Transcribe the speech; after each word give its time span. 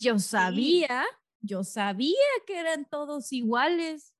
yo 0.00 0.18
sabía, 0.18 1.04
yo 1.40 1.62
sabía 1.62 2.16
que 2.46 2.58
eran 2.58 2.86
todos 2.86 3.32
iguales. 3.32 4.14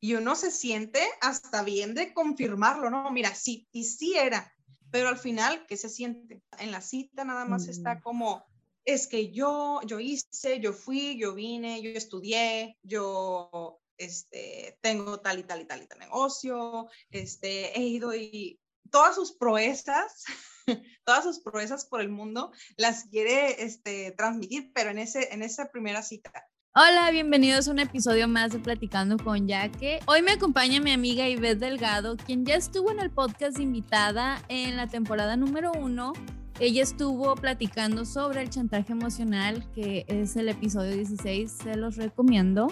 Y 0.00 0.14
uno 0.14 0.34
se 0.34 0.50
siente 0.50 1.06
hasta 1.20 1.62
bien 1.62 1.94
de 1.94 2.14
confirmarlo, 2.14 2.88
¿no? 2.88 3.10
Mira, 3.10 3.34
sí, 3.34 3.68
y 3.70 3.84
sí 3.84 4.16
era, 4.16 4.52
pero 4.90 5.08
al 5.08 5.18
final, 5.18 5.66
¿qué 5.66 5.76
se 5.76 5.90
siente? 5.90 6.42
En 6.58 6.70
la 6.70 6.80
cita 6.80 7.24
nada 7.24 7.44
más 7.44 7.68
está 7.68 7.96
mm. 7.96 8.00
como, 8.00 8.44
es 8.86 9.06
que 9.06 9.30
yo, 9.30 9.80
yo 9.86 10.00
hice, 10.00 10.60
yo 10.60 10.72
fui, 10.72 11.18
yo 11.18 11.34
vine, 11.34 11.82
yo 11.82 11.90
estudié, 11.90 12.78
yo 12.82 13.80
este, 13.98 14.78
tengo 14.80 15.20
tal 15.20 15.40
y 15.40 15.42
tal 15.42 15.60
y 15.60 15.66
tal 15.66 15.82
y 15.82 15.86
tal 15.86 15.98
negocio, 15.98 16.88
este, 17.10 17.78
he 17.78 17.82
ido 17.82 18.14
y 18.14 18.58
todas 18.90 19.14
sus 19.14 19.32
proezas, 19.36 20.24
todas 21.04 21.24
sus 21.24 21.40
proezas 21.40 21.84
por 21.86 22.00
el 22.00 22.08
mundo 22.08 22.52
las 22.76 23.04
quiere 23.04 23.62
este, 23.62 24.12
transmitir, 24.12 24.72
pero 24.74 24.90
en, 24.90 24.98
ese, 24.98 25.32
en 25.32 25.42
esa 25.42 25.70
primera 25.70 26.02
cita. 26.02 26.32
Hola, 26.74 27.10
bienvenidos 27.10 27.66
a 27.66 27.72
un 27.72 27.80
episodio 27.80 28.28
más 28.28 28.52
de 28.52 28.60
Platicando 28.60 29.16
con 29.18 29.48
Yaque. 29.48 29.98
Hoy 30.06 30.22
me 30.22 30.32
acompaña 30.32 30.80
mi 30.80 30.92
amiga 30.92 31.28
Ivette 31.28 31.58
Delgado, 31.58 32.16
quien 32.16 32.46
ya 32.46 32.54
estuvo 32.54 32.92
en 32.92 33.00
el 33.00 33.10
podcast 33.10 33.58
invitada 33.58 34.40
en 34.48 34.76
la 34.76 34.86
temporada 34.86 35.36
número 35.36 35.72
uno. 35.72 36.12
Ella 36.60 36.82
estuvo 36.82 37.34
platicando 37.34 38.04
sobre 38.04 38.42
el 38.42 38.50
chantaje 38.50 38.92
emocional, 38.92 39.68
que 39.74 40.04
es 40.06 40.36
el 40.36 40.48
episodio 40.48 40.94
16, 40.94 41.50
se 41.50 41.74
los 41.76 41.96
recomiendo 41.96 42.68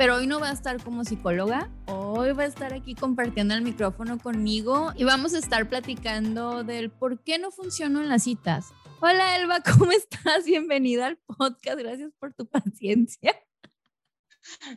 pero 0.00 0.16
hoy 0.16 0.26
no 0.26 0.40
va 0.40 0.48
a 0.48 0.54
estar 0.54 0.82
como 0.82 1.04
psicóloga, 1.04 1.70
hoy 1.84 2.32
va 2.32 2.44
a 2.44 2.46
estar 2.46 2.72
aquí 2.72 2.94
compartiendo 2.94 3.52
el 3.52 3.60
micrófono 3.60 4.18
conmigo 4.18 4.94
y 4.96 5.04
vamos 5.04 5.34
a 5.34 5.38
estar 5.38 5.68
platicando 5.68 6.64
del 6.64 6.90
por 6.90 7.22
qué 7.22 7.38
no 7.38 7.50
funcionan 7.50 8.08
las 8.08 8.22
citas. 8.22 8.68
Hola 9.02 9.36
Elba, 9.36 9.60
¿cómo 9.78 9.92
estás? 9.92 10.46
Bienvenida 10.46 11.06
al 11.06 11.18
podcast, 11.18 11.78
gracias 11.78 12.14
por 12.18 12.32
tu 12.32 12.48
paciencia. 12.48 13.38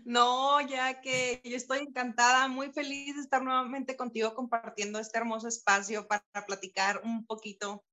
No, 0.04 0.60
ya 0.60 1.00
que 1.00 1.42
yo 1.46 1.56
estoy 1.56 1.80
encantada, 1.80 2.50
muy 2.50 2.74
feliz 2.74 3.16
de 3.16 3.22
estar 3.22 3.42
nuevamente 3.42 3.96
contigo 3.96 4.36
compartiendo 4.36 5.00
este 5.00 5.20
hermoso 5.20 5.48
espacio 5.48 6.06
para 6.06 6.26
platicar 6.46 7.00
un 7.06 7.26
poquito 7.26 7.86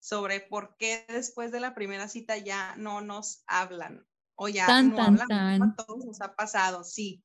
sobre 0.00 0.40
por 0.40 0.78
qué 0.78 1.04
después 1.08 1.52
de 1.52 1.60
la 1.60 1.74
primera 1.74 2.08
cita 2.08 2.38
ya 2.38 2.76
no 2.76 3.02
nos 3.02 3.42
hablan. 3.46 4.06
O 4.40 4.48
ya 4.48 4.66
tan, 4.66 4.94
tan, 4.94 5.18
tan. 5.26 5.62
a 5.62 5.74
todos 5.74 6.04
nos 6.04 6.20
ha 6.20 6.36
pasado, 6.36 6.84
sí. 6.84 7.24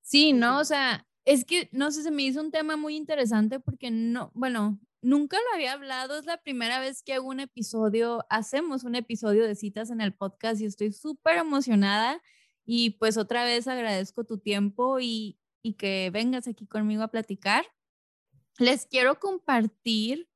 Sí, 0.00 0.32
¿no? 0.32 0.60
O 0.60 0.64
sea, 0.64 1.04
es 1.24 1.44
que, 1.44 1.68
no 1.72 1.90
sé, 1.90 2.04
se 2.04 2.12
me 2.12 2.22
hizo 2.22 2.40
un 2.40 2.52
tema 2.52 2.76
muy 2.76 2.94
interesante 2.94 3.58
porque 3.58 3.90
no, 3.90 4.30
bueno, 4.32 4.78
nunca 5.02 5.36
lo 5.38 5.54
había 5.54 5.72
hablado, 5.72 6.16
es 6.16 6.24
la 6.24 6.36
primera 6.36 6.78
vez 6.78 7.02
que 7.02 7.14
hago 7.14 7.26
un 7.26 7.40
episodio, 7.40 8.24
hacemos 8.30 8.84
un 8.84 8.94
episodio 8.94 9.44
de 9.44 9.56
citas 9.56 9.90
en 9.90 10.00
el 10.00 10.14
podcast 10.14 10.60
y 10.60 10.66
estoy 10.66 10.92
súper 10.92 11.38
emocionada 11.38 12.22
y 12.64 12.90
pues 12.90 13.16
otra 13.16 13.44
vez 13.44 13.66
agradezco 13.66 14.22
tu 14.22 14.38
tiempo 14.38 15.00
y, 15.00 15.38
y 15.62 15.74
que 15.74 16.10
vengas 16.12 16.46
aquí 16.46 16.64
conmigo 16.66 17.02
a 17.02 17.08
platicar. 17.08 17.66
Les 18.58 18.86
quiero 18.86 19.18
compartir, 19.18 20.28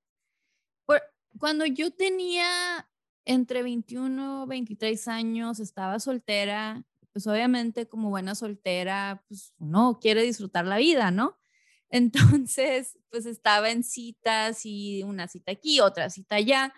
por, 0.86 1.00
cuando 1.38 1.66
yo 1.66 1.92
tenía 1.92 2.88
entre 3.28 3.62
21 3.62 4.44
y 4.44 4.48
23 4.48 5.06
años, 5.08 5.60
estaba 5.60 6.00
soltera, 6.00 6.82
pues 7.12 7.26
obviamente 7.26 7.86
como 7.86 8.08
buena 8.08 8.34
soltera, 8.34 9.22
pues 9.28 9.52
uno 9.58 9.98
quiere 10.00 10.22
disfrutar 10.22 10.64
la 10.64 10.78
vida, 10.78 11.10
¿no? 11.10 11.38
Entonces, 11.90 12.98
pues 13.10 13.26
estaba 13.26 13.70
en 13.70 13.84
citas 13.84 14.64
y 14.64 15.02
una 15.02 15.28
cita 15.28 15.52
aquí, 15.52 15.80
otra 15.80 16.08
cita 16.08 16.36
allá, 16.36 16.72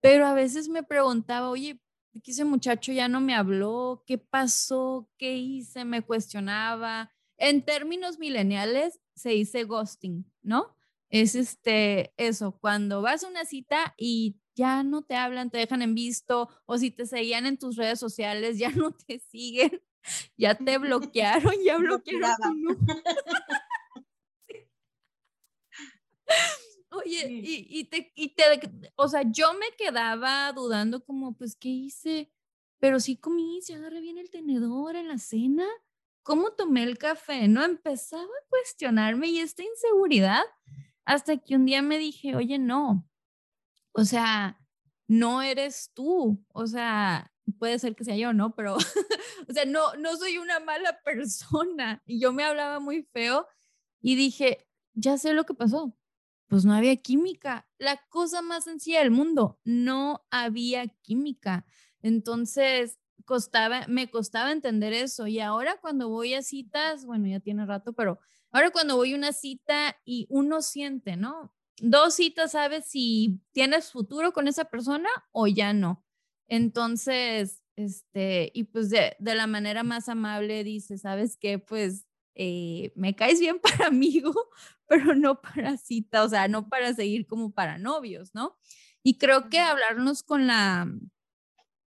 pero 0.00 0.26
a 0.26 0.34
veces 0.34 0.68
me 0.68 0.84
preguntaba, 0.84 1.50
oye, 1.50 1.80
¿qué 2.22 2.30
ese 2.30 2.44
muchacho 2.44 2.92
ya 2.92 3.08
no 3.08 3.20
me 3.20 3.34
habló? 3.34 4.04
¿Qué 4.06 4.18
pasó? 4.18 5.10
¿Qué 5.18 5.34
hice? 5.36 5.84
Me 5.84 6.02
cuestionaba. 6.02 7.10
En 7.38 7.64
términos 7.64 8.20
mileniales 8.20 9.00
se 9.16 9.30
dice 9.30 9.64
ghosting, 9.64 10.30
¿no? 10.42 10.76
Es 11.08 11.34
este, 11.34 12.14
eso, 12.16 12.58
cuando 12.60 13.02
vas 13.02 13.24
a 13.24 13.28
una 13.28 13.44
cita 13.44 13.94
y 13.98 14.41
ya 14.54 14.82
no 14.82 15.02
te 15.02 15.16
hablan, 15.16 15.50
te 15.50 15.58
dejan 15.58 15.82
en 15.82 15.94
visto, 15.94 16.48
o 16.66 16.78
si 16.78 16.90
te 16.90 17.06
seguían 17.06 17.46
en 17.46 17.58
tus 17.58 17.76
redes 17.76 17.98
sociales, 17.98 18.58
ya 18.58 18.70
no 18.90 18.92
te 18.92 19.18
siguen, 19.18 19.82
ya 20.36 20.54
te 20.54 20.78
bloquearon, 20.78 21.54
ya 21.64 21.78
bloquearon 21.78 22.36
Oye, 26.90 27.26
y, 27.30 27.66
y, 27.70 27.84
te, 27.84 28.12
y 28.14 28.34
te, 28.34 28.42
o 28.96 29.08
sea, 29.08 29.22
yo 29.24 29.54
me 29.54 29.74
quedaba 29.78 30.52
dudando 30.52 31.02
como, 31.04 31.34
pues, 31.34 31.56
¿qué 31.56 31.70
hice? 31.70 32.30
Pero 32.78 33.00
sí 33.00 33.16
comí, 33.16 33.60
se 33.62 33.74
agarré 33.74 34.00
bien 34.00 34.18
el 34.18 34.30
tenedor 34.30 34.96
en 34.96 35.08
la 35.08 35.16
cena. 35.18 35.66
¿Cómo 36.22 36.52
tomé 36.52 36.82
el 36.82 36.98
café? 36.98 37.48
No 37.48 37.64
empezaba 37.64 38.24
a 38.24 38.48
cuestionarme 38.50 39.28
y 39.28 39.38
esta 39.38 39.62
inseguridad 39.62 40.42
hasta 41.04 41.38
que 41.38 41.56
un 41.56 41.64
día 41.64 41.82
me 41.82 41.98
dije, 41.98 42.36
oye, 42.36 42.58
no, 42.58 43.08
o 43.92 44.04
sea, 44.04 44.58
no 45.08 45.42
eres 45.42 45.90
tú, 45.94 46.44
o 46.48 46.66
sea, 46.66 47.32
puede 47.58 47.78
ser 47.78 47.94
que 47.94 48.04
sea 48.04 48.16
yo, 48.16 48.32
¿no? 48.32 48.54
Pero, 48.54 48.76
o 49.48 49.52
sea, 49.52 49.64
no, 49.64 49.94
no 49.96 50.16
soy 50.16 50.38
una 50.38 50.60
mala 50.60 50.98
persona. 51.04 52.02
Y 52.06 52.20
yo 52.20 52.32
me 52.32 52.44
hablaba 52.44 52.80
muy 52.80 53.02
feo 53.12 53.46
y 54.00 54.16
dije, 54.16 54.66
ya 54.94 55.18
sé 55.18 55.32
lo 55.34 55.44
que 55.44 55.54
pasó. 55.54 55.96
Pues 56.48 56.64
no 56.64 56.74
había 56.74 56.96
química. 56.96 57.66
La 57.78 57.98
cosa 58.08 58.42
más 58.42 58.64
sencilla 58.64 59.00
del 59.00 59.10
mundo, 59.10 59.58
no 59.64 60.26
había 60.30 60.86
química. 60.86 61.64
Entonces, 62.02 62.98
costaba, 63.24 63.86
me 63.88 64.10
costaba 64.10 64.52
entender 64.52 64.92
eso. 64.92 65.26
Y 65.26 65.40
ahora 65.40 65.78
cuando 65.80 66.08
voy 66.08 66.34
a 66.34 66.42
citas, 66.42 67.06
bueno, 67.06 67.26
ya 67.26 67.40
tiene 67.40 67.64
rato, 67.64 67.94
pero 67.94 68.18
ahora 68.50 68.70
cuando 68.70 68.96
voy 68.96 69.14
a 69.14 69.16
una 69.16 69.32
cita 69.32 69.96
y 70.04 70.26
uno 70.28 70.60
siente, 70.60 71.16
¿no? 71.16 71.54
Dos 71.80 72.14
citas 72.14 72.52
sabes 72.52 72.86
si 72.86 73.40
tienes 73.52 73.90
futuro 73.90 74.32
con 74.32 74.48
esa 74.48 74.66
persona 74.66 75.08
o 75.32 75.46
ya 75.46 75.72
no. 75.72 76.04
Entonces, 76.48 77.62
este, 77.76 78.50
y 78.54 78.64
pues 78.64 78.90
de, 78.90 79.16
la 79.18 79.46
manera 79.46 79.82
más 79.82 80.08
amable 80.08 80.64
dice, 80.64 80.98
¿sabes 80.98 81.36
qué? 81.36 81.58
Pues 81.58 82.06
eh, 82.34 82.92
me 82.94 83.14
caes 83.16 83.40
bien 83.40 83.58
para 83.62 83.86
amigo, 83.86 84.34
pero 84.86 85.14
no 85.14 85.40
para 85.40 85.76
cita, 85.76 86.24
o 86.24 86.28
sea, 86.28 86.48
no 86.48 86.68
para 86.68 86.94
seguir 86.94 87.26
como 87.26 87.52
para 87.52 87.78
novios, 87.78 88.34
¿no? 88.34 88.58
Y 89.02 89.18
creo 89.18 89.48
que 89.48 89.58
hablarnos 89.58 90.22
con 90.22 90.46
la, 90.46 90.88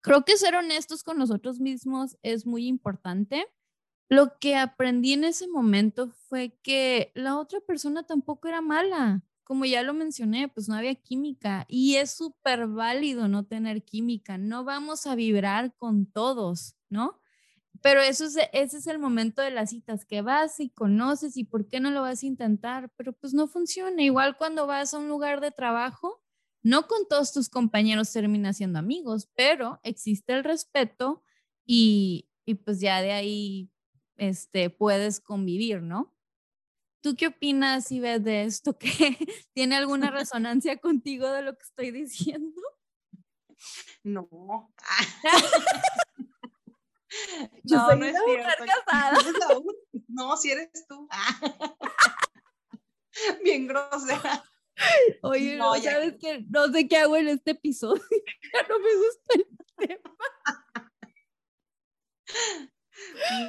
creo 0.02 0.26
que 0.26 0.38
ser 0.38 0.56
honestos 0.56 1.04
con 1.04 1.18
nosotros 1.18 1.60
mismos 1.60 2.18
es 2.24 2.46
muy 2.46 2.68
importante. 2.68 3.48
Lo 4.10 4.38
que 4.40 4.56
aprendí 4.56 5.14
en 5.14 5.26
ese 5.26 5.48
momento 5.48 6.10
fue 6.30 6.58
que 6.64 7.12
la 7.14 7.38
otra 7.38 7.60
persona 7.62 8.04
tampoco 8.04 8.48
era 8.48 8.62
mala 8.62 9.24
como 9.48 9.64
ya 9.64 9.82
lo 9.82 9.94
mencioné, 9.94 10.50
pues 10.50 10.68
no 10.68 10.76
había 10.76 10.94
química 10.96 11.66
y 11.70 11.96
es 11.96 12.12
súper 12.12 12.68
válido 12.68 13.30
no 13.30 13.46
tener 13.46 13.82
química. 13.86 14.38
No 14.38 14.66
vamos 14.66 15.08
a 15.08 15.16
vibrar 15.16 15.74
con 15.78 16.06
todos, 16.06 16.76
¿no? 16.90 17.22
Pero 17.82 18.02
eso 18.02 18.26
es, 18.26 18.38
ese 18.52 18.78
es 18.78 18.88
el 18.88 19.00
momento 19.00 19.42
de 19.42 19.52
las 19.52 19.70
citas, 19.70 20.06
que 20.06 20.22
vas 20.22 20.60
y 20.60 20.70
conoces 20.70 21.38
y 21.38 21.46
por 21.46 21.70
qué 21.70 21.80
no 21.80 21.92
lo 21.92 22.02
vas 22.02 22.24
a 22.24 22.26
intentar, 22.26 22.92
pero 22.98 23.14
pues 23.14 23.34
no 23.34 23.48
funciona. 23.48 24.02
Igual 24.04 24.36
cuando 24.36 24.68
vas 24.68 24.94
a 24.94 24.98
un 24.98 25.08
lugar 25.08 25.40
de 25.40 25.52
trabajo, 25.52 26.22
no 26.62 26.86
con 26.88 27.08
todos 27.08 27.32
tus 27.32 27.48
compañeros 27.48 28.12
terminas 28.12 28.58
siendo 28.58 28.80
amigos, 28.80 29.30
pero 29.34 29.80
existe 29.84 30.34
el 30.34 30.44
respeto 30.44 31.24
y, 31.66 32.28
y 32.46 32.56
pues 32.56 32.82
ya 32.82 33.02
de 33.02 33.14
ahí 33.14 33.72
este, 34.18 34.70
puedes 34.70 35.22
convivir, 35.22 35.82
¿no? 35.84 36.17
¿Tú 37.02 37.16
qué 37.16 37.28
opinas, 37.28 37.90
ves 37.90 38.24
de 38.24 38.44
esto? 38.44 38.78
¿Que 38.80 39.18
tiene 39.54 39.76
alguna 39.76 40.12
resonancia 40.12 40.78
contigo 40.78 41.30
de 41.32 41.42
lo 41.44 41.58
que 41.58 41.64
estoy 41.64 41.92
diciendo? 41.92 42.62
No. 44.04 44.28
Yo 47.64 47.78
no, 47.78 47.86
soy 47.88 48.00
no 48.00 48.06
es 48.06 48.16
cierto. 48.26 48.66
casada. 48.86 49.18
No, 50.08 50.38
si 50.38 50.52
eres 50.52 50.70
tú. 50.88 51.08
Bien 53.44 53.68
grosera. 53.68 54.44
Oye, 55.24 55.58
no, 55.58 55.74
sabes 55.76 56.16
que 56.20 56.46
no 56.50 56.72
sé 56.72 56.88
qué 56.88 56.98
hago 56.98 57.16
en 57.16 57.30
este 57.30 57.52
episodio. 57.52 58.04
Ya 58.54 58.62
no 58.68 58.80
me 58.80 58.96
gusta 58.96 59.34
el 59.36 59.48
tema. 59.88 60.16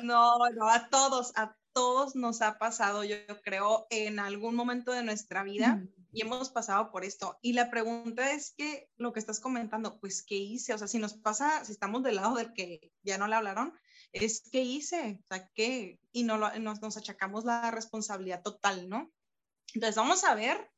No, 0.05 0.39
no, 0.55 0.69
a 0.69 0.89
todos, 0.89 1.33
a 1.37 1.55
todos 1.79 2.17
nos 2.17 2.43
ha 2.43 2.59
pasado, 2.59 3.05
yo, 3.05 3.17
creo, 3.45 3.87
en 3.91 4.19
algún 4.19 4.57
momento 4.57 4.91
de 4.91 5.05
nuestra 5.05 5.45
vida 5.45 5.81
y 6.11 6.23
hemos 6.23 6.51
pasado 6.51 6.91
por 6.91 7.05
esto. 7.05 7.39
Y 7.41 7.53
la 7.53 7.71
pregunta 7.71 8.33
es 8.33 8.53
que 8.57 8.91
lo 8.97 9.13
que 9.13 9.21
estás 9.21 9.39
comentando, 9.39 10.01
pues, 10.01 10.25
¿qué 10.25 10.35
hice? 10.35 10.75
O 10.75 10.79
sea, 10.79 10.89
si 10.89 10.99
nos 10.99 11.15
pasa, 11.15 11.65
si 11.65 11.71
estamos 11.71 12.03
del 12.03 12.17
lado 12.17 12.35
del 12.35 12.53
que 12.53 12.93
ya 13.05 13.17
no 13.17 13.29
le 13.29 13.37
hablaron, 13.37 13.79
es 14.11 14.43
¿qué 14.51 14.63
hice? 14.63 15.21
O 15.23 15.27
sea, 15.29 15.49
¿qué? 15.55 16.01
Y 16.11 16.25
no 16.25 16.37
nos, 16.37 16.83
nos 16.83 16.97
achacamos 16.97 17.45
la 17.45 17.71
responsabilidad 17.71 18.43
total, 18.43 18.89
¿no? 18.89 19.13
Entonces, 19.73 19.95
vamos 19.95 20.25
a 20.25 20.35
ver 20.35 20.73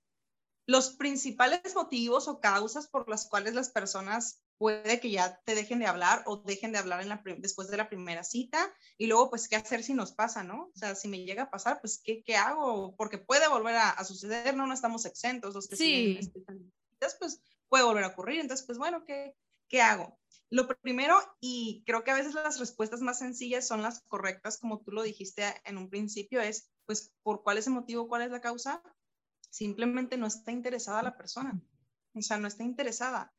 los 0.67 0.91
principales 0.91 1.75
motivos 1.75 2.29
o 2.29 2.41
causas 2.41 2.88
por 2.88 3.08
las 3.08 3.26
cuales 3.26 3.55
las 3.55 3.70
personas 3.70 4.43
puede 4.60 5.00
que 5.00 5.10
ya 5.10 5.40
te 5.46 5.54
dejen 5.54 5.78
de 5.78 5.86
hablar 5.86 6.22
o 6.26 6.36
dejen 6.36 6.70
de 6.70 6.76
hablar 6.76 7.00
en 7.00 7.08
la, 7.08 7.22
después 7.38 7.68
de 7.70 7.78
la 7.78 7.88
primera 7.88 8.22
cita 8.22 8.70
y 8.98 9.06
luego 9.06 9.30
pues 9.30 9.48
qué 9.48 9.56
hacer 9.56 9.82
si 9.82 9.94
nos 9.94 10.12
pasa, 10.12 10.44
¿no? 10.44 10.64
O 10.64 10.76
sea, 10.78 10.94
si 10.94 11.08
me 11.08 11.24
llega 11.24 11.44
a 11.44 11.50
pasar, 11.50 11.80
pues 11.80 11.98
qué, 12.04 12.22
qué 12.22 12.36
hago, 12.36 12.94
porque 12.96 13.16
puede 13.16 13.48
volver 13.48 13.76
a, 13.76 14.04
suceder, 14.04 14.54
¿no? 14.54 14.66
No 14.66 14.74
estamos 14.74 15.06
exentos, 15.06 15.54
los 15.54 15.66
que 15.66 15.76
sí. 15.76 16.20
siguen 16.20 16.72
pues 17.18 17.42
puede 17.70 17.84
volver 17.84 18.04
a 18.04 18.08
ocurrir, 18.08 18.38
entonces 18.40 18.66
pues 18.66 18.76
bueno, 18.76 19.02
¿qué, 19.06 19.34
qué 19.66 19.80
hago? 19.80 20.18
Lo 20.50 20.68
primero, 20.68 21.18
y 21.40 21.82
creo 21.86 22.04
que 22.04 22.10
a 22.10 22.16
veces 22.16 22.34
las 22.34 22.58
respuestas 22.58 23.00
más 23.00 23.18
sencillas 23.18 23.66
son 23.66 23.80
las 23.80 24.02
correctas, 24.08 24.58
como 24.58 24.82
tú 24.82 24.90
lo 24.90 25.02
dijiste 25.02 25.42
en 25.64 25.78
un 25.78 25.88
principio, 25.88 26.42
es 26.42 26.70
pues 26.84 27.14
por 27.22 27.42
cuál 27.42 27.56
es 27.56 27.66
el 27.66 27.72
motivo, 27.72 28.08
cuál 28.08 28.20
es 28.20 28.30
la 28.30 28.42
causa, 28.42 28.82
simplemente 29.48 30.18
no 30.18 30.26
está 30.26 30.52
interesada 30.52 31.02
la 31.02 31.16
persona, 31.16 31.58
o 32.12 32.20
sea, 32.20 32.36
no 32.36 32.46
está 32.46 32.62
interesada. 32.62 33.32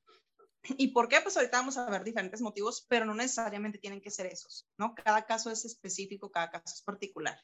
¿Y 0.77 0.89
por 0.89 1.07
qué? 1.07 1.21
Pues 1.21 1.35
ahorita 1.37 1.57
vamos 1.57 1.77
a 1.77 1.89
ver 1.89 2.03
diferentes 2.03 2.41
motivos, 2.41 2.85
pero 2.87 3.05
no 3.05 3.13
necesariamente 3.13 3.79
tienen 3.79 4.01
que 4.01 4.11
ser 4.11 4.27
esos, 4.27 4.67
¿no? 4.77 4.93
Cada 4.95 5.25
caso 5.25 5.49
es 5.49 5.65
específico, 5.65 6.31
cada 6.31 6.51
caso 6.51 6.75
es 6.75 6.81
particular. 6.83 7.39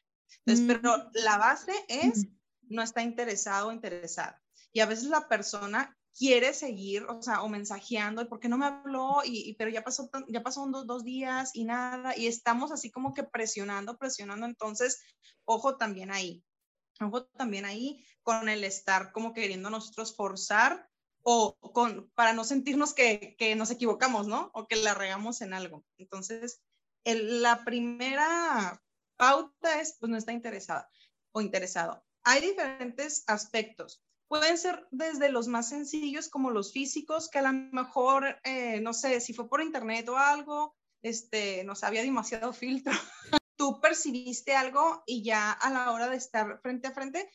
Entonces, 0.45 0.65
pero 0.67 1.09
la 1.13 1.37
base 1.37 1.73
es 1.87 2.27
no 2.69 2.81
está 2.81 3.01
interesado 3.01 3.69
o 3.69 3.71
interesada. 3.71 4.41
Y 4.73 4.81
a 4.81 4.85
veces 4.85 5.05
la 5.05 5.27
persona 5.27 5.97
quiere 6.17 6.53
seguir, 6.53 7.03
o 7.03 7.21
sea, 7.21 7.43
o 7.43 7.49
mensajeando, 7.49 8.27
¿por 8.27 8.39
qué 8.39 8.49
no 8.49 8.57
me 8.57 8.65
habló? 8.65 9.21
Y, 9.23 9.55
pero 9.57 9.69
ya 9.69 9.83
pasó, 9.83 10.09
ya 10.27 10.41
pasó 10.41 10.67
dos, 10.67 10.87
dos 10.87 11.03
días 11.03 11.51
y 11.53 11.65
nada, 11.65 12.17
y 12.17 12.27
estamos 12.27 12.71
así 12.71 12.91
como 12.91 13.13
que 13.13 13.23
presionando, 13.23 13.97
presionando. 13.97 14.45
Entonces, 14.45 14.99
ojo 15.45 15.77
también 15.77 16.11
ahí, 16.11 16.43
ojo 16.99 17.25
también 17.25 17.65
ahí 17.65 18.05
con 18.23 18.49
el 18.49 18.63
estar 18.63 19.11
como 19.11 19.33
queriendo 19.33 19.69
nosotros 19.69 20.15
forzar 20.15 20.89
o 21.29 21.57
con, 21.59 22.09
para 22.15 22.31
no 22.31 22.45
sentirnos 22.45 22.93
que, 22.93 23.35
nos 23.57 23.69
equivocamos, 23.69 24.27
¿no? 24.27 24.49
O 24.53 24.65
que 24.65 24.77
la 24.77 24.93
regamos 24.93 25.41
en 25.41 25.53
algo. 25.53 25.83
Entonces, 25.97 26.61
la 27.03 27.65
primera 27.65 28.81
pauta 29.17 29.81
es, 29.81 29.97
pues 29.99 30.09
no 30.09 30.15
está 30.15 30.31
interesada 30.31 30.89
o 31.33 31.41
interesado. 31.41 32.01
Hay 32.23 32.39
diferentes 32.39 33.25
aspectos. 33.27 34.01
Pueden 34.29 34.57
ser 34.57 34.87
desde 34.91 35.27
los 35.27 35.49
más 35.49 35.67
sencillos 35.67 36.29
como 36.29 36.49
los 36.49 36.71
físicos, 36.71 37.29
que 37.29 37.39
a 37.39 37.41
lo 37.41 37.51
mejor, 37.51 38.39
eh, 38.45 38.79
no 38.79 38.93
sé, 38.93 39.19
si 39.19 39.33
fue 39.33 39.49
por 39.49 39.61
internet 39.61 40.07
o 40.07 40.15
algo, 40.15 40.77
este, 41.01 41.65
no 41.65 41.75
sabía 41.75 42.03
demasiado 42.03 42.53
filtro. 42.53 42.93
Tú 43.57 43.81
percibiste 43.81 44.55
algo 44.55 45.03
y 45.05 45.23
ya 45.23 45.51
a 45.51 45.69
la 45.71 45.91
hora 45.91 46.07
de 46.07 46.15
estar 46.15 46.61
frente 46.61 46.87
a 46.87 46.93
frente, 46.93 47.29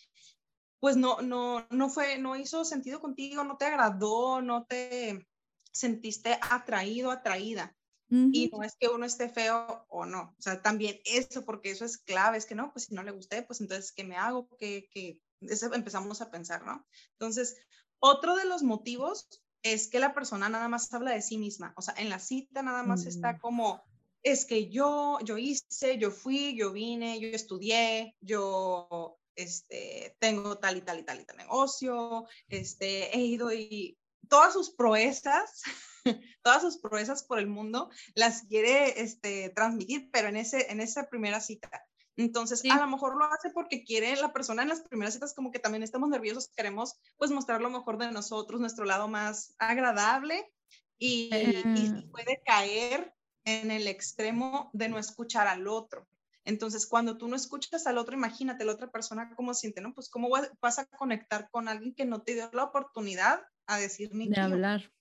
pues 0.82 0.96
no, 0.96 1.22
no, 1.22 1.64
no 1.70 1.88
fue, 1.88 2.18
no 2.18 2.34
hizo 2.34 2.64
sentido 2.64 3.00
contigo, 3.00 3.44
no 3.44 3.56
te 3.56 3.66
agradó, 3.66 4.42
no 4.42 4.66
te 4.66 5.28
sentiste 5.70 6.36
atraído, 6.42 7.12
atraída. 7.12 7.76
Y 8.10 8.50
no 8.52 8.62
es 8.62 8.76
que 8.76 8.88
uno 8.88 9.06
esté 9.06 9.30
feo 9.30 9.86
o 9.88 10.04
no, 10.04 10.34
o 10.36 10.42
sea, 10.42 10.60
también 10.60 10.98
eso, 11.06 11.46
porque 11.46 11.70
eso 11.70 11.86
es 11.86 11.96
clave, 11.96 12.36
es 12.36 12.44
que 12.44 12.56
no, 12.56 12.70
pues 12.72 12.86
si 12.86 12.94
no 12.94 13.02
le 13.04 13.12
gusté, 13.12 13.42
pues 13.42 13.60
entonces, 13.62 13.92
¿qué 13.92 14.04
me 14.04 14.16
hago? 14.16 14.48
¿Qué, 14.58 14.90
qué? 14.92 15.18
Eso 15.40 15.72
empezamos 15.72 16.20
a 16.20 16.30
pensar, 16.30 16.66
¿no? 16.66 16.84
Entonces, 17.12 17.56
otro 18.00 18.34
de 18.34 18.44
los 18.44 18.62
motivos 18.64 19.28
es 19.62 19.88
que 19.88 20.00
la 20.00 20.12
persona 20.12 20.48
nada 20.48 20.68
más 20.68 20.92
habla 20.92 21.12
de 21.12 21.22
sí 21.22 21.38
misma, 21.38 21.72
o 21.76 21.80
sea, 21.80 21.94
en 21.96 22.10
la 22.10 22.18
cita 22.18 22.62
nada 22.62 22.82
más 22.82 23.06
está 23.06 23.34
mm. 23.34 23.38
como, 23.38 23.82
es 24.24 24.44
que 24.44 24.68
yo, 24.68 25.20
yo 25.24 25.38
hice, 25.38 25.96
yo 25.96 26.10
fui, 26.10 26.54
yo 26.54 26.72
vine, 26.72 27.18
yo 27.20 27.28
estudié, 27.28 28.16
yo 28.20 29.16
este, 29.36 30.16
tengo 30.18 30.58
tal 30.58 30.76
y 30.76 30.80
tal 30.82 31.00
y 31.00 31.02
tal 31.04 31.20
y 31.20 31.24
tal 31.24 31.36
negocio, 31.36 32.26
este, 32.48 33.16
he 33.16 33.20
ido 33.20 33.52
y 33.52 33.98
todas 34.28 34.52
sus 34.52 34.70
proezas, 34.70 35.62
todas 36.42 36.62
sus 36.62 36.78
proezas 36.78 37.24
por 37.24 37.38
el 37.38 37.46
mundo 37.46 37.90
las 38.14 38.42
quiere 38.42 39.00
este, 39.02 39.50
transmitir, 39.50 40.10
pero 40.12 40.28
en, 40.28 40.36
ese, 40.36 40.70
en 40.70 40.80
esa 40.80 41.08
primera 41.08 41.40
cita. 41.40 41.70
Entonces, 42.16 42.62
a 42.70 42.76
lo 42.76 42.86
mejor 42.88 43.16
lo 43.16 43.24
hace 43.24 43.50
porque 43.50 43.84
quiere 43.84 44.14
la 44.16 44.34
persona 44.34 44.62
en 44.62 44.68
las 44.68 44.82
primeras 44.82 45.14
citas 45.14 45.34
como 45.34 45.50
que 45.50 45.58
también 45.58 45.82
estamos 45.82 46.10
nerviosos, 46.10 46.50
queremos 46.54 47.00
pues 47.16 47.30
mostrar 47.30 47.62
lo 47.62 47.70
mejor 47.70 47.96
de 47.96 48.12
nosotros, 48.12 48.60
nuestro 48.60 48.84
lado 48.84 49.08
más 49.08 49.54
agradable 49.58 50.52
y, 50.98 51.30
y 51.32 52.08
puede 52.10 52.42
caer 52.44 53.14
en 53.44 53.70
el 53.70 53.88
extremo 53.88 54.70
de 54.74 54.88
no 54.88 54.98
escuchar 54.98 55.46
al 55.46 55.66
otro. 55.66 56.06
Entonces, 56.44 56.86
cuando 56.86 57.18
tú 57.18 57.28
no 57.28 57.36
escuchas 57.36 57.86
al 57.86 57.98
otro, 57.98 58.14
imagínate 58.14 58.64
la 58.64 58.72
otra 58.72 58.90
persona 58.90 59.34
cómo 59.36 59.54
siente, 59.54 59.80
¿no? 59.80 59.94
Pues 59.94 60.08
cómo 60.08 60.28
vas 60.60 60.78
a 60.78 60.86
conectar 60.86 61.48
con 61.50 61.68
alguien 61.68 61.94
que 61.94 62.04
no 62.04 62.22
te 62.22 62.34
dio 62.34 62.50
la 62.52 62.64
oportunidad 62.64 63.42
a 63.66 63.78
decir 63.78 64.14
ni 64.14 64.28
De 64.28 64.40
hablar. 64.40 64.92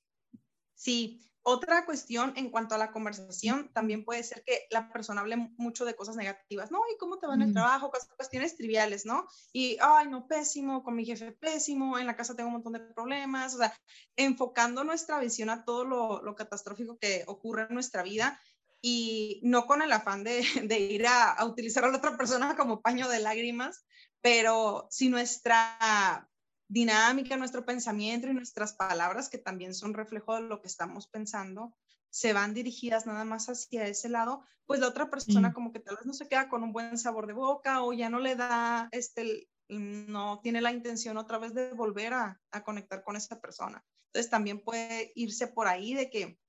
Sí, 0.76 1.32
otra 1.44 1.86
cuestión 1.86 2.34
en 2.36 2.52
cuanto 2.52 2.76
a 2.76 2.78
la 2.78 2.92
conversación, 2.92 3.72
también 3.74 4.06
puede 4.06 4.22
ser 4.22 4.44
que 4.44 4.68
la 4.70 4.92
persona 4.92 5.22
hable 5.22 5.38
mucho 5.58 5.86
de 5.86 5.96
cosas 5.96 6.16
negativas, 6.16 6.70
¿no? 6.70 6.80
¿Y 6.94 6.98
cómo 6.98 7.18
te 7.18 7.26
va 7.26 7.34
en 7.34 7.42
el 7.42 7.54
trabajo? 7.54 7.92
Cuestiones 8.16 8.56
triviales, 8.56 9.06
¿no? 9.06 9.28
Y, 9.52 9.78
ay, 9.82 10.08
no, 10.08 10.28
pésimo, 10.28 10.84
con 10.84 10.96
mi 10.96 11.04
jefe 11.04 11.32
pésimo, 11.32 11.98
en 11.98 12.06
la 12.06 12.16
casa 12.16 12.36
tengo 12.36 12.50
un 12.50 12.54
montón 12.54 12.74
de 12.74 12.80
problemas, 12.80 13.56
o 13.56 13.58
sea, 13.58 13.74
enfocando 14.16 14.84
nuestra 14.84 15.20
visión 15.20 15.50
a 15.50 15.66
todo 15.66 15.84
lo, 15.84 16.22
lo 16.22 16.36
catastrófico 16.36 17.00
que 17.00 17.24
ocurre 17.26 17.64
en 17.64 17.74
nuestra 17.74 18.04
vida 18.04 18.40
y 18.82 19.40
no 19.44 19.66
con 19.68 19.82
el 19.82 19.92
afán 19.92 20.24
de, 20.24 20.42
de 20.66 20.80
ir 20.80 21.08
a, 21.08 21.32
a, 21.32 21.46
utilizar 21.46 21.86
a 21.86 21.90
la 21.90 21.98
otra 21.98 22.18
persona 22.18 22.56
como 22.56 22.82
paño 22.82 23.08
de 23.08 23.20
lágrimas, 23.20 23.86
pero 24.22 24.88
si 24.90 25.10
nuestra 25.10 26.28
dinámica, 26.68 27.36
nuestro 27.38 27.66
pensamiento 27.66 28.28
y 28.28 28.34
nuestras 28.34 28.74
palabras, 28.74 29.30
que 29.30 29.38
también 29.38 29.74
son 29.74 29.94
reflejo 29.94 30.36
de 30.36 30.42
lo 30.42 30.62
que 30.62 30.68
estamos 30.68 31.08
pensando, 31.08 31.76
se 32.10 32.34
van 32.34 32.54
dirigidas 32.54 33.06
nada 33.06 33.24
más 33.24 33.48
hacia 33.50 33.88
ese 33.88 34.10
lado, 34.10 34.44
pues 34.66 34.80
la 34.80 34.88
otra 34.88 35.10
persona 35.10 35.54
como 35.54 35.72
que 35.72 35.80
tal 35.80 35.96
vez 35.98 36.06
no 36.06 36.14
se 36.14 36.28
queda 36.28 36.50
con 36.50 36.64
un 36.64 36.72
buen 36.72 36.98
sabor 36.98 37.28
de 37.28 37.34
boca 37.34 37.84
o 37.84 37.94
ya 37.94 38.10
no 38.10 38.20
le 38.20 38.36
da, 38.36 38.90
este, 38.92 39.50
no 39.68 40.40
tiene 40.42 40.62
la 40.62 40.72
intención 40.72 41.18
otra 41.18 41.38
vez 41.38 41.54
de 41.54 41.74
volver 41.74 42.14
a, 42.14 42.42
a 42.52 42.64
conectar 42.64 43.04
con 43.04 43.16
esa 43.16 43.40
persona. 43.40 43.84
Entonces 44.08 44.30
también 44.30 44.62
puede 44.62 45.12
irse 45.16 45.48
por 45.48 45.68
ahí 45.68 45.94
de 45.94 46.10
que 46.10 46.40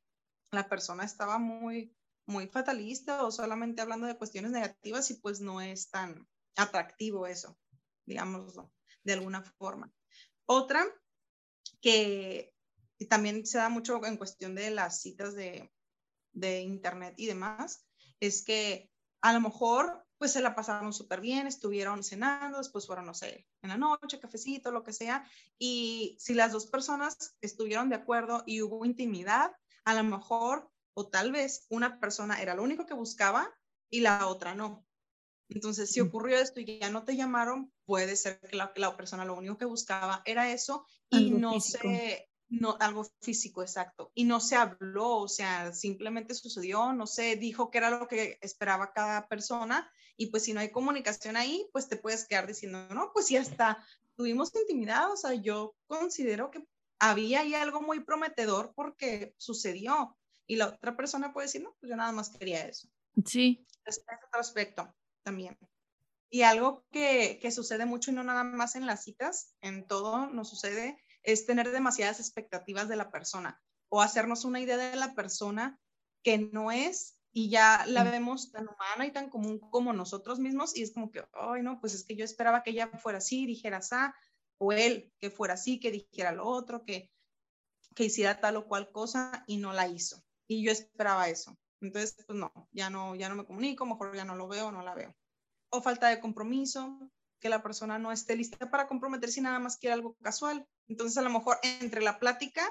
la 0.52 0.68
persona 0.68 1.04
estaba 1.04 1.38
muy, 1.38 1.96
muy 2.26 2.46
fatalista 2.48 3.24
o 3.24 3.30
solamente 3.30 3.82
hablando 3.82 4.06
de 4.06 4.16
cuestiones 4.16 4.52
negativas 4.52 5.10
y 5.10 5.14
pues 5.14 5.40
no 5.40 5.60
es 5.60 5.90
tan 5.90 6.26
atractivo 6.56 7.26
eso, 7.26 7.58
digámoslo, 8.06 8.72
de 9.02 9.12
alguna 9.14 9.42
forma. 9.42 9.92
Otra 10.46 10.84
que 11.80 12.54
también 13.08 13.44
se 13.46 13.58
da 13.58 13.68
mucho 13.68 14.04
en 14.04 14.16
cuestión 14.16 14.54
de 14.54 14.70
las 14.70 15.00
citas 15.00 15.34
de, 15.34 15.72
de 16.32 16.60
internet 16.60 17.14
y 17.16 17.26
demás, 17.26 17.86
es 18.20 18.44
que 18.44 18.90
a 19.20 19.32
lo 19.32 19.40
mejor 19.40 20.04
pues 20.18 20.32
se 20.32 20.40
la 20.40 20.54
pasaron 20.54 20.92
súper 20.92 21.20
bien, 21.20 21.48
estuvieron 21.48 22.04
cenando, 22.04 22.58
después 22.58 22.86
fueron, 22.86 23.06
no 23.06 23.14
sé, 23.14 23.44
en 23.60 23.70
la 23.70 23.76
noche, 23.76 24.20
cafecito, 24.20 24.70
lo 24.70 24.84
que 24.84 24.92
sea, 24.92 25.28
y 25.58 26.16
si 26.20 26.34
las 26.34 26.52
dos 26.52 26.66
personas 26.66 27.34
estuvieron 27.40 27.88
de 27.88 27.96
acuerdo 27.96 28.44
y 28.46 28.62
hubo 28.62 28.84
intimidad, 28.84 29.50
a 29.84 29.94
lo 29.94 30.04
mejor 30.04 30.70
o 30.94 31.08
tal 31.08 31.32
vez 31.32 31.66
una 31.68 32.00
persona 32.00 32.40
era 32.40 32.54
lo 32.54 32.62
único 32.62 32.86
que 32.86 32.94
buscaba 32.94 33.52
y 33.90 34.00
la 34.00 34.26
otra 34.26 34.54
no. 34.54 34.86
Entonces, 35.48 35.90
si 35.90 36.00
ocurrió 36.00 36.38
esto 36.38 36.60
y 36.60 36.78
ya 36.78 36.90
no 36.90 37.04
te 37.04 37.16
llamaron, 37.16 37.72
puede 37.84 38.16
ser 38.16 38.40
que 38.40 38.56
la, 38.56 38.72
la 38.76 38.96
persona 38.96 39.24
lo 39.24 39.36
único 39.36 39.58
que 39.58 39.66
buscaba 39.66 40.22
era 40.24 40.50
eso 40.50 40.86
y 41.10 41.30
no 41.30 41.60
se, 41.60 42.30
no, 42.48 42.76
algo 42.80 43.06
físico, 43.20 43.62
exacto, 43.62 44.12
y 44.14 44.24
no 44.24 44.40
se 44.40 44.56
habló, 44.56 45.18
o 45.18 45.28
sea, 45.28 45.72
simplemente 45.72 46.34
sucedió, 46.34 46.92
no 46.92 47.06
sé, 47.06 47.36
dijo 47.36 47.70
que 47.70 47.78
era 47.78 47.90
lo 47.90 48.08
que 48.08 48.38
esperaba 48.40 48.92
cada 48.92 49.26
persona 49.28 49.90
y 50.16 50.26
pues 50.26 50.44
si 50.44 50.52
no 50.52 50.60
hay 50.60 50.70
comunicación 50.70 51.36
ahí, 51.36 51.66
pues 51.72 51.88
te 51.88 51.96
puedes 51.96 52.26
quedar 52.26 52.46
diciendo, 52.46 52.86
no, 52.90 53.10
pues 53.12 53.28
ya 53.28 53.40
está, 53.40 53.84
tuvimos 54.16 54.54
intimidad, 54.54 55.10
o 55.10 55.16
sea, 55.16 55.34
yo 55.34 55.74
considero 55.86 56.50
que 56.50 56.66
había 56.98 57.40
ahí 57.40 57.54
algo 57.54 57.80
muy 57.80 58.00
prometedor 58.00 58.72
porque 58.74 59.34
sucedió, 59.38 60.16
y 60.46 60.56
la 60.56 60.68
otra 60.68 60.96
persona 60.96 61.32
puede 61.32 61.46
decir, 61.46 61.62
no, 61.62 61.74
pues 61.80 61.90
yo 61.90 61.96
nada 61.96 62.12
más 62.12 62.30
quería 62.30 62.66
eso. 62.66 62.88
Sí. 63.24 63.66
Es 63.84 64.04
otro 64.26 64.40
aspecto 64.40 64.94
también. 65.22 65.58
Y 66.30 66.42
algo 66.42 66.86
que, 66.90 67.38
que 67.40 67.50
sucede 67.50 67.84
mucho 67.84 68.10
y 68.10 68.14
no 68.14 68.24
nada 68.24 68.44
más 68.44 68.74
en 68.74 68.86
las 68.86 69.04
citas, 69.04 69.54
en 69.60 69.86
todo 69.86 70.26
nos 70.26 70.48
sucede, 70.48 70.98
es 71.22 71.46
tener 71.46 71.70
demasiadas 71.70 72.20
expectativas 72.20 72.88
de 72.88 72.96
la 72.96 73.10
persona 73.10 73.60
o 73.88 74.00
hacernos 74.00 74.44
una 74.44 74.60
idea 74.60 74.76
de 74.76 74.96
la 74.96 75.14
persona 75.14 75.78
que 76.22 76.38
no 76.38 76.72
es 76.72 77.18
y 77.32 77.50
ya 77.50 77.84
la 77.86 78.04
vemos 78.04 78.50
tan 78.50 78.68
humana 78.68 79.06
y 79.06 79.12
tan 79.12 79.30
común 79.30 79.58
como 79.58 79.92
nosotros 79.92 80.38
mismos 80.38 80.76
y 80.76 80.82
es 80.82 80.92
como 80.92 81.10
que, 81.10 81.24
ay, 81.32 81.62
no, 81.62 81.80
pues 81.80 81.94
es 81.94 82.04
que 82.04 82.16
yo 82.16 82.24
esperaba 82.24 82.62
que 82.62 82.70
ella 82.70 82.88
fuera 82.98 83.18
así, 83.18 83.46
dijera 83.46 83.78
así, 83.78 83.96
o 84.58 84.72
él 84.72 85.12
que 85.18 85.30
fuera 85.30 85.54
así, 85.54 85.80
que 85.80 85.90
dijera 85.90 86.32
lo 86.32 86.46
otro, 86.46 86.84
que, 86.84 87.10
que 87.94 88.04
hiciera 88.04 88.40
tal 88.40 88.56
o 88.56 88.66
cual 88.66 88.90
cosa 88.90 89.44
y 89.46 89.56
no 89.58 89.72
la 89.72 89.88
hizo 89.88 90.22
y 90.52 90.64
yo 90.64 90.72
esperaba 90.72 91.28
eso. 91.28 91.56
Entonces, 91.80 92.16
pues 92.26 92.38
no, 92.38 92.52
ya 92.72 92.90
no, 92.90 93.14
ya 93.14 93.28
no 93.28 93.34
me 93.34 93.44
comunico, 93.44 93.86
mejor 93.86 94.14
ya 94.14 94.24
no 94.24 94.36
lo 94.36 94.48
veo, 94.48 94.70
no 94.70 94.82
la 94.82 94.94
veo. 94.94 95.14
O 95.70 95.82
falta 95.82 96.08
de 96.08 96.20
compromiso, 96.20 96.98
que 97.40 97.48
la 97.48 97.62
persona 97.62 97.98
no 97.98 98.12
esté 98.12 98.36
lista 98.36 98.70
para 98.70 98.86
comprometerse 98.86 99.40
y 99.40 99.42
nada 99.42 99.58
más 99.58 99.76
quiere 99.76 99.94
algo 99.94 100.16
casual. 100.22 100.66
Entonces, 100.86 101.18
a 101.18 101.22
lo 101.22 101.30
mejor 101.30 101.58
entre 101.62 102.02
la 102.02 102.18
plática 102.20 102.62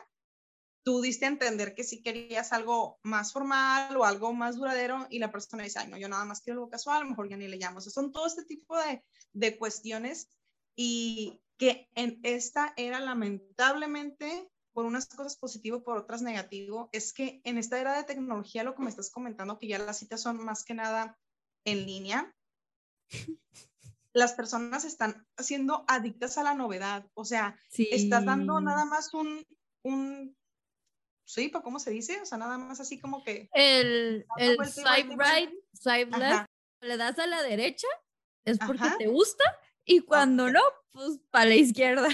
tú 0.84 1.02
diste 1.02 1.26
a 1.26 1.30
entender 1.30 1.76
que 1.76 1.84
si 1.84 2.02
querías 2.02 2.54
algo 2.54 3.00
más 3.04 3.34
formal 3.34 3.96
o 3.98 4.06
algo 4.06 4.34
más 4.34 4.56
duradero 4.56 5.08
y 5.10 5.20
la 5.20 5.32
persona 5.32 5.64
dice, 5.64 5.80
ay, 5.80 5.88
no, 5.88 5.98
yo 5.98 6.10
nada 6.10 6.26
más 6.26 6.42
quiero 6.42 6.60
algo 6.60 6.72
casual, 6.72 7.08
mejor 7.08 7.30
ya 7.30 7.38
ni 7.38 7.48
le 7.48 7.58
llamo. 7.58 7.80
O 7.80 7.82
son 7.82 8.12
todo 8.12 8.26
este 8.26 8.46
tipo 8.46 8.78
de, 8.78 9.04
de 9.34 9.58
cuestiones 9.58 10.30
y 10.76 11.42
que 11.58 11.90
en 11.96 12.20
esta 12.24 12.74
era 12.78 13.00
lamentablemente 13.00 14.51
por 14.74 14.86
unas 14.86 15.08
cosas 15.08 15.38
positivo, 15.38 15.84
por 15.84 15.98
otras 15.98 16.22
negativo, 16.22 16.90
es 16.92 17.14
que 17.14 17.42
en 17.44 17.58
esta 17.58 17.80
era 17.80 17.98
de 17.98 18.04
tecnología, 18.04 18.64
lo 18.64 18.76
que 18.76 18.84
me 18.84 18.90
estás 18.90 19.10
comentando, 19.10 19.58
que 19.58 19.68
ya 19.68 19.80
las 19.80 20.00
citas 20.00 20.22
son 20.22 20.44
más 20.44 20.64
que 20.64 20.74
nada 20.74 21.18
en 21.66 21.86
línea, 21.86 22.34
las 24.14 24.34
personas 24.34 24.84
están 24.86 25.26
siendo 25.38 25.86
adictas 25.88 26.38
a 26.38 26.44
la 26.44 26.54
novedad. 26.54 27.10
O 27.14 27.26
sea, 27.26 27.58
estás 27.78 28.26
dando 28.26 28.60
nada 28.60 28.86
más 28.86 29.14
un, 29.14 29.46
un 29.84 30.36
sí, 31.26 31.52
¿cómo 31.52 31.80
se 31.80 31.92
dice? 31.92 32.22
O 32.22 32.26
sea, 32.26 32.38
nada 32.38 32.58
más 32.58 32.80
así 32.80 33.00
como 33.00 33.24
que... 33.24 33.50
El, 33.54 34.26
el 34.38 34.58
swipe 34.66 35.16
right, 35.18 35.52
swipe 35.74 36.18
left, 36.18 36.48
le 36.82 36.98
das 36.98 37.20
a 37.20 37.28
la 37.28 37.42
derecha, 37.44 37.88
es 38.46 38.58
porque 38.60 38.90
te 38.98 39.08
gusta, 39.08 39.44
y 39.86 40.02
cuando 40.02 40.52
no, 40.52 40.62
pues 40.92 41.20
para 41.30 41.46
la 41.46 41.56
izquierda. 41.56 42.10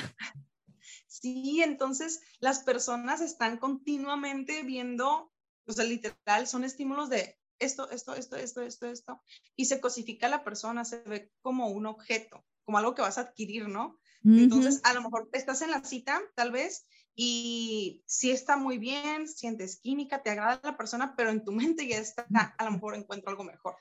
Sí, 1.22 1.62
entonces 1.64 2.22
las 2.40 2.60
personas 2.60 3.22
están 3.22 3.58
continuamente 3.58 4.64
viendo, 4.64 5.32
o 5.66 5.74
sea, 5.74 5.84
literal, 5.84 6.48
son 6.48 6.64
estímulos 6.64 7.10
de 7.10 7.40
esto, 7.60 7.90
esto, 7.90 8.14
esto, 8.14 8.36
esto, 8.36 8.62
esto, 8.62 8.88
esto, 8.88 9.22
y 9.56 9.66
se 9.66 9.82
cosifica 9.82 10.30
la 10.30 10.44
persona, 10.44 10.86
se 10.86 11.02
ve 11.04 11.32
como 11.42 11.70
un 11.70 11.88
objeto, 11.88 12.46
como 12.66 12.78
algo 12.78 12.94
que 12.94 13.02
vas 13.02 13.18
a 13.18 13.22
adquirir, 13.22 13.68
¿no? 13.68 14.00
Entonces, 14.24 14.82
a 14.84 14.94
lo 14.94 15.02
mejor 15.02 15.30
estás 15.32 15.62
en 15.62 15.72
la 15.72 15.84
cita, 15.84 16.22
tal 16.36 16.52
vez, 16.52 16.86
y 17.16 18.04
sí 18.08 18.30
está 18.30 18.58
muy 18.58 18.78
bien, 18.78 19.28
sientes 19.28 19.80
química, 19.80 20.22
te 20.22 20.32
agrada 20.32 20.60
la 20.62 20.78
persona, 20.78 21.16
pero 21.16 21.30
en 21.30 21.46
tu 21.46 21.54
mente 21.54 21.88
ya 21.88 21.98
está, 21.98 22.28
a 22.58 22.66
lo 22.66 22.72
mejor 22.72 22.96
encuentro 22.96 23.30
algo 23.30 23.46
mejor 23.46 23.78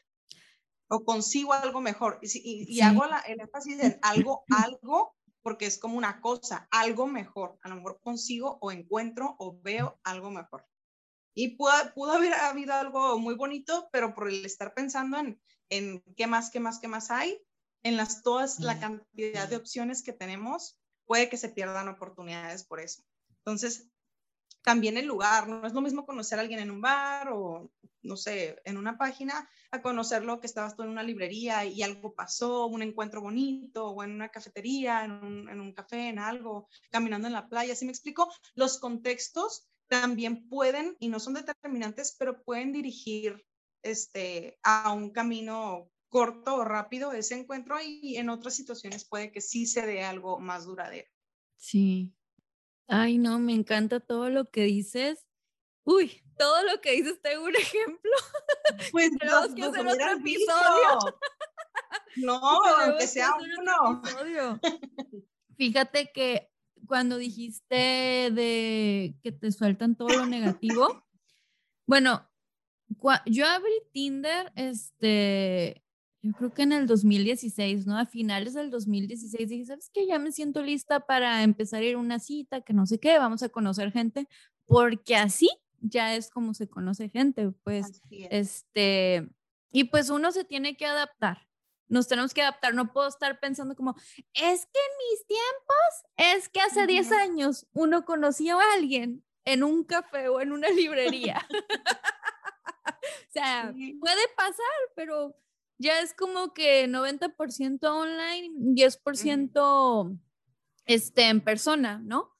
o 0.89 1.05
consigo 1.05 1.53
algo 1.53 1.81
mejor. 1.81 2.19
Y, 2.23 2.67
y, 2.69 2.81
hago 2.81 3.07
la, 3.07 3.19
el 3.21 3.41
énfasis 3.41 3.81
en 3.81 3.99
algo, 4.03 4.45
algo, 4.49 5.16
porque 5.47 5.67
es 5.67 5.79
como 5.79 5.97
una 5.97 6.21
cosa, 6.21 6.67
algo 6.73 7.07
mejor. 7.07 7.57
A 7.63 7.69
lo 7.69 7.77
mejor 7.77 8.01
consigo 8.03 8.59
o 8.61 8.73
encuentro 8.73 9.37
o 9.39 9.57
veo 9.63 9.97
algo 10.03 10.29
mejor. 10.29 10.67
Y 11.37 11.57
pudo, 11.57 11.71
pudo 11.95 12.15
haber 12.15 12.35
habido 12.35 12.75
algo 12.75 13.17
muy 13.21 13.37
bonito, 13.37 13.89
pero 13.93 14.13
por 14.13 14.27
el 14.27 14.45
estar 14.45 14.75
pensando 14.75 15.19
en, 15.19 15.41
en 15.71 16.03
qué 16.17 16.27
más, 16.27 16.51
qué 16.51 16.59
más, 16.59 16.81
qué 16.81 16.89
más 16.89 17.13
hay, 17.13 17.41
en 17.85 17.97
las 17.97 18.25
todas 18.25 18.59
la 18.59 18.81
cantidad 18.81 19.47
de 19.49 19.55
opciones 19.55 20.03
que 20.03 20.13
tenemos, 20.13 20.81
puede 21.05 21.29
que 21.29 21.37
se 21.37 21.51
pierdan 21.51 21.87
oportunidades 21.87 22.65
por 22.65 22.81
eso. 22.81 23.05
Entonces, 23.45 23.89
también 24.67 24.97
el 24.97 25.07
lugar, 25.07 25.47
no 25.47 25.65
es 25.65 25.73
lo 25.73 25.81
mismo 25.81 26.05
conocer 26.05 26.41
a 26.41 26.43
alguien 26.43 26.59
en 26.59 26.73
un 26.73 26.81
bar 26.81 27.29
o, 27.33 27.71
no 28.03 28.17
sé, 28.17 28.61
en 28.65 28.77
una 28.77 28.99
página, 28.99 29.49
a 29.71 29.81
conocerlo 29.81 30.41
que 30.41 30.49
estabas 30.49 30.75
tú 30.75 30.83
en 30.83 30.89
una 30.89 31.05
librería 31.05 31.65
y 31.65 31.85
algo 31.85 32.17
pasó, 32.17 32.67
un 32.67 32.83
encuentro 32.83 33.21
bonito, 33.21 33.87
o 33.91 34.03
en 34.03 34.11
una 34.11 34.29
cafetería, 34.29 35.05
en 35.05 35.13
un, 35.13 35.49
en 35.49 35.61
un 35.61 35.73
café, 35.73 36.09
en 36.09 36.19
algo, 36.19 36.69
caminando 36.91 37.29
en 37.29 37.35
la 37.35 37.49
playa, 37.49 37.77
¿sí 37.77 37.85
me 37.85 37.93
explico? 37.93 38.29
Los 38.57 38.81
contextos 38.81 39.69
también 39.87 40.49
pueden, 40.49 40.97
y 40.99 41.11
no 41.11 41.21
son 41.21 41.35
determinantes, 41.35 42.17
pero 42.19 42.43
pueden 42.43 42.73
dirigir 42.73 43.47
este, 43.83 44.59
a 44.65 44.93
un 44.93 45.11
camino 45.11 45.93
corto 46.09 46.57
o 46.57 46.65
rápido 46.65 47.13
ese 47.13 47.39
encuentro 47.39 47.77
y 47.81 48.17
en 48.17 48.31
otras 48.31 48.57
situaciones 48.57 49.05
puede 49.05 49.31
que 49.31 49.41
sí 49.41 49.65
se 49.65 49.87
dé 49.87 50.03
algo 50.03 50.41
más 50.41 50.65
duradero. 50.65 51.09
Sí, 51.57 52.13
Ay, 52.89 53.19
no, 53.19 53.39
me 53.39 53.53
encanta 53.53 54.01
todo 54.01 54.31
lo 54.31 54.51
que 54.51 54.63
dices. 54.63 55.27
Uy, 55.85 56.23
todo 56.39 56.63
lo 56.65 56.81
que 56.81 56.93
dices, 56.93 57.21
tengo 57.23 57.45
un 57.45 57.57
ejemplo. 57.57 58.11
Pues 58.93 59.11
tenemos 59.19 59.55
que 59.55 59.63
hacer 59.63 59.87
otro 59.87 60.11
episodio. 60.11 61.19
No, 62.17 62.41
aunque 62.81 63.07
sea 63.07 63.33
uno. 63.59 64.03
Fíjate 65.57 66.13
que 66.13 66.51
cuando 66.87 67.17
dijiste 67.17 67.75
de 67.75 69.17
que 69.23 69.33
te 69.33 69.51
sueltan 69.51 69.97
todo 69.97 70.09
lo 70.09 70.27
negativo, 70.27 71.05
bueno, 71.87 72.29
yo 73.27 73.47
abrí 73.47 73.73
Tinder, 73.93 74.53
este, 74.55 75.83
yo 76.27 76.33
creo 76.33 76.53
que 76.53 76.63
en 76.63 76.73
el 76.73 76.87
2016, 76.87 77.87
¿no? 77.87 77.97
A 77.97 78.07
finales 78.07 78.55
del 78.55 78.71
2016 78.71 79.49
dije, 79.49 79.65
¿sabes 79.65 79.91
qué? 79.93 80.07
Ya 80.07 80.19
me 80.19 80.33
siento 80.33 80.61
lista 80.61 81.01
para 81.01 81.43
empezar 81.45 81.83
a 81.83 81.85
ir 81.85 81.95
a 81.95 81.99
una 81.99 82.19
cita, 82.19 82.63
que 82.63 82.73
no 82.73 82.85
sé 82.87 82.99
qué, 82.99 83.19
vamos 83.19 83.45
a 83.45 83.49
conocer 83.49 83.93
gente, 83.93 84.29
porque 84.67 85.15
así 85.15 85.49
ya 85.81 86.17
es 86.17 86.31
como 86.31 86.53
se 86.55 86.69
conoce 86.69 87.09
gente, 87.09 87.53
pues, 87.63 88.03
este, 88.11 89.29
y 89.71 89.85
pues 89.85 90.11
uno 90.11 90.33
se 90.33 90.45
tiene 90.45 90.77
que 90.77 90.87
adaptar. 90.87 91.47
Nos 91.89 92.09
tenemos 92.09 92.35
que 92.35 92.43
adaptar, 92.43 92.75
no 92.75 92.93
puedo 92.93 93.07
estar 93.07 93.39
pensando 93.39 93.77
como, 93.77 93.95
es 94.33 94.67
que 94.67 94.81
en 94.81 94.97
mis 94.99 95.27
tiempos, 95.29 96.07
es 96.17 96.49
que 96.49 96.61
hace 96.61 96.89
10 96.89 97.13
años 97.13 97.69
uno 97.73 98.05
conocía 98.05 98.57
a 98.57 98.75
alguien 98.75 99.25
en 99.45 99.63
un 99.63 99.85
café 99.85 100.29
o 100.29 100.41
en 100.41 100.51
una 100.51 100.69
librería. 100.71 101.47
o 103.29 103.33
sea, 103.33 103.73
puede 104.01 104.29
pasar, 104.37 104.77
pero 104.97 105.37
ya 105.79 106.01
es 106.01 106.15
como 106.15 106.53
que 106.55 106.89
90% 106.89 107.85
online, 107.85 108.51
10% 108.75 110.19
este, 110.87 111.29
en 111.29 111.41
persona, 111.41 112.01
¿no? 112.05 112.33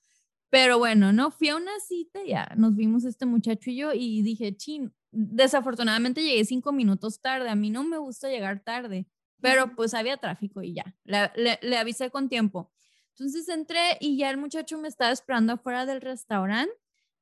Pero 0.49 0.79
bueno, 0.79 1.13
no, 1.13 1.31
fui 1.31 1.49
a 1.49 1.57
una 1.57 1.79
cita, 1.81 2.21
ya 2.25 2.49
nos 2.57 2.77
vimos 2.77 3.05
este 3.05 3.27
muchacho 3.27 3.71
y 3.71 3.77
yo 3.77 3.93
y 3.93 4.23
dije, 4.23 4.57
chin, 4.57 4.95
desafortunadamente 5.11 6.23
llegué 6.23 6.45
cinco 6.45 6.73
minutos 6.73 7.21
tarde, 7.21 7.49
a 7.49 7.57
mí 7.57 7.71
no 7.71 7.85
me 7.85 7.99
gusta 7.99 8.29
llegar 8.29 8.63
tarde, 8.63 9.07
pero 9.41 9.75
pues 9.75 9.93
había 9.93 10.17
tráfico 10.17 10.63
y 10.63 10.75
ya, 10.75 10.97
le, 11.05 11.59
le 11.61 11.77
avisé 11.77 12.11
con 12.11 12.29
tiempo. 12.29 12.71
Entonces 13.11 13.49
entré 13.49 13.99
y 14.01 14.17
ya 14.19 14.31
el 14.31 14.37
muchacho 14.37 14.79
me 14.79 14.89
estaba 14.89 15.11
esperando 15.11 15.55
afuera 15.55 15.85
del 15.87 16.01
restaurante 16.01 16.73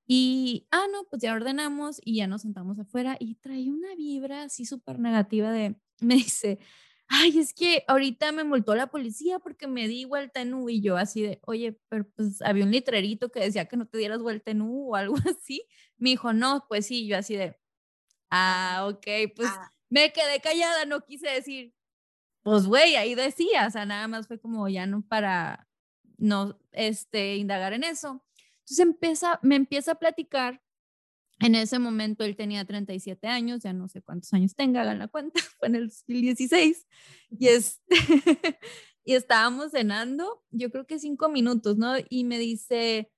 y, 0.07 0.67
ah, 0.71 0.85
no, 0.93 1.05
pues 1.09 1.23
ya 1.23 1.33
ordenamos 1.33 2.01
y 2.05 2.17
ya 2.17 2.27
nos 2.27 2.43
sentamos 2.43 2.79
afuera 2.79 3.17
y 3.19 3.37
traía 3.37 3.73
una 3.73 3.95
vibra 3.95 4.43
así 4.43 4.67
súper 4.67 4.99
negativa 4.99 5.51
de, 5.51 5.77
me 6.01 6.15
dice, 6.15 6.59
ay, 7.09 7.39
es 7.39 7.55
que 7.55 7.85
ahorita 7.89 8.33
me 8.33 8.45
multó 8.45 8.75
la 8.75 8.89
policía 8.89 9.39
porque 9.39 9.67
me 9.67 9.89
di 9.89 10.05
vuelta 10.05 10.41
en 10.41 10.55
U 10.55 10.69
y 10.69 10.81
yo 10.81 10.97
así 10.97 11.23
de, 11.23 11.41
oye, 11.43 11.79
pero 11.89 12.05
pues 12.17 12.43
había 12.43 12.65
un 12.65 12.71
litrerito 12.71 13.31
que 13.31 13.41
decía 13.41 13.67
que 13.67 13.77
no 13.77 13.87
te 13.87 13.99
dieras 13.99 14.21
vuelta 14.21 14.51
en 14.51 14.63
U 14.63 14.93
o 14.93 14.97
algo 14.97 15.15
así. 15.39 15.67
Me 15.97 16.11
dijo, 16.11 16.33
no, 16.33 16.67
pues 16.69 16.87
sí, 16.87 17.07
yo 17.07 17.19
así 17.19 17.37
de, 17.37 17.57
ah, 18.31 18.87
ok, 18.89 19.07
pues 19.37 19.49
ah. 19.51 19.71
me 19.91 20.13
quedé 20.13 20.41
callada, 20.41 20.87
no 20.87 21.03
quise 21.05 21.29
decir, 21.31 21.75
pues 22.43 22.67
güey, 22.67 22.97
ahí 22.97 23.15
decía, 23.15 23.67
o 23.67 23.71
sea, 23.71 23.87
nada 23.87 24.09
más 24.09 24.29
fue 24.29 24.39
como 24.41 24.69
ya 24.69 24.87
no 24.87 25.03
para 25.03 25.69
no, 26.19 26.59
este, 26.73 27.37
indagar 27.37 27.73
en 27.73 27.85
eso. 27.85 28.25
Entonces 28.61 28.79
empieza, 28.81 29.39
me 29.43 29.57
empieza 29.57 29.93
a 29.93 29.97
platicar 29.97 30.63
en 31.45 31.55
ese 31.55 31.79
momento 31.79 32.25
él 32.25 32.37
tenía 32.37 32.65
37 32.65 33.27
años, 33.27 33.63
ya 33.63 33.75
no 33.75 33.87
sé 33.89 34.01
cuántos 34.01 34.33
años 34.33 34.55
tenga, 34.55 34.81
hagan 34.81 34.99
la 34.99 35.09
cuenta, 35.09 35.41
fue 35.59 35.69
en 35.69 35.75
el 35.77 35.89
2016. 35.89 36.87
Y, 37.39 37.49
este, 37.49 37.81
y 39.05 39.15
estábamos 39.15 39.73
cenando, 39.73 40.43
yo 40.51 40.71
creo 40.71 40.87
que 40.87 40.99
cinco 40.99 41.29
minutos, 41.29 41.77
¿no? 41.77 41.97
Y 42.09 42.25
me 42.25 42.39
dice, 42.39 43.11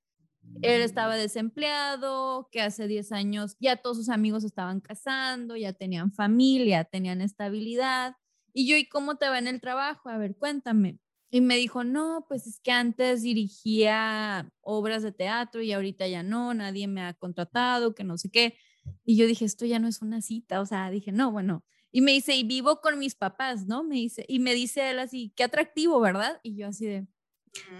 él 0.63 0.83
estaba 0.83 1.17
desempleado, 1.17 2.49
que 2.51 2.63
hace 2.63 2.89
10 2.89 3.13
años 3.13 3.57
ya 3.61 3.77
todos 3.77 3.97
sus 3.97 4.09
amigos 4.09 4.43
estaban 4.43 4.81
casando, 4.81 5.57
ya 5.57 5.73
tenían 5.73 6.13
familia, 6.13 6.85
tenían 6.85 7.21
estabilidad. 7.21 8.17
Y 8.53 8.67
yo, 8.67 8.77
¿y 8.77 8.89
cómo 8.89 9.17
te 9.17 9.29
va 9.29 9.39
en 9.39 9.47
el 9.47 9.61
trabajo? 9.61 10.09
A 10.09 10.19
ver, 10.19 10.37
cuéntame. 10.37 10.99
Y 11.31 11.41
me 11.41 11.57
dijo, 11.57 11.85
no, 11.85 12.25
pues 12.29 12.47
es 12.47 12.61
que 12.61 12.71
antes 12.71 13.23
dirigía 13.23 14.53
obras 14.61 15.03
de 15.03 15.13
teatro 15.13 15.61
y 15.61 15.73
ahorita 15.73 16.07
ya 16.07 16.23
no, 16.23 16.55
nadie 16.55 16.87
me 16.87 17.03
ha 17.03 17.15
contratado, 17.15 17.95
que 17.95 18.05
no 18.05 18.17
sé 18.17 18.31
qué. 18.31 18.57
Y 19.05 19.17
yo 19.17 19.27
dije, 19.27 19.45
esto 19.45 19.67
ya 19.67 19.79
no 19.79 19.89
es 19.89 20.03
una 20.03 20.23
cita, 20.23 20.61
o 20.61 20.67
sea, 20.67 20.91
dije, 20.91 21.13
no, 21.13 21.33
bueno. 21.33 21.65
Y 21.91 22.01
me 22.01 22.13
dice, 22.13 22.37
y 22.37 22.45
vivo 22.45 22.81
con 22.81 22.99
mis 22.99 23.15
papás, 23.15 23.67
¿no? 23.67 23.83
Me 23.83 23.97
dice, 23.97 24.25
y 24.29 24.39
me 24.39 24.55
dice 24.55 24.91
él 24.91 24.99
así, 24.99 25.33
qué 25.35 25.45
atractivo, 25.45 26.01
¿verdad? 26.01 26.41
Y 26.43 26.57
yo 26.57 26.69
así 26.69 26.87
de, 26.87 27.07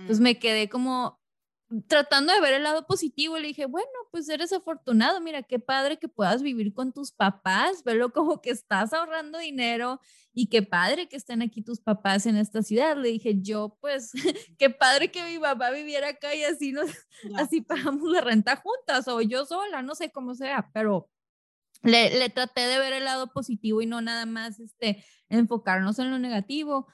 pues 0.07 0.21
me 0.21 0.39
quedé 0.39 0.69
como, 0.69 1.21
tratando 1.89 2.33
de 2.33 2.41
ver 2.41 2.55
el 2.55 2.63
lado 2.63 2.87
positivo, 2.87 3.39
le 3.39 3.49
dije, 3.49 3.67
bueno, 3.67 3.89
pues 4.11 4.29
eres 4.29 4.53
afortunado, 4.53 5.21
mira, 5.21 5.43
qué 5.43 5.59
padre 5.59 5.99
que 5.99 6.09
puedas 6.09 6.43
vivir 6.43 6.73
con 6.73 6.93
tus 6.93 7.13
papás, 7.13 7.83
velo 7.85 8.13
como 8.13 8.41
que 8.41 8.51
estás 8.51 8.93
ahorrando 8.93 9.39
dinero 9.39 10.01
y 10.33 10.49
qué 10.49 10.63
padre 10.63 11.09
que 11.09 11.17
estén 11.17 11.43
aquí 11.43 11.63
tus 11.63 11.81
papás 11.81 12.27
en 12.27 12.37
esta 12.37 12.63
ciudad. 12.63 12.97
Le 12.97 13.09
dije, 13.09 13.41
yo 13.41 13.77
pues, 13.81 14.13
qué 14.59 14.71
padre 14.71 15.11
que 15.11 15.25
mi 15.25 15.39
papá 15.39 15.71
viviera 15.71 16.11
acá 16.11 16.35
y 16.35 16.45
así, 16.45 16.73
nos, 16.73 16.91
así 17.37 17.61
pagamos 17.63 18.09
la 18.11 18.21
renta 18.21 18.57
juntas 18.57 19.09
o 19.09 19.21
yo 19.21 19.45
sola, 19.45 19.83
no 19.83 19.95
sé 19.95 20.11
cómo 20.13 20.35
sea, 20.35 20.71
pero 20.73 21.11
le, 21.83 22.17
le 22.19 22.31
traté 22.31 22.63
de 22.63 22.79
ver 22.79 22.93
el 22.93 23.05
lado 23.05 23.33
positivo 23.33 23.83
y 23.83 23.87
no 23.87 24.01
nada 24.01 24.27
más 24.27 24.61
este, 24.61 25.05
enfocarnos 25.29 25.99
en 25.99 26.11
lo 26.11 26.19
negativo. 26.19 26.87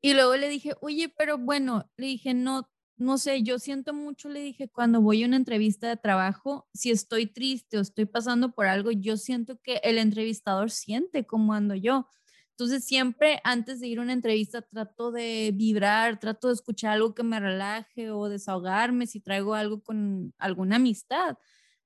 Y 0.00 0.14
luego 0.14 0.36
le 0.36 0.48
dije, 0.48 0.74
oye, 0.80 1.12
pero 1.16 1.38
bueno, 1.38 1.90
le 1.96 2.06
dije, 2.06 2.34
no, 2.34 2.70
no 2.96 3.18
sé, 3.18 3.42
yo 3.42 3.58
siento 3.58 3.92
mucho, 3.92 4.28
le 4.28 4.40
dije, 4.40 4.68
cuando 4.68 5.00
voy 5.00 5.22
a 5.22 5.26
una 5.26 5.36
entrevista 5.36 5.88
de 5.88 5.96
trabajo, 5.96 6.68
si 6.72 6.90
estoy 6.90 7.26
triste 7.26 7.78
o 7.78 7.80
estoy 7.80 8.06
pasando 8.06 8.52
por 8.52 8.66
algo, 8.66 8.90
yo 8.90 9.16
siento 9.16 9.60
que 9.60 9.80
el 9.84 9.98
entrevistador 9.98 10.70
siente 10.70 11.26
cómo 11.26 11.52
ando 11.52 11.74
yo. 11.74 12.06
Entonces 12.50 12.84
siempre 12.86 13.40
antes 13.44 13.80
de 13.80 13.88
ir 13.88 13.98
a 13.98 14.02
una 14.02 14.14
entrevista 14.14 14.62
trato 14.62 15.12
de 15.12 15.52
vibrar, 15.54 16.18
trato 16.18 16.48
de 16.48 16.54
escuchar 16.54 16.92
algo 16.94 17.14
que 17.14 17.22
me 17.22 17.38
relaje 17.38 18.10
o 18.10 18.30
desahogarme 18.30 19.06
si 19.06 19.20
traigo 19.20 19.54
algo 19.54 19.82
con 19.82 20.32
alguna 20.38 20.76
amistad 20.76 21.36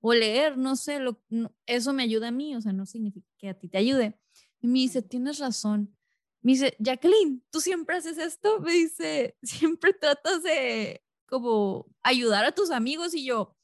o 0.00 0.14
leer, 0.14 0.56
no 0.56 0.76
sé, 0.76 1.00
lo, 1.00 1.20
eso 1.66 1.92
me 1.92 2.04
ayuda 2.04 2.28
a 2.28 2.30
mí, 2.30 2.54
o 2.56 2.60
sea, 2.60 2.72
no 2.72 2.86
significa 2.86 3.28
que 3.36 3.48
a 3.48 3.54
ti 3.54 3.68
te 3.68 3.78
ayude. 3.78 4.18
Y 4.60 4.68
me 4.68 4.78
dice, 4.78 5.02
tienes 5.02 5.38
razón. 5.38 5.96
Me 6.42 6.52
dice, 6.52 6.76
Jacqueline, 6.78 7.44
¿tú 7.50 7.60
siempre 7.60 7.96
haces 7.96 8.18
esto? 8.18 8.60
Me 8.60 8.72
dice, 8.72 9.36
siempre 9.42 9.92
tratas 9.92 10.42
de 10.42 11.02
como 11.26 11.86
ayudar 12.02 12.44
a 12.44 12.52
tus 12.52 12.70
amigos 12.70 13.14
y 13.14 13.24
yo, 13.24 13.56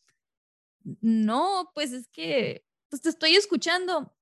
no, 1.01 1.71
pues 1.75 1.93
es 1.93 2.09
que 2.09 2.65
pues 2.89 3.03
te 3.03 3.09
estoy 3.09 3.35
escuchando. 3.35 4.15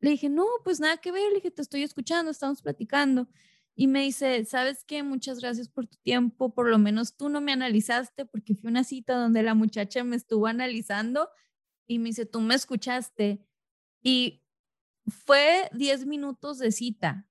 Le 0.00 0.10
dije, 0.10 0.28
no, 0.28 0.46
pues 0.64 0.80
nada 0.80 0.96
que 0.98 1.12
ver, 1.12 1.28
le 1.30 1.36
dije, 1.36 1.50
te 1.50 1.62
estoy 1.62 1.82
escuchando, 1.82 2.30
estamos 2.30 2.62
platicando. 2.62 3.28
Y 3.76 3.86
me 3.86 4.02
dice, 4.02 4.44
¿sabes 4.44 4.84
qué? 4.84 5.02
Muchas 5.04 5.38
gracias 5.38 5.68
por 5.68 5.86
tu 5.86 5.96
tiempo, 5.98 6.52
por 6.52 6.68
lo 6.68 6.78
menos 6.78 7.16
tú 7.16 7.28
no 7.28 7.40
me 7.40 7.52
analizaste 7.52 8.26
porque 8.26 8.56
fue 8.56 8.70
una 8.70 8.82
cita 8.84 9.14
donde 9.16 9.42
la 9.44 9.54
muchacha 9.54 10.02
me 10.02 10.16
estuvo 10.16 10.48
analizando 10.48 11.28
y 11.86 12.00
me 12.00 12.08
dice, 12.08 12.26
tú 12.26 12.40
me 12.40 12.56
escuchaste. 12.56 13.46
Y 14.02 14.42
fue 15.06 15.70
10 15.74 16.06
minutos 16.06 16.58
de 16.58 16.72
cita, 16.72 17.27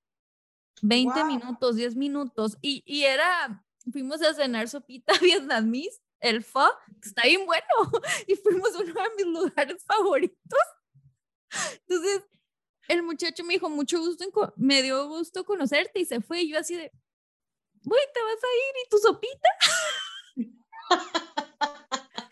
20 0.82 1.24
minutos, 1.24 1.76
10 1.76 1.96
minutos. 1.96 2.58
Y, 2.60 2.82
y, 2.86 3.04
era, 3.04 3.64
fuimos 3.92 4.22
a 4.22 4.34
cenar 4.34 4.68
sopita 4.68 5.12
vietnamís, 5.22 6.00
el 6.20 6.42
pho, 6.42 6.68
que 7.00 7.08
está 7.08 7.22
bien 7.22 7.46
bueno. 7.46 7.64
Y 8.26 8.34
fuimos 8.36 8.74
a 8.74 8.78
uno 8.78 8.92
de 8.94 9.10
mis 9.16 9.26
lugares 9.26 9.84
favoritos. 9.84 10.60
Entonces, 11.86 12.22
el 12.88 13.02
muchacho 13.02 13.44
me 13.44 13.54
dijo, 13.54 13.68
mucho 13.68 14.00
gusto, 14.00 14.24
me 14.56 14.82
dio 14.82 15.06
gusto 15.08 15.44
conocerte 15.44 16.00
y 16.00 16.04
se 16.04 16.20
fue. 16.20 16.42
Y 16.42 16.50
yo 16.50 16.58
así 16.58 16.74
de, 16.74 16.90
güey, 17.84 18.02
te 18.12 18.22
vas 18.22 18.42
a 18.42 18.46
ir 18.68 18.74
y 18.84 18.88
tu 18.88 18.98
sopita. 18.98 19.48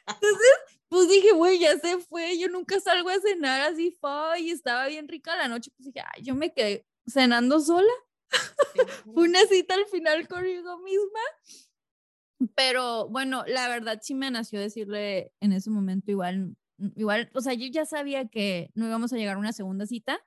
Entonces, 0.09 0.77
pues 0.89 1.09
dije, 1.09 1.33
güey, 1.33 1.59
ya 1.59 1.79
se 1.79 1.99
fue, 1.99 2.39
yo 2.39 2.49
nunca 2.49 2.81
salgo 2.81 3.11
a 3.11 3.21
cenar 3.21 3.61
así, 3.63 3.97
fue, 4.01 4.41
y 4.41 4.51
estaba 4.51 4.87
bien 4.87 5.09
rica 5.09 5.37
la 5.37 5.49
noche, 5.49 5.71
pues 5.77 5.87
dije, 5.87 6.01
ay, 6.01 6.23
yo 6.23 6.35
me 6.35 6.53
quedé 6.53 6.87
cenando 7.07 7.61
sola. 7.61 7.93
Fue 9.15 9.29
una 9.29 9.41
cita 9.47 9.75
al 9.75 9.87
final 9.87 10.29
conmigo 10.29 10.79
misma. 10.81 11.21
Pero 12.55 13.09
bueno, 13.09 13.45
la 13.47 13.69
verdad 13.69 14.01
sí 14.03 14.15
me 14.15 14.31
nació 14.31 14.61
decirle 14.61 15.33
en 15.41 15.53
ese 15.53 15.71
momento 15.71 16.11
igual, 16.11 16.57
igual, 16.95 17.31
o 17.35 17.41
sea, 17.41 17.55
yo 17.55 17.67
ya 17.67 17.87
sabía 17.87 18.29
que 18.29 18.71
no 18.75 18.87
íbamos 18.87 19.13
a 19.13 19.17
llegar 19.17 19.37
a 19.37 19.39
una 19.39 19.53
segunda 19.53 19.87
cita 19.87 20.21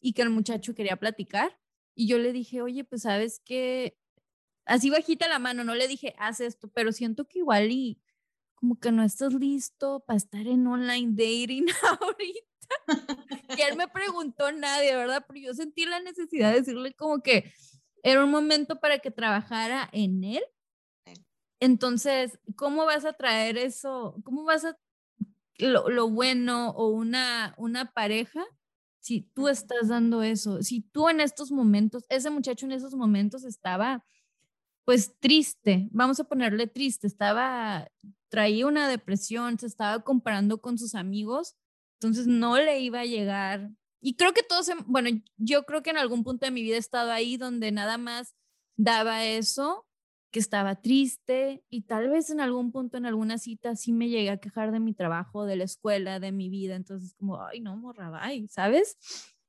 y 0.00 0.12
que 0.12 0.22
el 0.22 0.30
muchacho 0.30 0.74
quería 0.74 0.96
platicar. 0.96 1.58
Y 1.96 2.06
yo 2.06 2.18
le 2.18 2.32
dije, 2.32 2.62
oye, 2.62 2.84
pues 2.84 3.02
sabes 3.02 3.40
que, 3.44 3.96
así 4.66 4.90
bajita 4.90 5.28
la 5.28 5.38
mano, 5.38 5.64
no 5.64 5.74
le 5.74 5.88
dije, 5.88 6.14
haz 6.18 6.40
esto, 6.40 6.68
pero 6.68 6.92
siento 6.92 7.26
que 7.26 7.40
igual 7.40 7.72
y 7.72 8.00
como 8.54 8.78
que 8.78 8.92
no 8.92 9.02
estás 9.02 9.34
listo 9.34 10.04
para 10.06 10.16
estar 10.16 10.46
en 10.46 10.66
online 10.66 11.10
dating 11.10 11.66
ahorita. 12.00 12.55
y 13.58 13.62
él 13.62 13.76
me 13.76 13.88
preguntó 13.88 14.52
nadie, 14.52 14.94
¿verdad? 14.94 15.24
Pero 15.26 15.40
yo 15.40 15.54
sentí 15.54 15.84
la 15.84 16.00
necesidad 16.00 16.52
de 16.52 16.60
decirle 16.60 16.92
como 16.94 17.22
que 17.22 17.52
era 18.02 18.24
un 18.24 18.30
momento 18.30 18.80
para 18.80 18.98
que 18.98 19.10
trabajara 19.10 19.88
en 19.92 20.24
él. 20.24 20.42
Entonces, 21.60 22.38
¿cómo 22.54 22.84
vas 22.84 23.04
a 23.04 23.14
traer 23.14 23.56
eso? 23.56 24.16
¿Cómo 24.24 24.44
vas 24.44 24.64
a 24.64 24.76
lo, 25.58 25.88
lo 25.88 26.08
bueno 26.10 26.70
o 26.70 26.88
una, 26.88 27.54
una 27.56 27.92
pareja 27.92 28.44
si 29.00 29.22
tú 29.34 29.48
estás 29.48 29.88
dando 29.88 30.22
eso? 30.22 30.62
Si 30.62 30.82
tú 30.82 31.08
en 31.08 31.20
estos 31.20 31.50
momentos, 31.50 32.04
ese 32.08 32.30
muchacho 32.30 32.66
en 32.66 32.72
esos 32.72 32.94
momentos 32.94 33.44
estaba 33.44 34.04
pues 34.84 35.18
triste, 35.18 35.88
vamos 35.90 36.20
a 36.20 36.24
ponerle 36.24 36.68
triste, 36.68 37.08
estaba 37.08 37.88
traía 38.28 38.66
una 38.66 38.88
depresión, 38.88 39.58
se 39.58 39.66
estaba 39.66 40.02
comparando 40.04 40.60
con 40.60 40.78
sus 40.78 40.94
amigos, 40.94 41.56
entonces 42.00 42.26
no 42.26 42.58
le 42.58 42.80
iba 42.80 43.00
a 43.00 43.06
llegar. 43.06 43.70
Y 44.00 44.16
creo 44.16 44.32
que 44.32 44.42
todos, 44.42 44.70
bueno, 44.86 45.10
yo 45.36 45.64
creo 45.64 45.82
que 45.82 45.90
en 45.90 45.98
algún 45.98 46.22
punto 46.22 46.46
de 46.46 46.52
mi 46.52 46.62
vida 46.62 46.76
he 46.76 46.78
estado 46.78 47.10
ahí 47.10 47.36
donde 47.36 47.72
nada 47.72 47.98
más 47.98 48.34
daba 48.76 49.24
eso, 49.24 49.86
que 50.30 50.40
estaba 50.40 50.80
triste 50.82 51.64
y 51.70 51.82
tal 51.82 52.10
vez 52.10 52.30
en 52.30 52.40
algún 52.40 52.70
punto, 52.70 52.98
en 52.98 53.06
alguna 53.06 53.38
cita, 53.38 53.74
sí 53.74 53.92
me 53.92 54.08
llegué 54.08 54.30
a 54.30 54.36
quejar 54.36 54.70
de 54.70 54.80
mi 54.80 54.92
trabajo, 54.92 55.46
de 55.46 55.56
la 55.56 55.64
escuela, 55.64 56.20
de 56.20 56.30
mi 56.30 56.50
vida. 56.50 56.76
Entonces, 56.76 57.14
como, 57.14 57.42
ay, 57.42 57.60
no, 57.60 57.76
morra, 57.76 58.10
bye, 58.10 58.46
¿sabes? 58.48 58.98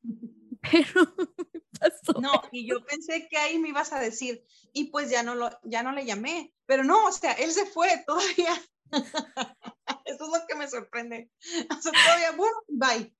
Pero 0.61 0.87
pasó. 1.79 2.21
No, 2.21 2.41
y 2.51 2.67
yo 2.67 2.83
pensé 2.85 3.27
que 3.29 3.37
ahí 3.37 3.59
me 3.59 3.69
ibas 3.69 3.91
a 3.91 3.99
decir, 3.99 4.45
y 4.71 4.85
pues 4.85 5.09
ya 5.09 5.23
no, 5.23 5.35
lo, 5.35 5.49
ya 5.63 5.83
no 5.83 5.91
le 5.91 6.05
llamé. 6.05 6.53
Pero 6.65 6.83
no, 6.83 7.07
o 7.07 7.11
sea, 7.11 7.33
él 7.33 7.51
se 7.51 7.65
fue 7.65 7.89
todavía. 8.07 8.53
Eso 10.05 10.23
es 10.23 10.41
lo 10.41 10.47
que 10.47 10.55
me 10.55 10.67
sorprende. 10.67 11.31
O 11.69 11.81
sea, 11.81 11.91
todavía, 11.91 12.31
bueno, 12.31 12.55
bye. 12.67 13.15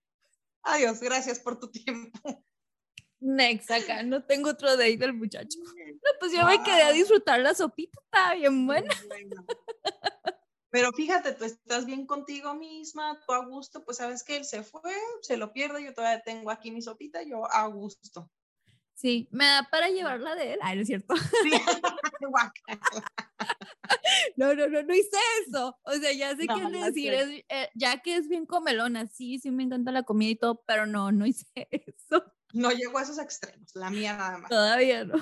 Adiós, 0.63 0.99
gracias 0.99 1.39
por 1.39 1.60
tu 1.60 1.71
tiempo. 1.71 2.19
Next, 3.19 3.71
acá 3.71 4.03
no 4.03 4.23
tengo 4.23 4.51
otro 4.51 4.71
date 4.77 4.97
del 4.97 5.13
muchacho. 5.13 5.58
No, 5.60 6.12
pues 6.19 6.32
yo 6.34 6.45
me 6.45 6.62
quedé 6.63 6.84
a 6.84 6.91
disfrutar 6.91 7.39
la 7.39 7.56
sopita, 7.56 7.99
está 8.06 8.36
bien 8.36 8.67
buena. 8.67 8.93
Pero 10.69 10.91
fíjate, 10.91 11.34
tú 11.34 11.45
estás 11.45 11.86
bien 11.86 12.06
contigo 12.06 12.53
misma, 12.53 13.19
tú 13.25 13.34
a 13.34 13.43
gusto, 13.45 13.84
pues 13.84 13.97
sabes 13.97 14.23
que 14.23 14.38
él 14.38 14.45
se 14.45 14.63
fue, 14.63 14.93
se 15.21 15.38
lo 15.38 15.51
pierde, 15.51 15.84
yo 15.84 15.93
todavía 15.93 16.21
tengo 16.21 16.51
aquí 16.51 16.71
mi 16.71 16.82
sopita, 16.82 17.23
yo 17.23 17.49
a 17.51 17.65
gusto. 17.67 18.30
Sí, 18.97 19.29
me 19.29 19.45
da 19.45 19.67
para 19.69 19.89
llevarla 19.89 20.33
de 20.33 20.53
él. 20.53 20.60
Ay, 20.63 20.75
no 20.75 20.81
es 20.81 20.88
cierto. 20.88 21.15
Sí. 21.15 21.51
no, 24.38 24.55
no, 24.55 24.67
no, 24.67 24.81
no 24.81 24.95
hice 24.95 25.17
eso. 25.45 25.77
O 25.83 25.93
sea, 25.93 26.12
ya 26.13 26.36
sé 26.36 26.47
qué 26.47 26.79
decir, 26.79 27.13
es, 27.13 27.45
eh, 27.47 27.69
ya 27.75 28.01
que 28.01 28.15
es 28.15 28.27
bien 28.27 28.47
comelona, 28.47 29.05
sí, 29.05 29.38
sí 29.38 29.51
me 29.51 29.62
encanta 29.62 29.91
la 29.91 30.01
comida 30.01 30.31
y 30.31 30.36
todo, 30.36 30.63
pero 30.65 30.88
no, 30.88 31.12
no 31.12 31.27
hice 31.27 31.45
eso. 31.71 32.33
No 32.53 32.71
llego 32.71 32.97
a 32.97 33.03
esos 33.03 33.19
extremos, 33.19 33.69
la 33.75 33.91
mía 33.91 34.17
nada 34.17 34.39
más. 34.39 34.49
Todavía 34.49 35.05
no. 35.05 35.19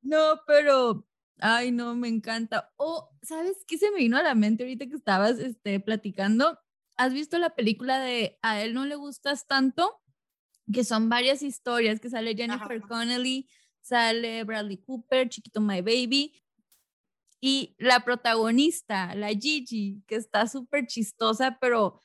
no, 0.00 0.40
pero, 0.46 1.06
ay, 1.40 1.72
no, 1.72 1.94
me 1.94 2.08
encanta. 2.08 2.72
O, 2.76 2.86
oh, 2.86 3.10
¿sabes 3.22 3.66
qué 3.66 3.76
se 3.76 3.90
me 3.90 3.98
vino 3.98 4.16
a 4.16 4.22
la 4.22 4.34
mente 4.34 4.62
ahorita 4.62 4.86
que 4.86 4.96
estabas 4.96 5.38
este, 5.40 5.78
platicando? 5.78 6.58
¿Has 6.96 7.12
visto 7.12 7.38
la 7.38 7.54
película 7.54 8.00
de 8.00 8.38
A 8.40 8.62
él 8.62 8.72
no 8.72 8.86
le 8.86 8.94
gustas 8.94 9.46
tanto? 9.46 10.00
Que 10.72 10.84
son 10.84 11.08
varias 11.08 11.42
historias, 11.42 12.00
que 12.00 12.10
sale 12.10 12.34
Jennifer 12.34 12.80
Connelly, 12.82 13.48
sale 13.80 14.44
Bradley 14.44 14.78
Cooper, 14.78 15.28
Chiquito 15.28 15.60
My 15.60 15.80
Baby, 15.80 16.34
y 17.40 17.76
la 17.78 18.00
protagonista, 18.00 19.14
la 19.14 19.28
Gigi, 19.28 20.02
que 20.06 20.16
está 20.16 20.48
súper 20.48 20.86
chistosa, 20.86 21.58
pero 21.60 22.00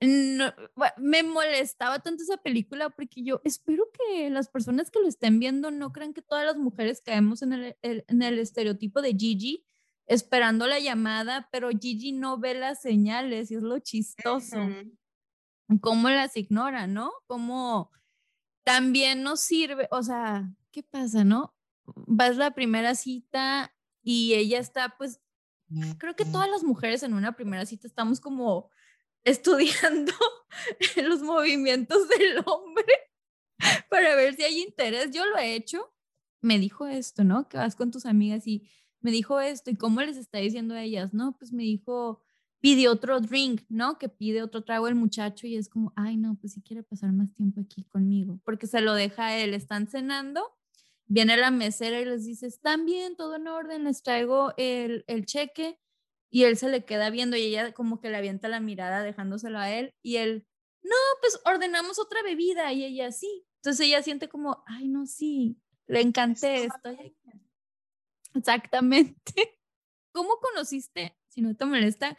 me 0.00 1.22
molestaba 1.22 2.00
tanto 2.00 2.22
esa 2.22 2.36
película 2.36 2.90
porque 2.90 3.22
yo 3.22 3.40
espero 3.42 3.90
que 3.90 4.28
las 4.28 4.48
personas 4.48 4.90
que 4.90 5.00
lo 5.00 5.08
estén 5.08 5.40
viendo 5.40 5.70
no 5.70 5.92
crean 5.92 6.12
que 6.12 6.20
todas 6.20 6.44
las 6.44 6.56
mujeres 6.56 7.00
caemos 7.00 7.42
en 7.42 7.52
el, 7.54 7.76
en 7.82 8.22
el 8.22 8.38
estereotipo 8.38 9.00
de 9.00 9.14
Gigi 9.14 9.64
esperando 10.06 10.66
la 10.66 10.78
llamada, 10.78 11.48
pero 11.50 11.70
Gigi 11.70 12.12
no 12.12 12.38
ve 12.38 12.54
las 12.54 12.82
señales 12.82 13.50
y 13.50 13.54
es 13.54 13.62
lo 13.62 13.78
chistoso 13.78 14.58
cómo 15.80 16.08
las 16.08 16.36
ignora, 16.36 16.86
¿no? 16.86 17.12
Cómo 17.26 17.90
también 18.64 19.22
nos 19.22 19.40
sirve, 19.40 19.88
o 19.90 20.02
sea, 20.02 20.50
¿qué 20.72 20.82
pasa, 20.82 21.24
no? 21.24 21.54
Vas 21.84 22.36
la 22.36 22.52
primera 22.52 22.94
cita 22.94 23.74
y 24.02 24.34
ella 24.34 24.58
está, 24.58 24.94
pues, 24.96 25.20
creo 25.98 26.16
que 26.16 26.24
todas 26.24 26.48
las 26.48 26.62
mujeres 26.62 27.02
en 27.02 27.14
una 27.14 27.32
primera 27.36 27.66
cita 27.66 27.86
estamos 27.86 28.20
como 28.20 28.70
estudiando 29.24 30.12
los 30.96 31.22
movimientos 31.22 32.08
del 32.08 32.38
hombre 32.46 32.92
para 33.90 34.14
ver 34.14 34.34
si 34.34 34.42
hay 34.42 34.60
interés. 34.62 35.10
Yo 35.10 35.24
lo 35.26 35.38
he 35.38 35.54
hecho. 35.54 35.92
Me 36.40 36.58
dijo 36.58 36.86
esto, 36.86 37.24
¿no? 37.24 37.48
Que 37.48 37.56
vas 37.56 37.74
con 37.74 37.90
tus 37.90 38.04
amigas 38.04 38.46
y 38.46 38.68
me 39.00 39.10
dijo 39.10 39.40
esto. 39.40 39.70
¿Y 39.70 39.76
cómo 39.76 40.02
les 40.02 40.16
está 40.16 40.38
diciendo 40.38 40.74
a 40.74 40.82
ellas? 40.82 41.14
No, 41.14 41.36
pues 41.38 41.52
me 41.52 41.62
dijo, 41.62 42.22
pide 42.64 42.88
otro 42.88 43.20
drink, 43.20 43.60
¿no? 43.68 43.98
Que 43.98 44.08
pide 44.08 44.42
otro 44.42 44.64
trago 44.64 44.88
el 44.88 44.94
muchacho 44.94 45.46
y 45.46 45.54
es 45.54 45.68
como, 45.68 45.92
ay, 45.96 46.16
no, 46.16 46.38
pues 46.40 46.54
si 46.54 46.62
quiere 46.62 46.82
pasar 46.82 47.12
más 47.12 47.34
tiempo 47.34 47.60
aquí 47.60 47.84
conmigo, 47.84 48.40
porque 48.42 48.66
se 48.66 48.80
lo 48.80 48.94
deja 48.94 49.26
a 49.26 49.36
él, 49.36 49.52
están 49.52 49.86
cenando, 49.86 50.50
viene 51.04 51.36
la 51.36 51.50
mesera 51.50 52.00
y 52.00 52.06
les 52.06 52.24
dice, 52.24 52.46
están 52.46 52.86
bien, 52.86 53.16
todo 53.16 53.36
en 53.36 53.48
orden, 53.48 53.84
les 53.84 54.02
traigo 54.02 54.54
el, 54.56 55.04
el 55.08 55.26
cheque 55.26 55.78
y 56.30 56.44
él 56.44 56.56
se 56.56 56.70
le 56.70 56.86
queda 56.86 57.10
viendo 57.10 57.36
y 57.36 57.42
ella 57.42 57.74
como 57.74 58.00
que 58.00 58.08
le 58.08 58.16
avienta 58.16 58.48
la 58.48 58.60
mirada 58.60 59.02
dejándoselo 59.02 59.58
a 59.58 59.70
él 59.70 59.92
y 60.00 60.16
él, 60.16 60.46
no, 60.82 60.96
pues 61.20 61.38
ordenamos 61.44 61.98
otra 61.98 62.22
bebida 62.22 62.72
y 62.72 62.86
ella 62.86 63.12
sí. 63.12 63.44
Entonces 63.56 63.86
ella 63.86 64.02
siente 64.02 64.30
como, 64.30 64.64
ay, 64.66 64.88
no, 64.88 65.04
sí, 65.04 65.58
le 65.86 66.00
encanté, 66.00 66.64
estoy 66.64 66.94
aquí. 66.94 67.14
Exactamente. 68.32 69.34
¿Cómo 70.12 70.38
conociste, 70.40 71.14
si 71.28 71.42
no 71.42 71.54
te 71.54 71.66
molesta, 71.66 72.16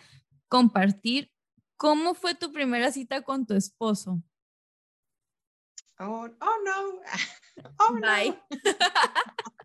compartir 0.47 1.31
cómo 1.77 2.13
fue 2.13 2.35
tu 2.35 2.51
primera 2.51 2.91
cita 2.91 3.21
con 3.23 3.45
tu 3.45 3.53
esposo? 3.53 4.21
Oh, 5.99 6.27
oh 6.39 6.57
no. 6.65 7.01
Oh, 7.79 7.93
Bye. 8.01 8.37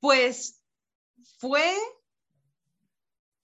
pues 0.00 0.62
fue 1.38 1.74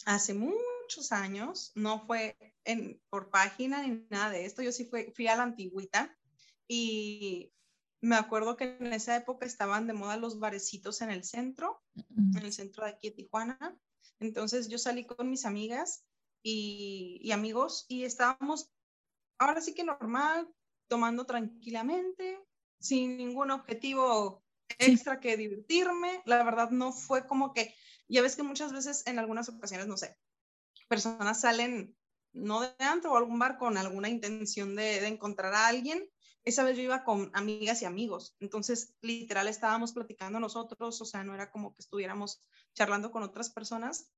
hace 0.04 0.35
muchos 0.35 1.11
años, 1.11 1.72
no 1.74 2.04
fue 2.06 2.37
en, 2.64 3.00
por 3.08 3.30
página 3.30 3.82
ni 3.82 4.06
nada 4.11 4.28
de 4.28 4.44
esto, 4.44 4.61
yo 4.61 4.72
sí 4.72 4.85
fui, 4.85 5.11
fui 5.16 5.26
a 5.26 5.37
la 5.37 5.44
antigüita 5.44 6.14
y 6.68 7.52
me 8.02 8.16
acuerdo 8.16 8.56
que 8.56 8.76
en 8.78 8.92
esa 8.92 9.16
época 9.16 9.46
estaban 9.46 9.87
de 9.87 9.92
moda 9.92 10.16
los 10.16 10.38
barecitos 10.38 11.00
en 11.02 11.11
el 11.11 11.24
centro, 11.24 11.80
en 12.16 12.44
el 12.44 12.52
centro 12.52 12.85
de 12.85 12.90
aquí 12.90 13.11
de 13.11 13.16
Tijuana. 13.16 13.78
Entonces 14.22 14.68
yo 14.68 14.78
salí 14.78 15.04
con 15.04 15.28
mis 15.28 15.44
amigas 15.44 16.04
y, 16.42 17.30
amigos 17.32 17.87
y 17.88 18.04
estábamos 18.04 18.70
ahora 19.38 19.61
sí 19.61 19.74
que 19.74 19.85
normal, 19.85 20.48
tomando 20.88 21.26
tranquilamente, 21.26 22.38
sin 22.80 23.16
ningún 23.16 23.50
objetivo 23.50 24.44
extra 24.78 25.20
que 25.20 25.37
divertirme. 25.37 26.22
La 26.24 26.42
verdad 26.44 26.70
no 26.70 26.92
fue 26.92 27.26
como 27.26 27.52
que, 27.52 27.74
ya 28.08 28.22
ves 28.22 28.37
que 28.37 28.42
muchas 28.42 28.72
veces 28.72 29.02
en 29.06 29.18
algunas 29.18 29.48
ocasiones, 29.48 29.88
no 29.88 29.96
sé, 29.96 30.16
personas 30.88 31.40
salen 31.40 31.96
no 32.32 32.61
de 32.61 32.72
antro 32.78 33.12
o 33.12 33.16
algún 33.16 33.38
bar 33.38 33.58
con 33.58 33.76
alguna 33.76 34.08
intención 34.08 34.76
de, 34.76 35.00
de 35.00 35.06
encontrar 35.08 35.52
a 35.54 35.66
alguien 35.66 36.08
esa 36.44 36.64
vez 36.64 36.76
yo 36.76 36.83
iba 36.83 37.05
con 37.05 37.31
amigas 37.35 37.83
y 37.83 37.85
amigos, 37.85 38.35
entonces 38.40 38.94
literal 39.00 39.48
estábamos 39.48 39.92
platicando 39.92 40.40
nosotros, 40.40 41.00
o 41.00 41.05
sea, 41.05 41.22
no 41.22 41.35
era 41.35 41.50
como 41.50 41.72
que 41.74 41.83
estuviéramos 41.83 42.40
charlando 42.74 43.11
con 43.11 43.22
otras 43.22 43.50
personas. 43.50 44.11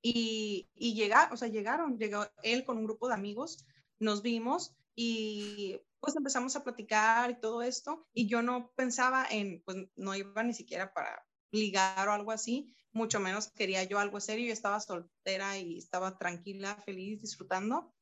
Y, 0.00 0.68
y 0.76 0.94
llega, 0.94 1.28
o 1.32 1.36
sea, 1.36 1.48
llegaron, 1.48 1.98
llegó 1.98 2.24
él 2.44 2.64
con 2.64 2.78
un 2.78 2.84
grupo 2.84 3.08
de 3.08 3.14
amigos, 3.14 3.66
nos 3.98 4.22
vimos 4.22 4.76
y 4.94 5.80
pues 6.00 6.14
empezamos 6.14 6.54
a 6.54 6.62
platicar 6.62 7.30
y 7.30 7.40
todo 7.40 7.62
esto, 7.62 8.06
y 8.12 8.28
yo 8.28 8.40
no 8.40 8.70
pensaba 8.76 9.26
en, 9.28 9.62
pues 9.64 9.76
no 9.96 10.14
iba 10.14 10.42
ni 10.44 10.54
siquiera 10.54 10.92
para 10.92 11.26
ligar 11.50 12.08
o 12.08 12.12
algo 12.12 12.30
así, 12.30 12.72
mucho 12.92 13.18
menos 13.18 13.50
quería 13.50 13.82
yo 13.84 13.98
algo 13.98 14.20
serio, 14.20 14.46
yo 14.46 14.52
estaba 14.52 14.78
soltera 14.80 15.58
y 15.58 15.78
estaba 15.78 16.16
tranquila, 16.16 16.76
feliz, 16.84 17.20
disfrutando, 17.20 17.92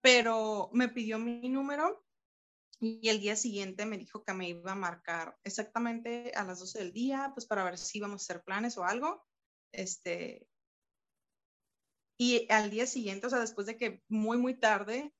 pero 0.00 0.70
me 0.72 0.88
pidió 0.88 1.18
mi 1.18 1.48
número 1.48 2.05
y 2.78 3.08
el 3.08 3.20
día 3.20 3.36
siguiente 3.36 3.86
me 3.86 3.98
dijo 3.98 4.22
que 4.22 4.34
me 4.34 4.48
iba 4.48 4.72
a 4.72 4.76
marcar 4.76 5.38
exactamente 5.44 6.32
a 6.34 6.44
las 6.44 6.58
12 6.58 6.78
del 6.78 6.92
día, 6.92 7.30
pues 7.34 7.46
para 7.46 7.64
ver 7.64 7.78
si 7.78 7.98
íbamos 7.98 8.22
a 8.22 8.24
hacer 8.24 8.44
planes 8.44 8.76
o 8.76 8.84
algo. 8.84 9.24
Este, 9.72 10.46
y 12.18 12.46
al 12.50 12.70
día 12.70 12.86
siguiente, 12.86 13.26
o 13.26 13.30
sea, 13.30 13.40
después 13.40 13.66
de 13.66 13.76
que 13.76 14.02
muy, 14.08 14.38
muy 14.38 14.58
tarde, 14.58 15.14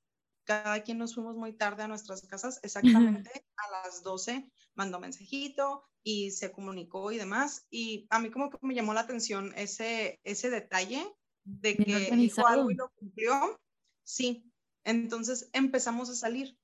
cada 0.44 0.82
quien 0.82 0.98
nos 0.98 1.14
fuimos 1.14 1.36
muy 1.36 1.52
tarde 1.52 1.82
a 1.82 1.88
nuestras 1.88 2.22
casas, 2.26 2.60
exactamente 2.62 3.44
a 3.56 3.70
las 3.70 4.02
12 4.02 4.50
mandó 4.74 5.00
mensajito 5.00 5.84
y 6.02 6.30
se 6.30 6.52
comunicó 6.52 7.10
y 7.10 7.16
demás. 7.16 7.66
Y 7.70 8.06
a 8.10 8.18
mí 8.18 8.30
como 8.30 8.50
que 8.50 8.58
me 8.60 8.74
llamó 8.74 8.94
la 8.94 9.00
atención 9.00 9.52
ese, 9.56 10.20
ese 10.24 10.50
detalle 10.50 11.04
de 11.44 11.76
que 11.76 12.10
dijo 12.14 12.46
algo 12.46 12.70
y 12.70 12.74
lo 12.74 12.90
cumplió. 12.90 13.60
Sí, 14.04 14.52
entonces 14.84 15.50
empezamos 15.52 16.10
a 16.10 16.14
salir 16.14 16.56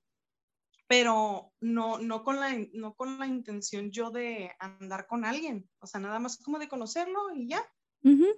pero 0.93 1.55
no, 1.63 1.97
no, 2.01 2.23
con 2.23 2.39
la, 2.39 2.55
no 2.75 2.95
con 2.95 3.19
la 3.19 3.27
intención 3.27 3.91
yo 3.91 4.11
de 4.11 4.53
andar 4.59 5.07
con 5.07 5.25
alguien, 5.25 5.67
o 5.79 5.87
sea, 5.87 6.01
nada 6.03 6.19
más 6.19 6.37
como 6.37 6.59
de 6.59 6.69
conocerlo 6.69 7.35
y 7.35 7.49
ya. 7.49 7.67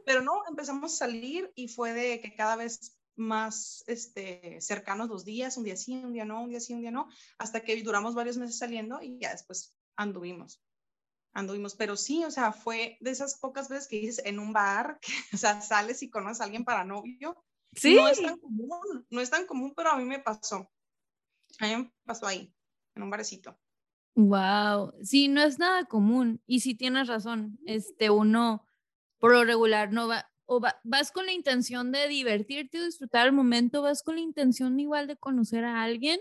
Pero 0.06 0.22
no, 0.22 0.42
empezamos 0.48 0.92
a 0.92 0.96
salir 1.06 1.50
y 1.56 1.66
fue 1.66 1.92
de 1.92 2.20
que 2.20 2.36
cada 2.36 2.54
vez 2.54 2.96
más 3.16 3.82
este, 3.88 4.60
cercanos 4.60 5.08
los 5.08 5.24
días, 5.24 5.56
un 5.56 5.64
día 5.64 5.76
sí, 5.76 5.96
un 5.96 6.12
día 6.12 6.24
no, 6.24 6.44
un 6.44 6.50
día 6.50 6.60
sí, 6.60 6.74
un 6.74 6.82
día 6.82 6.92
no, 6.92 7.08
hasta 7.38 7.64
que 7.64 7.82
duramos 7.82 8.14
varios 8.14 8.36
meses 8.36 8.56
saliendo 8.56 9.02
y 9.02 9.18
ya 9.18 9.32
después 9.32 9.74
anduvimos. 9.96 10.62
Anduvimos, 11.32 11.74
pero 11.74 11.96
sí, 11.96 12.24
o 12.24 12.30
sea, 12.30 12.52
fue 12.52 12.98
de 13.00 13.10
esas 13.10 13.36
pocas 13.40 13.68
veces 13.68 13.88
que 13.88 13.96
dices 13.96 14.24
en 14.24 14.38
un 14.38 14.52
bar, 14.52 15.00
que, 15.00 15.12
o 15.34 15.36
sea, 15.36 15.60
sales 15.60 16.04
y 16.04 16.10
conoces 16.10 16.40
a 16.40 16.44
alguien 16.44 16.64
para 16.64 16.84
novio. 16.84 17.44
Sí. 17.72 17.96
No 17.96 18.06
es 18.06 18.22
tan 18.22 18.38
común, 18.38 19.06
no 19.10 19.20
es 19.20 19.30
tan 19.30 19.44
común, 19.44 19.72
pero 19.74 19.90
a 19.90 19.96
mí 19.96 20.04
me 20.04 20.20
pasó. 20.20 20.70
A 21.60 21.66
mí 21.66 21.76
me 21.76 21.92
pasó 22.04 22.26
ahí, 22.26 22.54
en 22.94 23.02
un 23.02 23.10
barecito. 23.10 23.58
Wow, 24.16 24.92
sí, 25.02 25.28
no 25.28 25.42
es 25.42 25.58
nada 25.58 25.84
común. 25.84 26.40
Y 26.46 26.60
sí 26.60 26.74
tienes 26.74 27.08
razón, 27.08 27.58
este, 27.66 28.10
uno 28.10 28.64
por 29.18 29.32
lo 29.32 29.44
regular 29.44 29.92
no 29.92 30.06
va, 30.08 30.30
o 30.46 30.60
vas 30.84 31.10
con 31.10 31.26
la 31.26 31.32
intención 31.32 31.90
de 31.92 32.08
divertirte 32.08 32.80
o 32.80 32.84
disfrutar 32.84 33.26
el 33.26 33.32
momento, 33.32 33.82
vas 33.82 34.02
con 34.02 34.16
la 34.16 34.20
intención 34.20 34.78
igual 34.78 35.06
de 35.06 35.16
conocer 35.16 35.64
a 35.64 35.82
alguien. 35.82 36.20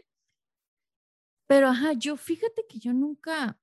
Pero 1.47 1.69
ajá, 1.69 1.93
yo 1.93 2.17
fíjate 2.17 2.65
que 2.67 2.79
yo 2.79 2.91
nunca, 2.93 3.57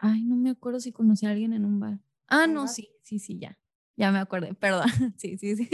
ay, 0.00 0.22
no 0.24 0.36
me 0.36 0.50
acuerdo 0.50 0.80
si 0.80 0.92
conocí 0.92 1.26
a 1.26 1.30
alguien 1.30 1.52
en 1.52 1.64
un 1.64 1.80
bar. 1.80 1.98
Ah, 2.28 2.46
no, 2.46 2.66
sí, 2.68 2.90
sí, 3.02 3.18
sí, 3.18 3.38
ya, 3.38 3.58
ya 3.96 4.12
me 4.12 4.18
acordé, 4.18 4.54
perdón, 4.54 4.88
sí, 5.16 5.38
sí, 5.38 5.56
sí. 5.56 5.68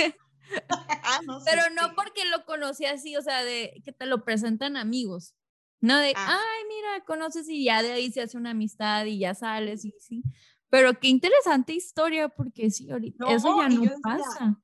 Ah, 1.07 1.21
Pero 1.45 1.63
no 1.75 1.95
porque 1.95 2.25
lo 2.25 2.45
conocí 2.45 2.87
así, 2.87 3.17
o 3.17 3.23
sea, 3.23 3.45
de 3.45 3.83
que 3.85 3.93
te 3.93 4.07
lo 4.07 4.25
presentan 4.25 4.77
amigos. 4.77 5.35
No 5.81 5.99
de, 5.99 6.15
ah. 6.17 6.41
ay, 6.41 6.65
mira, 6.69 7.05
conoces 7.05 7.49
y 7.49 7.65
ya 7.65 7.83
de 7.83 7.93
ahí 7.93 8.11
se 8.11 8.23
hace 8.23 8.39
una 8.39 8.51
amistad 8.51 9.05
y 9.05 9.19
ya 9.19 9.35
sales 9.35 9.85
y 9.85 9.95
sí. 10.01 10.23
Pero 10.71 10.99
qué 10.99 11.09
interesante 11.09 11.73
historia, 11.73 12.29
porque 12.29 12.71
sí, 12.71 12.91
ahorita 12.91 13.33
eso 13.33 13.57
ya 13.61 13.69
no 13.69 13.83
pasa. 14.03 14.61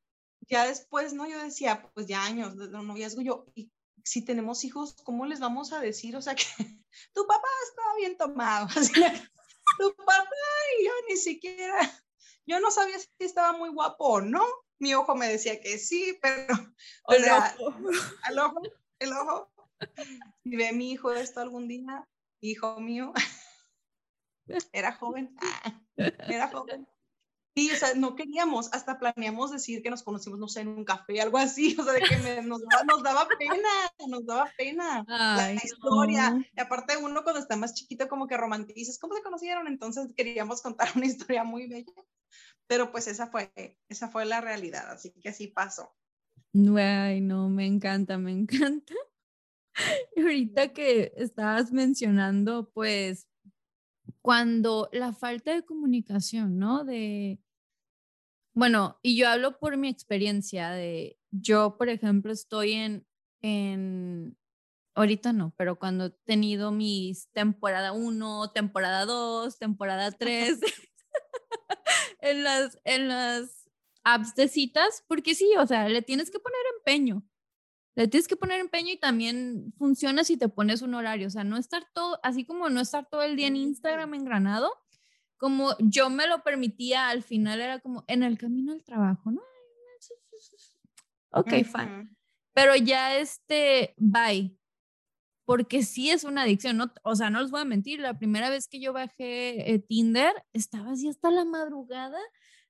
Ya 0.48 0.66
después, 0.66 1.12
¿no? 1.12 1.28
Yo 1.28 1.38
decía, 1.40 1.88
pues 1.94 2.06
ya 2.06 2.24
años 2.24 2.56
de 2.56 2.68
noviazgo, 2.70 3.20
yo, 3.20 3.46
y 3.54 3.70
si 4.04 4.24
tenemos 4.24 4.64
hijos, 4.64 4.96
¿cómo 5.04 5.26
les 5.26 5.40
vamos 5.40 5.72
a 5.72 5.80
decir? 5.80 6.16
O 6.16 6.22
sea, 6.22 6.34
que 6.34 6.44
tu 7.14 7.26
papá 7.26 7.48
estaba 7.68 7.94
bien 7.96 8.16
tomado, 8.16 8.66
tu 9.78 9.94
papá 9.94 10.24
y 10.80 10.84
yo 10.84 10.92
ni 11.08 11.16
siquiera, 11.16 11.78
yo 12.46 12.60
no 12.60 12.70
sabía 12.70 12.98
si 12.98 13.08
estaba 13.18 13.56
muy 13.56 13.68
guapo 13.68 14.04
o 14.04 14.20
no, 14.20 14.44
mi 14.80 14.94
ojo 14.94 15.14
me 15.14 15.28
decía 15.28 15.60
que 15.60 15.78
sí, 15.78 16.18
pero, 16.20 16.46
o 17.04 17.12
el 17.12 17.22
sea, 17.22 17.54
ojo. 17.60 17.78
al 18.24 18.38
ojo, 18.38 18.62
el 18.98 19.12
ojo. 19.12 19.52
Si 20.42 20.56
ve 20.56 20.72
mi 20.72 20.90
hijo 20.92 21.12
esto 21.12 21.40
algún 21.40 21.68
día, 21.68 22.06
hijo 22.40 22.80
mío, 22.80 23.12
era 24.72 24.92
joven, 24.92 25.34
era 25.96 26.48
joven. 26.48 26.88
Sí, 27.56 27.70
o 27.72 27.76
sea, 27.76 27.94
no 27.94 28.14
queríamos, 28.14 28.72
hasta 28.72 28.98
planeamos 28.98 29.50
decir 29.50 29.82
que 29.82 29.90
nos 29.90 30.04
conocimos, 30.04 30.38
no 30.38 30.48
sé, 30.48 30.60
en 30.60 30.68
un 30.68 30.84
café, 30.84 31.20
algo 31.20 31.36
así, 31.36 31.76
o 31.78 31.82
sea, 31.82 31.94
de 31.94 32.00
que 32.00 32.42
nos, 32.42 32.62
daba, 32.62 33.26
pena, 33.26 33.68
nos 34.08 34.24
daba 34.24 34.50
pena 34.56 35.04
la 35.08 35.52
historia. 35.52 36.38
Y 36.56 36.60
aparte 36.60 36.96
uno 36.96 37.22
cuando 37.24 37.40
está 37.40 37.56
más 37.56 37.74
chiquito 37.74 38.08
como 38.08 38.28
que 38.28 38.36
romantizas, 38.36 38.98
¿cómo 38.98 39.14
se 39.14 39.22
conocieron? 39.22 39.66
Entonces 39.66 40.12
queríamos 40.16 40.62
contar 40.62 40.90
una 40.94 41.06
historia 41.06 41.42
muy 41.42 41.66
bella 41.66 41.92
pero 42.70 42.92
pues 42.92 43.08
esa 43.08 43.26
fue, 43.26 43.50
esa 43.88 44.08
fue 44.10 44.24
la 44.24 44.40
realidad, 44.40 44.92
así 44.92 45.10
que 45.10 45.30
así 45.30 45.48
pasó. 45.48 45.92
Ay, 46.76 47.20
no, 47.20 47.48
me 47.48 47.66
encanta, 47.66 48.16
me 48.16 48.30
encanta. 48.30 48.94
Y 50.14 50.20
ahorita 50.20 50.72
que 50.72 51.12
estabas 51.16 51.72
mencionando, 51.72 52.70
pues, 52.72 53.26
cuando 54.22 54.88
la 54.92 55.12
falta 55.12 55.52
de 55.52 55.64
comunicación, 55.64 56.58
¿no? 56.58 56.84
De, 56.84 57.40
bueno, 58.54 59.00
y 59.02 59.16
yo 59.16 59.28
hablo 59.28 59.58
por 59.58 59.76
mi 59.76 59.88
experiencia 59.88 60.70
de, 60.70 61.18
yo, 61.32 61.76
por 61.76 61.88
ejemplo, 61.88 62.30
estoy 62.30 62.74
en, 62.74 63.04
en, 63.42 64.38
ahorita 64.94 65.32
no, 65.32 65.54
pero 65.56 65.76
cuando 65.76 66.06
he 66.06 66.10
tenido 66.24 66.70
mis 66.70 67.30
temporada 67.32 67.90
1, 67.90 68.52
temporada 68.52 69.06
2, 69.06 69.58
temporada 69.58 70.12
3, 70.18 70.60
en 72.22 72.44
las, 72.44 72.78
en 72.84 73.08
las 73.08 73.68
apps 74.04 74.34
de 74.34 74.48
citas, 74.48 75.04
porque 75.08 75.34
sí, 75.34 75.50
o 75.58 75.66
sea, 75.66 75.88
le 75.88 76.02
tienes 76.02 76.30
que 76.30 76.38
poner 76.38 76.60
empeño. 76.78 77.22
Le 77.96 78.08
tienes 78.08 78.28
que 78.28 78.36
poner 78.36 78.60
empeño 78.60 78.92
y 78.92 78.98
también 78.98 79.74
funciona 79.76 80.24
si 80.24 80.36
te 80.36 80.48
pones 80.48 80.80
un 80.82 80.94
horario, 80.94 81.26
o 81.26 81.30
sea, 81.30 81.44
no 81.44 81.56
estar 81.56 81.84
todo, 81.92 82.18
así 82.22 82.44
como 82.44 82.70
no 82.70 82.80
estar 82.80 83.08
todo 83.10 83.22
el 83.22 83.36
día 83.36 83.48
en 83.48 83.56
Instagram 83.56 84.14
engranado, 84.14 84.70
como 85.36 85.74
yo 85.78 86.10
me 86.10 86.26
lo 86.26 86.42
permitía, 86.42 87.08
al 87.08 87.22
final 87.22 87.60
era 87.60 87.80
como 87.80 88.04
en 88.06 88.22
el 88.22 88.38
camino 88.38 88.72
al 88.72 88.84
trabajo, 88.84 89.30
¿no? 89.30 89.42
Ok, 91.30 91.50
fine. 91.64 92.10
Pero 92.52 92.76
ya 92.76 93.18
este, 93.18 93.94
bye. 93.96 94.59
Porque 95.50 95.82
sí 95.82 96.10
es 96.10 96.22
una 96.24 96.42
adicción, 96.42 96.76
¿no? 96.76 96.92
O 97.02 97.16
sea, 97.16 97.28
no 97.28 97.40
les 97.42 97.50
voy 97.50 97.60
a 97.62 97.64
mentir, 97.64 97.98
la 98.00 98.16
primera 98.18 98.50
vez 98.50 98.68
que 98.68 98.80
yo 98.80 98.92
bajé 98.92 99.72
eh, 99.74 99.78
Tinder, 99.80 100.32
estaba 100.52 100.92
así 100.92 101.08
hasta 101.08 101.30
la 101.32 101.44
madrugada 101.44 102.18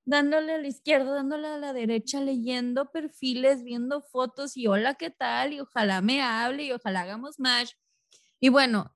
dándole 0.06 0.54
a 0.54 0.58
la 0.58 0.66
izquierda, 0.68 1.12
dándole 1.14 1.46
a 1.48 1.58
la 1.58 1.72
derecha, 1.74 2.20
leyendo 2.22 2.90
perfiles, 2.90 3.62
viendo 3.64 4.00
fotos 4.02 4.56
y 4.56 4.66
hola, 4.66 4.94
¿qué 4.94 5.10
tal? 5.10 5.52
Y 5.52 5.60
ojalá 5.60 6.00
me 6.00 6.22
hable 6.22 6.64
y 6.64 6.72
ojalá 6.72 7.02
hagamos 7.02 7.38
match. 7.38 7.72
Y 8.40 8.48
bueno, 8.50 8.94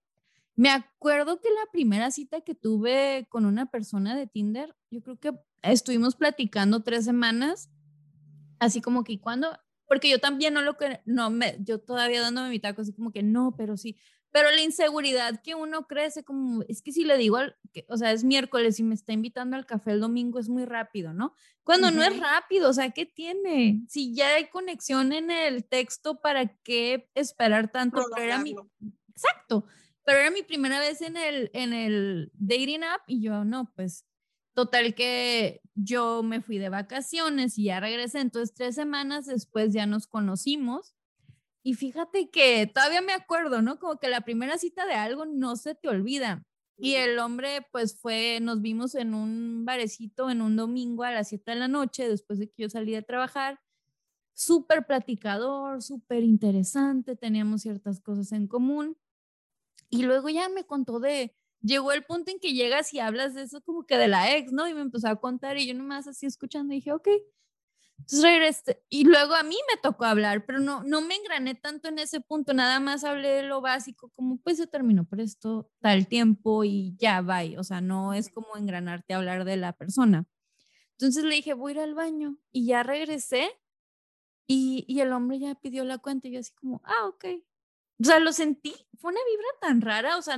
Me 0.56 0.70
acuerdo 0.70 1.40
que 1.40 1.50
la 1.50 1.70
primera 1.72 2.10
cita 2.12 2.40
que 2.42 2.54
tuve 2.54 3.26
con 3.30 3.46
una 3.46 3.66
persona 3.70 4.16
de 4.16 4.26
Tinder, 4.28 4.76
yo 4.90 5.02
creo 5.02 5.18
que 5.18 5.32
estuvimos 5.62 6.16
platicando 6.16 6.82
tres 6.82 7.04
semanas, 7.06 7.70
así 8.58 8.80
como 8.80 9.04
que, 9.04 9.20
¿cuándo? 9.20 9.56
Porque 9.86 10.08
yo 10.08 10.18
también 10.18 10.54
no 10.54 10.62
lo 10.62 10.76
que, 10.76 11.00
no 11.04 11.30
me, 11.30 11.56
yo 11.60 11.80
todavía 11.80 12.20
dándome 12.20 12.50
mi 12.50 12.60
taco, 12.60 12.82
así 12.82 12.92
como 12.92 13.12
que 13.12 13.22
no, 13.22 13.54
pero 13.56 13.76
sí. 13.76 13.96
Pero 14.30 14.50
la 14.50 14.62
inseguridad 14.62 15.42
que 15.42 15.54
uno 15.54 15.86
crece, 15.86 16.24
como, 16.24 16.62
es 16.66 16.82
que 16.82 16.90
si 16.90 17.04
le 17.04 17.16
digo, 17.16 17.36
al, 17.36 17.56
que, 17.72 17.86
o 17.88 17.96
sea, 17.96 18.10
es 18.10 18.24
miércoles 18.24 18.80
y 18.80 18.82
me 18.82 18.94
está 18.94 19.12
invitando 19.12 19.56
al 19.56 19.66
café 19.66 19.92
el 19.92 20.00
domingo, 20.00 20.40
es 20.40 20.48
muy 20.48 20.64
rápido, 20.64 21.12
¿no? 21.12 21.34
Cuando 21.62 21.90
no 21.90 22.02
es 22.02 22.18
rápido, 22.18 22.68
o 22.68 22.72
sea, 22.72 22.90
¿qué 22.90 23.06
tiene? 23.06 23.82
Si 23.88 24.12
ya 24.14 24.34
hay 24.34 24.48
conexión 24.48 25.12
en 25.12 25.30
el 25.30 25.64
texto, 25.64 26.20
¿para 26.20 26.48
qué 26.62 27.08
esperar 27.14 27.70
tanto? 27.70 28.02
Pero 28.12 28.26
era 28.26 28.38
mi, 28.38 28.56
exacto, 29.08 29.66
pero 30.04 30.18
era 30.18 30.30
mi 30.30 30.42
primera 30.42 30.80
vez 30.80 31.00
en 31.00 31.16
el, 31.16 31.50
en 31.54 31.72
el 31.72 32.32
dating 32.34 32.82
app 32.82 33.02
y 33.06 33.22
yo, 33.22 33.44
no, 33.44 33.72
pues 33.76 34.04
Total 34.54 34.94
que 34.94 35.60
yo 35.74 36.22
me 36.22 36.40
fui 36.40 36.58
de 36.58 36.68
vacaciones 36.68 37.58
y 37.58 37.64
ya 37.64 37.80
regresé, 37.80 38.20
entonces 38.20 38.54
tres 38.54 38.74
semanas 38.74 39.26
después 39.26 39.72
ya 39.72 39.86
nos 39.86 40.06
conocimos 40.06 40.94
y 41.66 41.74
fíjate 41.74 42.28
que 42.28 42.66
todavía 42.66 43.00
me 43.00 43.14
acuerdo, 43.14 43.62
¿no? 43.62 43.78
Como 43.78 43.96
que 43.96 44.08
la 44.08 44.20
primera 44.20 44.58
cita 44.58 44.84
de 44.84 44.92
algo 44.92 45.24
no 45.24 45.56
se 45.56 45.74
te 45.74 45.88
olvida. 45.88 46.46
Y 46.76 46.96
el 46.96 47.18
hombre 47.18 47.66
pues 47.72 47.98
fue, 47.98 48.38
nos 48.42 48.60
vimos 48.60 48.94
en 48.94 49.14
un 49.14 49.64
barecito 49.64 50.28
en 50.28 50.42
un 50.42 50.56
domingo 50.56 51.04
a 51.04 51.12
las 51.12 51.28
7 51.28 51.52
de 51.52 51.56
la 51.56 51.68
noche 51.68 52.06
después 52.06 52.38
de 52.38 52.48
que 52.48 52.64
yo 52.64 52.68
salí 52.68 52.92
de 52.92 53.00
trabajar. 53.00 53.60
Súper 54.34 54.84
platicador, 54.84 55.80
súper 55.80 56.22
interesante, 56.22 57.16
teníamos 57.16 57.62
ciertas 57.62 58.00
cosas 58.00 58.32
en 58.32 58.46
común. 58.46 58.98
Y 59.88 60.02
luego 60.02 60.28
ya 60.28 60.50
me 60.50 60.64
contó 60.64 61.00
de, 61.00 61.34
llegó 61.64 61.92
el 61.92 62.04
punto 62.04 62.30
en 62.30 62.38
que 62.38 62.52
llegas 62.52 62.92
y 62.92 63.00
hablas 63.00 63.34
de 63.34 63.42
eso 63.42 63.60
como 63.62 63.86
que 63.86 63.96
de 63.96 64.08
la 64.08 64.36
ex, 64.36 64.52
¿no? 64.52 64.68
Y 64.68 64.74
me 64.74 64.82
empezó 64.82 65.08
a 65.08 65.16
contar 65.16 65.58
y 65.58 65.66
yo 65.66 65.74
nomás 65.74 66.06
así 66.06 66.26
escuchando 66.26 66.74
dije, 66.74 66.92
ok. 66.92 67.08
Entonces 67.96 68.22
regresé 68.22 68.82
y 68.90 69.04
luego 69.04 69.34
a 69.34 69.44
mí 69.44 69.56
me 69.70 69.80
tocó 69.80 70.04
hablar, 70.04 70.44
pero 70.44 70.58
no, 70.58 70.82
no 70.82 71.00
me 71.00 71.14
engrané 71.14 71.54
tanto 71.54 71.88
en 71.88 71.98
ese 71.98 72.20
punto, 72.20 72.52
nada 72.52 72.80
más 72.80 73.04
hablé 73.04 73.28
de 73.28 73.42
lo 73.44 73.60
básico, 73.60 74.10
como 74.10 74.36
pues 74.38 74.58
se 74.58 74.66
terminó 74.66 75.04
por 75.04 75.20
esto 75.20 75.70
tal 75.80 76.06
tiempo 76.08 76.64
y 76.64 76.94
ya 76.98 77.22
va, 77.22 77.42
o 77.56 77.64
sea, 77.64 77.80
no 77.80 78.12
es 78.12 78.30
como 78.30 78.56
engranarte 78.56 79.14
a 79.14 79.18
hablar 79.18 79.44
de 79.44 79.56
la 79.56 79.72
persona. 79.72 80.26
Entonces 80.98 81.24
le 81.24 81.36
dije, 81.36 81.54
voy 81.54 81.72
a 81.72 81.74
ir 81.76 81.80
al 81.80 81.94
baño 81.94 82.36
y 82.52 82.66
ya 82.66 82.82
regresé 82.82 83.48
y, 84.46 84.84
y 84.88 85.00
el 85.00 85.12
hombre 85.12 85.38
ya 85.38 85.54
pidió 85.54 85.84
la 85.84 85.98
cuenta 85.98 86.28
y 86.28 86.32
yo 86.32 86.40
así 86.40 86.52
como, 86.52 86.82
ah, 86.84 87.06
ok. 87.06 87.26
O 88.00 88.04
sea, 88.04 88.18
lo 88.18 88.32
sentí, 88.32 88.74
fue 88.98 89.12
una 89.12 89.20
vibra 89.30 89.48
tan 89.60 89.80
rara, 89.80 90.18
o 90.18 90.22
sea, 90.22 90.36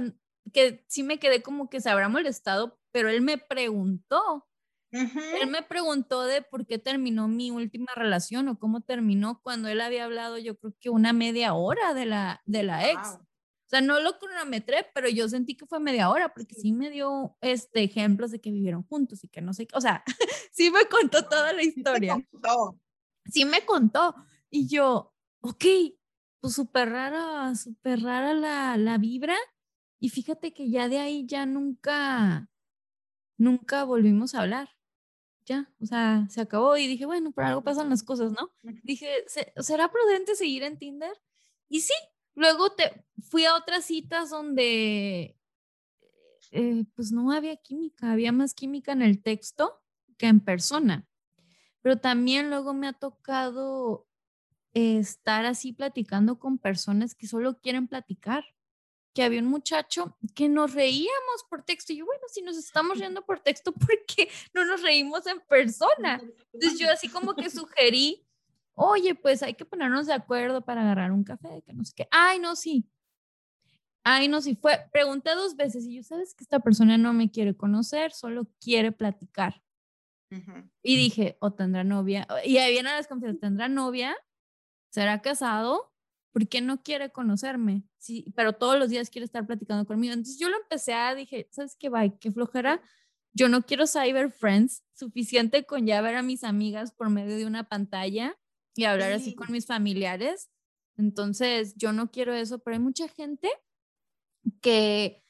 que 0.52 0.84
sí 0.88 1.02
me 1.02 1.18
quedé 1.18 1.42
como 1.42 1.68
que 1.68 1.80
se 1.80 1.90
habrá 1.90 2.08
molestado, 2.08 2.78
pero 2.92 3.08
él 3.08 3.20
me 3.22 3.38
preguntó. 3.38 4.46
Él 4.92 5.50
me 5.50 5.62
preguntó 5.62 6.22
de 6.22 6.40
por 6.40 6.66
qué 6.66 6.78
terminó 6.78 7.28
mi 7.28 7.50
última 7.50 7.92
relación 7.94 8.48
o 8.48 8.58
cómo 8.58 8.80
terminó 8.80 9.42
cuando 9.42 9.68
él 9.68 9.82
había 9.82 10.04
hablado, 10.04 10.38
yo 10.38 10.56
creo 10.56 10.74
que 10.80 10.88
una 10.88 11.12
media 11.12 11.52
hora 11.52 11.92
de 11.92 12.06
la, 12.06 12.40
de 12.46 12.62
la 12.62 12.90
ex. 12.90 13.18
O 13.66 13.68
sea, 13.68 13.80
no 13.80 14.00
lo 14.00 14.18
cronometré, 14.18 14.86
pero 14.94 15.08
yo 15.08 15.28
sentí 15.28 15.56
que 15.56 15.66
fue 15.66 15.80
media 15.80 16.08
hora 16.08 16.32
porque 16.32 16.54
sí 16.54 16.72
me 16.72 16.88
dio 16.88 17.36
este, 17.40 17.82
ejemplos 17.82 18.30
de 18.30 18.40
que 18.40 18.52
vivieron 18.52 18.84
juntos 18.84 19.24
y 19.24 19.28
que 19.28 19.42
no 19.42 19.52
sé, 19.52 19.66
o 19.74 19.80
sea, 19.80 20.04
sí 20.52 20.70
me 20.70 20.86
contó 20.86 21.28
toda 21.28 21.52
la 21.52 21.64
historia. 21.64 22.16
Sí 23.26 23.44
me 23.44 23.66
contó. 23.66 24.14
Y 24.48 24.68
yo, 24.68 25.12
ok, 25.40 25.64
pues 26.40 26.54
súper 26.54 26.90
rara, 26.90 27.54
súper 27.56 28.02
rara 28.02 28.32
la, 28.34 28.76
la 28.76 28.98
vibra 28.98 29.36
y 29.98 30.10
fíjate 30.10 30.52
que 30.52 30.70
ya 30.70 30.88
de 30.88 30.98
ahí 30.98 31.26
ya 31.26 31.46
nunca, 31.46 32.50
nunca 33.38 33.84
volvimos 33.84 34.34
a 34.34 34.42
hablar. 34.42 34.68
Ya, 35.46 35.72
o 35.80 35.86
sea, 35.86 36.26
se 36.28 36.40
acabó 36.40 36.76
y 36.76 36.88
dije, 36.88 37.06
bueno, 37.06 37.30
por 37.30 37.44
algo 37.44 37.62
pasan 37.62 37.88
las 37.88 38.02
cosas, 38.02 38.32
¿no? 38.32 38.52
Dije, 38.82 39.08
¿será 39.58 39.92
prudente 39.92 40.34
seguir 40.34 40.64
en 40.64 40.76
Tinder? 40.76 41.12
Y 41.68 41.80
sí, 41.80 41.94
luego 42.34 42.70
te 42.70 43.04
fui 43.30 43.44
a 43.44 43.54
otras 43.54 43.84
citas 43.84 44.30
donde 44.30 45.38
eh, 46.50 46.84
pues 46.96 47.12
no 47.12 47.30
había 47.30 47.56
química, 47.56 48.10
había 48.10 48.32
más 48.32 48.54
química 48.54 48.90
en 48.90 49.02
el 49.02 49.22
texto 49.22 49.80
que 50.18 50.26
en 50.26 50.40
persona. 50.40 51.06
Pero 51.80 51.98
también 51.98 52.50
luego 52.50 52.74
me 52.74 52.88
ha 52.88 52.92
tocado 52.92 54.08
estar 54.74 55.46
así 55.46 55.72
platicando 55.72 56.40
con 56.40 56.58
personas 56.58 57.14
que 57.14 57.28
solo 57.28 57.60
quieren 57.60 57.86
platicar 57.86 58.44
que 59.16 59.24
había 59.24 59.40
un 59.40 59.46
muchacho 59.46 60.14
que 60.34 60.46
nos 60.46 60.74
reíamos 60.74 61.42
por 61.48 61.62
texto. 61.62 61.94
Y 61.94 61.96
yo, 61.96 62.04
bueno, 62.04 62.20
si 62.28 62.42
nos 62.42 62.58
estamos 62.58 62.98
riendo 62.98 63.24
por 63.24 63.40
texto, 63.40 63.72
¿por 63.72 64.04
qué 64.06 64.28
no 64.52 64.62
nos 64.66 64.82
reímos 64.82 65.26
en 65.26 65.40
persona? 65.40 66.20
Entonces 66.52 66.78
yo 66.78 66.90
así 66.92 67.08
como 67.08 67.34
que 67.34 67.48
sugerí, 67.48 68.26
oye, 68.74 69.14
pues 69.14 69.42
hay 69.42 69.54
que 69.54 69.64
ponernos 69.64 70.06
de 70.06 70.12
acuerdo 70.12 70.62
para 70.66 70.82
agarrar 70.82 71.12
un 71.12 71.24
café, 71.24 71.62
que 71.64 71.72
no 71.72 71.82
sé 71.82 71.94
qué. 71.96 72.08
Ay, 72.10 72.38
no, 72.40 72.56
sí. 72.56 72.86
Ay, 74.04 74.28
no, 74.28 74.42
sí, 74.42 74.54
fue, 74.54 74.86
pregunté 74.92 75.34
dos 75.34 75.56
veces 75.56 75.86
y 75.86 75.96
yo, 75.96 76.02
sabes 76.02 76.34
que 76.34 76.44
esta 76.44 76.60
persona 76.60 76.98
no 76.98 77.14
me 77.14 77.30
quiere 77.30 77.56
conocer, 77.56 78.12
solo 78.12 78.46
quiere 78.60 78.92
platicar. 78.92 79.62
Y 80.82 80.96
dije, 80.96 81.38
o 81.40 81.54
tendrá 81.54 81.84
novia, 81.84 82.28
y 82.44 82.58
ahí 82.58 82.72
viene 82.72 82.90
la 82.90 82.96
desconfianza, 82.96 83.40
¿tendrá 83.40 83.68
novia? 83.68 84.14
¿Será 84.90 85.22
casado? 85.22 85.95
¿Por 86.36 86.46
qué 86.48 86.60
no 86.60 86.82
quiere 86.82 87.10
conocerme? 87.10 87.82
Sí, 87.96 88.30
pero 88.36 88.52
todos 88.52 88.78
los 88.78 88.90
días 88.90 89.08
quiere 89.08 89.24
estar 89.24 89.46
platicando 89.46 89.86
conmigo. 89.86 90.12
Entonces 90.12 90.38
yo 90.38 90.50
lo 90.50 90.58
empecé 90.58 90.92
a, 90.92 91.14
dije, 91.14 91.48
¿sabes 91.50 91.76
qué? 91.80 91.88
va? 91.88 92.06
qué 92.10 92.30
flojera. 92.30 92.82
Yo 93.32 93.48
no 93.48 93.64
quiero 93.64 93.86
cyber 93.86 94.30
friends, 94.30 94.84
suficiente 94.92 95.64
con 95.64 95.86
ya 95.86 96.02
ver 96.02 96.14
a 96.14 96.20
mis 96.20 96.44
amigas 96.44 96.92
por 96.92 97.08
medio 97.08 97.38
de 97.38 97.46
una 97.46 97.70
pantalla 97.70 98.38
y 98.74 98.84
hablar 98.84 99.12
así 99.12 99.34
con 99.34 99.50
mis 99.50 99.64
familiares. 99.64 100.50
Entonces 100.98 101.74
yo 101.76 101.94
no 101.94 102.10
quiero 102.10 102.34
eso, 102.34 102.58
pero 102.58 102.76
hay 102.76 102.82
mucha 102.82 103.08
gente 103.08 103.50
que 104.60 105.24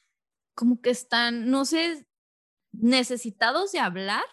como 0.55 0.81
que 0.81 0.89
están, 0.89 1.49
no 1.49 1.63
sé, 1.63 2.05
necesitados 2.73 3.71
de 3.71 3.79
hablar, 3.79 4.25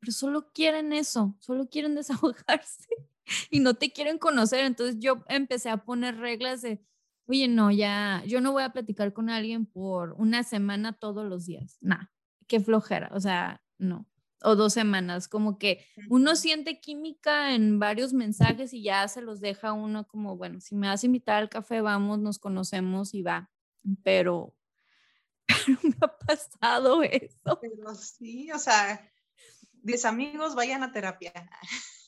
pero 0.00 0.10
solo 0.10 0.50
quieren 0.52 0.92
eso, 0.92 1.36
solo 1.38 1.68
quieren 1.68 1.94
desahogarse 1.94 2.88
y 3.50 3.60
no 3.60 3.74
te 3.74 3.92
quieren 3.92 4.18
conocer. 4.18 4.64
Entonces 4.64 4.96
yo 4.98 5.24
empecé 5.28 5.70
a 5.70 5.84
poner 5.84 6.16
reglas 6.18 6.62
de, 6.62 6.84
oye, 7.26 7.48
no, 7.48 7.70
ya, 7.70 8.22
yo 8.26 8.40
no 8.40 8.52
voy 8.52 8.62
a 8.62 8.72
platicar 8.72 9.12
con 9.12 9.30
alguien 9.30 9.66
por 9.66 10.12
una 10.14 10.42
semana 10.42 10.92
todos 10.92 11.26
los 11.26 11.46
días. 11.46 11.78
Nah, 11.80 12.06
qué 12.46 12.60
flojera, 12.60 13.10
o 13.12 13.20
sea, 13.20 13.62
no. 13.78 14.08
O 14.44 14.56
dos 14.56 14.72
semanas, 14.72 15.28
como 15.28 15.56
que 15.56 15.86
uno 16.08 16.34
siente 16.34 16.80
química 16.80 17.54
en 17.54 17.78
varios 17.78 18.12
mensajes 18.12 18.72
y 18.74 18.82
ya 18.82 19.06
se 19.06 19.22
los 19.22 19.40
deja 19.40 19.72
uno 19.72 20.08
como, 20.08 20.36
bueno, 20.36 20.60
si 20.60 20.74
me 20.74 20.88
vas 20.88 21.04
a 21.04 21.06
invitar 21.06 21.36
al 21.36 21.48
café, 21.48 21.80
vamos, 21.80 22.18
nos 22.18 22.40
conocemos 22.40 23.14
y 23.14 23.22
va. 23.22 23.52
Pero, 24.02 24.56
pero 25.46 25.78
me 25.84 25.94
ha 26.00 26.18
pasado 26.18 27.04
eso. 27.04 27.60
Pero 27.60 27.94
sí, 27.94 28.50
o 28.50 28.58
sea, 28.58 29.08
10 29.82 30.04
amigos, 30.06 30.56
vayan 30.56 30.82
a 30.82 30.90
terapia. 30.90 31.32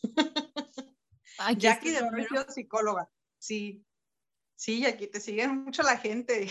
Jackie 1.56 1.90
de 1.90 2.02
Mauricio, 2.02 2.50
psicóloga. 2.50 3.10
Sí, 3.38 3.84
sí, 4.56 4.86
aquí 4.86 5.06
te 5.06 5.20
siguen 5.20 5.64
mucho 5.64 5.82
la 5.82 5.98
gente. 5.98 6.48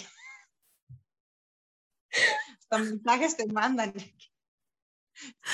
Hasta 2.59 2.77
mensajes 2.77 3.37
te 3.37 3.47
mandan. 3.47 3.93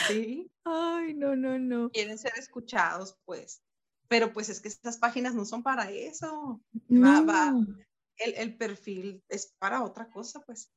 Sí. 0.07 0.51
Ay, 0.63 1.13
no, 1.13 1.35
no, 1.35 1.59
no. 1.59 1.89
Quieren 1.91 2.17
ser 2.17 2.33
escuchados, 2.37 3.17
pues. 3.25 3.61
Pero 4.07 4.33
pues 4.33 4.49
es 4.49 4.59
que 4.61 4.67
estas 4.67 4.97
páginas 4.97 5.35
no 5.35 5.45
son 5.45 5.63
para 5.63 5.91
eso. 5.91 6.61
Va, 6.89 7.21
va. 7.21 7.53
El, 8.17 8.33
el, 8.35 8.57
perfil 8.57 9.23
es 9.29 9.53
para 9.59 9.83
otra 9.83 10.09
cosa, 10.09 10.41
pues. 10.41 10.71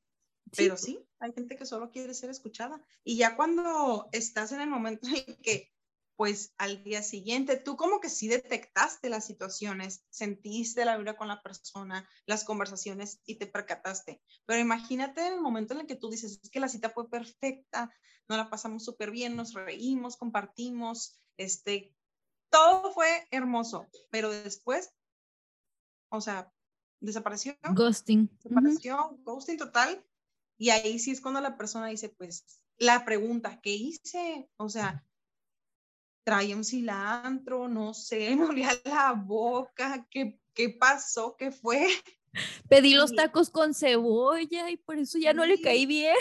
Pero 0.55 0.77
sí, 0.77 0.99
hay 1.19 1.33
gente 1.33 1.57
que 1.57 1.65
solo 1.65 1.91
quiere 1.91 2.13
ser 2.13 2.29
escuchada. 2.31 2.85
Y 3.05 3.17
ya 3.17 3.37
cuando 3.37 4.09
estás 4.13 4.53
en 4.53 4.61
el 4.61 4.69
momento 4.69 5.09
en 5.09 5.37
que 5.37 5.73
pues 6.23 6.55
al 6.57 6.85
día 6.85 7.03
siguiente, 7.03 7.57
tú 7.57 7.77
como 7.77 7.99
que 7.99 8.09
sí 8.09 8.29
detectaste 8.29 9.09
las 9.09 9.27
situaciones, 9.27 10.05
sentiste 10.09 10.85
la 10.85 10.97
vibra 10.97 11.17
con 11.17 11.27
la 11.27 11.43
persona, 11.43 12.09
las 12.27 12.45
conversaciones 12.45 13.21
y 13.27 13.39
te 13.39 13.49
percataste. 13.49 14.23
Pero 14.47 14.61
imagínate 14.61 15.27
en 15.27 15.33
el 15.33 15.41
momento 15.41 15.75
en 15.75 15.81
el 15.81 15.87
que 15.89 15.97
tú 15.97 16.11
dices, 16.11 16.39
es 16.41 16.49
que 16.49 16.61
la 16.61 16.69
cita 16.69 16.91
fue 16.91 17.11
perfecta, 17.11 17.93
nos 18.29 18.39
la 18.39 18.49
pasamos 18.49 18.85
súper 18.85 19.11
bien, 19.11 19.35
nos 19.35 19.53
reímos, 19.55 20.17
compartimos, 20.17 21.21
este, 21.39 21.93
todo 22.51 22.93
fue 22.93 23.27
hermoso, 23.33 23.89
pero 24.11 24.31
después, 24.31 24.95
o 26.09 26.21
sea, 26.21 26.53
desapareció. 27.01 27.57
Ghosting. 27.75 28.31
Desapareció, 28.45 29.19
ghosting 29.25 29.59
total. 29.59 30.07
Y 30.57 30.71
ahí 30.71 31.01
sí 31.01 31.11
es 31.11 31.21
cuando 31.21 31.41
la 31.41 31.57
persona 31.57 31.89
dice, 31.89 32.11
pues, 32.11 32.47
la 32.77 33.05
pregunta, 33.05 33.61
¿qué 33.61 33.75
hice? 33.75 34.49
O 34.57 34.69
sea, 34.69 35.05
traía 36.25 36.57
un 36.57 36.65
cilantro, 36.65 37.69
no 37.69 37.95
sé, 37.95 38.35
me 38.37 38.45
olía 38.45 38.71
la 38.85 39.13
boca, 39.13 40.07
¿qué, 40.11 40.39
qué 40.55 40.71
pasó? 40.71 41.37
¿Qué 41.37 41.51
fue? 41.51 41.87
Pedí 42.69 42.95
los 42.95 43.15
tacos 43.15 43.51
con 43.51 43.75
cebolla 43.75 44.71
y 44.71 44.77
por 44.77 44.99
eso 44.99 45.19
ya 45.19 45.35
no 45.35 45.45
le 45.45 45.61
caí 45.61 45.85
bien. 45.85 46.17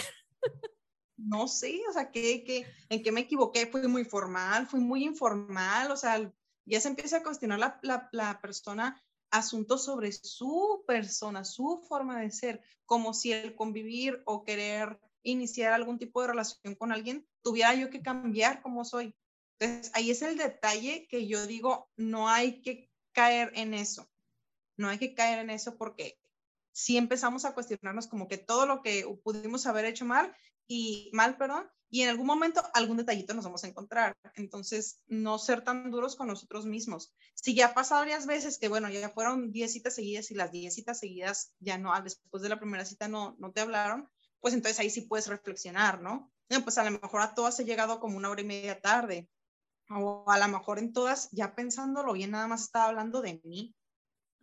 No 1.18 1.48
sé, 1.48 1.80
o 1.90 1.94
sea, 1.94 2.12
¿qué, 2.12 2.44
qué, 2.44 2.66
en 2.90 3.04
qué 3.04 3.12
me 3.12 3.22
equivoqué? 3.22 3.68
Fui 3.68 3.88
muy 3.88 4.04
formal, 4.04 4.68
fui 4.68 4.80
muy 4.80 5.06
informal, 5.06 5.92
o 5.92 5.96
sea, 5.96 6.34
ya 6.66 6.82
se 6.82 6.88
empieza 6.88 7.18
a 7.18 7.24
cuestionar 7.24 7.60
la, 7.60 7.80
la, 7.84 8.10
la 8.12 8.42
persona 8.42 9.02
asuntos 9.32 9.86
sobre 9.86 10.12
su 10.12 10.84
persona, 10.86 11.46
su 11.46 11.82
forma 11.88 12.20
de 12.20 12.32
ser, 12.32 12.62
como 12.86 13.14
si 13.14 13.32
el 13.32 13.56
convivir 13.56 14.22
o 14.26 14.44
querer 14.44 15.00
iniciar 15.24 15.74
algún 15.74 15.98
tipo 15.98 16.22
de 16.22 16.28
relación 16.28 16.76
con 16.76 16.92
alguien 16.92 17.26
tuviera 17.42 17.74
yo 17.76 17.90
que 17.90 18.02
cambiar 18.02 18.62
como 18.62 18.84
soy. 18.84 19.16
Entonces, 19.62 19.92
ahí 19.94 20.10
es 20.10 20.24
el 20.24 20.38
detalle 20.38 21.08
que 21.08 21.28
yo 21.28 21.46
digo, 21.46 21.92
no 21.96 22.28
hay 22.28 22.64
que 22.64 22.90
caer 23.14 23.52
en 23.54 23.76
eso. 23.76 24.10
No 24.76 24.90
hay 24.90 24.98
que 24.98 25.14
caer 25.14 25.38
en 25.38 25.52
eso 25.52 25.78
porque 25.78 26.18
si 26.72 26.98
empezamos 26.98 27.46
a 27.46 27.54
cuestionarnos 27.54 28.08
como 28.08 28.28
que 28.28 28.40
todo 28.40 28.66
lo 28.66 28.82
que 28.82 29.06
pudimos 29.24 29.68
haber 29.68 29.86
hecho 29.86 30.04
mal 30.04 30.36
y 30.68 31.12
mal, 31.14 31.38
perdón, 31.38 31.70
y 31.92 32.02
en 32.02 32.10
algún 32.10 32.26
momento 32.26 32.64
algún 32.74 32.98
detallito 32.98 33.36
nos 33.36 33.46
vamos 33.46 33.64
a 33.64 33.68
encontrar. 33.68 34.18
Entonces, 34.34 35.04
no 35.08 35.38
ser 35.38 35.64
tan 35.64 35.92
duros 35.92 36.16
con 36.16 36.26
nosotros 36.26 36.66
mismos. 36.66 37.14
Si 37.36 37.54
ya 37.54 37.76
pasado 37.76 38.02
varias 38.02 38.26
veces 38.26 38.58
que, 38.58 38.68
bueno, 38.68 38.90
ya 38.90 39.10
fueron 39.10 39.52
10 39.52 39.74
citas 39.74 39.94
seguidas 39.94 40.32
y 40.32 40.34
las 40.34 40.52
10 40.52 40.74
citas 40.74 41.00
seguidas 41.00 41.54
ya 41.60 41.78
no, 41.78 41.94
después 42.02 42.42
de 42.42 42.50
la 42.50 42.60
primera 42.60 42.84
cita 42.84 43.08
no, 43.08 43.36
no 43.38 43.52
te 43.52 43.62
hablaron, 43.62 44.10
pues 44.40 44.56
entonces 44.56 44.80
ahí 44.80 44.90
sí 44.90 45.02
puedes 45.02 45.28
reflexionar, 45.28 46.02
¿no? 46.02 46.32
Pues 46.64 46.80
a 46.80 46.84
lo 46.84 47.00
mejor 47.00 47.22
a 47.22 47.36
todas 47.36 47.60
he 47.60 47.66
llegado 47.66 48.00
como 48.00 48.18
una 48.18 48.30
hora 48.30 48.42
y 48.42 48.46
media 48.46 48.82
tarde, 48.82 49.30
o 49.92 50.30
a 50.30 50.38
lo 50.38 50.48
mejor 50.48 50.80
en 50.80 50.94
todas, 50.94 51.30
ya 51.32 51.56
pensándolo 51.56 52.14
bien, 52.14 52.32
nada 52.32 52.48
más 52.48 52.64
estaba 52.64 52.86
hablando 52.86 53.22
de 53.22 53.42
mí. 53.44 53.76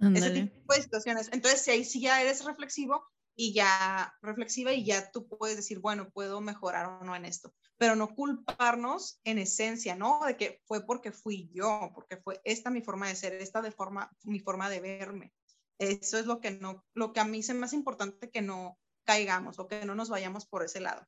Ese 0.01 0.31
tipo 0.31 0.75
de 0.75 0.83
situaciones. 0.83 1.29
Entonces, 1.33 1.63
si 1.63 1.71
ahí 1.73 1.85
sí 1.85 2.01
ya 2.01 2.23
eres 2.23 2.45
reflexivo, 2.45 3.05
y 3.41 3.53
ya 3.53 4.13
reflexiva 4.21 4.73
y 4.73 4.85
ya 4.85 5.13
tú 5.13 5.29
puedes 5.29 5.57
decir, 5.57 5.79
bueno, 5.79 6.11
puedo 6.11 6.41
mejorar 6.41 6.87
o 6.87 7.05
no 7.05 7.15
en 7.15 7.25
esto, 7.25 7.55
pero 7.77 7.95
no 7.95 8.13
culparnos 8.13 9.21
en 9.23 9.39
esencia, 9.39 9.95
¿no? 9.95 10.21
De 10.27 10.37
que 10.37 10.61
fue 10.67 10.85
porque 10.85 11.13
fui 11.13 11.49
yo, 11.55 11.93
porque 11.95 12.17
fue 12.17 12.41
esta 12.43 12.69
mi 12.69 12.83
forma 12.83 13.07
de 13.07 13.15
ser, 13.15 13.35
esta 13.35 13.63
de 13.63 13.71
forma, 13.71 14.11
mi 14.25 14.41
forma 14.41 14.69
de 14.69 14.81
verme. 14.81 15.33
Eso 15.79 16.19
es 16.19 16.27
lo 16.27 16.41
que 16.41 16.51
no, 16.51 16.85
lo 16.95 17.13
que 17.13 17.21
a 17.21 17.25
mí 17.25 17.39
es 17.39 17.55
más 17.55 17.73
importante 17.73 18.29
que 18.29 18.43
no 18.43 18.77
caigamos 19.05 19.61
o 19.61 19.69
que 19.69 19.85
no 19.85 19.95
nos 19.95 20.09
vayamos 20.09 20.45
por 20.45 20.65
ese 20.65 20.81
lado. 20.81 21.07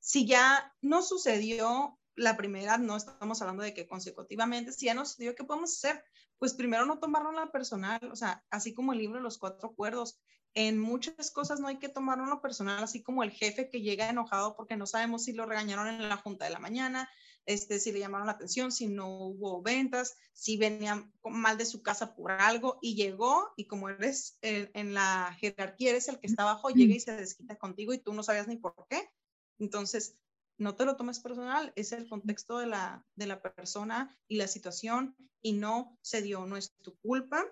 Si 0.00 0.26
ya 0.26 0.76
no 0.82 1.00
sucedió 1.00 1.97
la 2.18 2.36
primera, 2.36 2.78
no 2.78 2.96
estamos 2.96 3.40
hablando 3.40 3.62
de 3.62 3.72
que 3.72 3.86
consecutivamente, 3.86 4.72
si 4.72 4.86
ya 4.86 4.94
no 4.94 5.06
sucedió, 5.06 5.34
¿qué 5.34 5.44
podemos 5.44 5.72
hacer? 5.72 6.04
Pues 6.38 6.54
primero 6.54 6.84
no 6.84 6.98
tomarlo 6.98 7.32
la 7.32 7.50
personal, 7.50 8.00
o 8.12 8.16
sea, 8.16 8.44
así 8.50 8.74
como 8.74 8.92
el 8.92 8.98
libro 8.98 9.20
los 9.20 9.38
cuatro 9.38 9.70
acuerdos, 9.70 10.20
en 10.54 10.78
muchas 10.78 11.30
cosas 11.30 11.60
no 11.60 11.68
hay 11.68 11.78
que 11.78 11.88
tomarlo 11.88 12.26
lo 12.26 12.40
personal, 12.40 12.82
así 12.82 13.02
como 13.02 13.22
el 13.22 13.30
jefe 13.30 13.70
que 13.70 13.80
llega 13.80 14.08
enojado 14.08 14.56
porque 14.56 14.76
no 14.76 14.86
sabemos 14.86 15.24
si 15.24 15.32
lo 15.32 15.46
regañaron 15.46 15.88
en 15.88 16.08
la 16.08 16.16
junta 16.16 16.44
de 16.46 16.50
la 16.50 16.58
mañana, 16.58 17.08
este, 17.46 17.78
si 17.78 17.92
le 17.92 18.00
llamaron 18.00 18.26
la 18.26 18.34
atención, 18.34 18.72
si 18.72 18.88
no 18.88 19.08
hubo 19.08 19.62
ventas, 19.62 20.16
si 20.32 20.56
venía 20.56 21.10
mal 21.24 21.56
de 21.56 21.64
su 21.64 21.82
casa 21.82 22.14
por 22.14 22.32
algo 22.32 22.78
y 22.82 22.94
llegó 22.94 23.52
y 23.56 23.66
como 23.66 23.88
eres 23.88 24.38
eh, 24.42 24.70
en 24.74 24.94
la 24.94 25.34
jerarquía, 25.38 25.90
eres 25.90 26.08
el 26.08 26.18
que 26.18 26.26
está 26.26 26.42
abajo, 26.42 26.70
llega 26.70 26.94
y 26.94 27.00
se 27.00 27.16
desquita 27.16 27.56
contigo 27.56 27.94
y 27.94 27.98
tú 27.98 28.12
no 28.12 28.22
sabías 28.22 28.48
ni 28.48 28.56
por 28.56 28.74
qué. 28.90 29.08
Entonces, 29.58 30.18
no 30.58 30.74
te 30.74 30.84
lo 30.84 30.96
tomes 30.96 31.20
personal, 31.20 31.72
es 31.76 31.92
el 31.92 32.08
contexto 32.08 32.58
de 32.58 32.66
la, 32.66 33.06
de 33.14 33.26
la 33.26 33.40
persona 33.40 34.16
y 34.28 34.36
la 34.36 34.48
situación 34.48 35.16
y 35.40 35.52
no 35.52 35.96
se 36.02 36.20
dio, 36.20 36.46
no 36.46 36.56
es 36.56 36.74
tu 36.82 36.96
culpa 36.98 37.44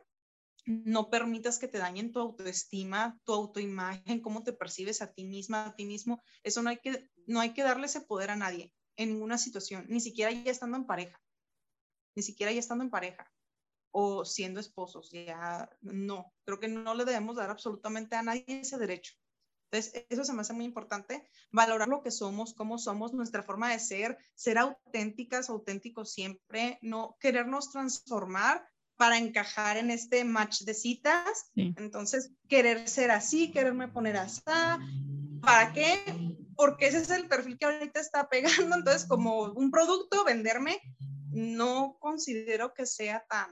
no 0.66 1.10
permitas 1.10 1.58
que 1.58 1.68
te 1.68 1.78
dañen 1.78 2.10
tu 2.10 2.18
autoestima, 2.18 3.18
tu 3.24 3.32
autoimagen, 3.32 4.20
cómo 4.20 4.42
te 4.42 4.52
percibes 4.52 5.00
a 5.00 5.12
ti 5.12 5.24
misma, 5.24 5.66
a 5.66 5.76
ti 5.76 5.84
mismo. 5.84 6.22
Eso 6.42 6.60
no 6.60 6.70
hay 6.70 6.78
que, 6.78 7.08
no 7.26 7.40
hay 7.40 7.54
que 7.54 7.62
darle 7.62 7.86
ese 7.86 8.00
poder 8.00 8.30
a 8.30 8.36
nadie 8.36 8.72
en 8.96 9.10
ninguna 9.10 9.38
situación, 9.38 9.86
ni 9.88 10.00
siquiera 10.00 10.32
ya 10.32 10.50
estando 10.50 10.76
en 10.76 10.86
pareja, 10.86 11.20
ni 12.16 12.22
siquiera 12.22 12.50
ya 12.50 12.58
estando 12.58 12.82
en 12.82 12.90
pareja 12.90 13.30
o 13.92 14.24
siendo 14.24 14.58
esposos, 14.58 15.10
ya 15.10 15.70
no, 15.82 16.32
creo 16.44 16.58
que 16.58 16.68
no 16.68 16.94
le 16.94 17.04
debemos 17.04 17.36
dar 17.36 17.50
absolutamente 17.50 18.16
a 18.16 18.22
nadie 18.22 18.44
ese 18.48 18.78
derecho. 18.78 19.14
Entonces, 19.70 20.06
eso 20.08 20.24
se 20.24 20.32
me 20.32 20.42
hace 20.42 20.52
muy 20.52 20.64
importante, 20.64 21.28
valorar 21.50 21.88
lo 21.88 22.02
que 22.02 22.10
somos, 22.10 22.54
cómo 22.54 22.78
somos, 22.78 23.12
nuestra 23.12 23.42
forma 23.42 23.72
de 23.72 23.78
ser, 23.78 24.16
ser 24.34 24.58
auténticas, 24.58 25.50
auténticos 25.50 26.12
siempre, 26.12 26.78
no 26.82 27.16
querernos 27.20 27.70
transformar 27.70 28.66
para 28.96 29.18
encajar 29.18 29.76
en 29.76 29.90
este 29.90 30.24
match 30.24 30.62
de 30.62 30.74
citas. 30.74 31.50
Entonces, 31.54 32.32
querer 32.48 32.88
ser 32.88 33.10
así, 33.10 33.50
quererme 33.50 33.88
poner 33.88 34.16
así, 34.16 34.42
¿para 35.42 35.72
qué? 35.72 36.00
Porque 36.54 36.86
ese 36.86 36.98
es 36.98 37.10
el 37.10 37.28
perfil 37.28 37.58
que 37.58 37.66
ahorita 37.66 38.00
está 38.00 38.28
pegando. 38.28 38.76
Entonces, 38.76 39.06
como 39.06 39.52
un 39.52 39.70
producto, 39.70 40.24
venderme, 40.24 40.80
no 41.30 41.98
considero 42.00 42.72
que 42.72 42.86
sea 42.86 43.26
tan 43.28 43.50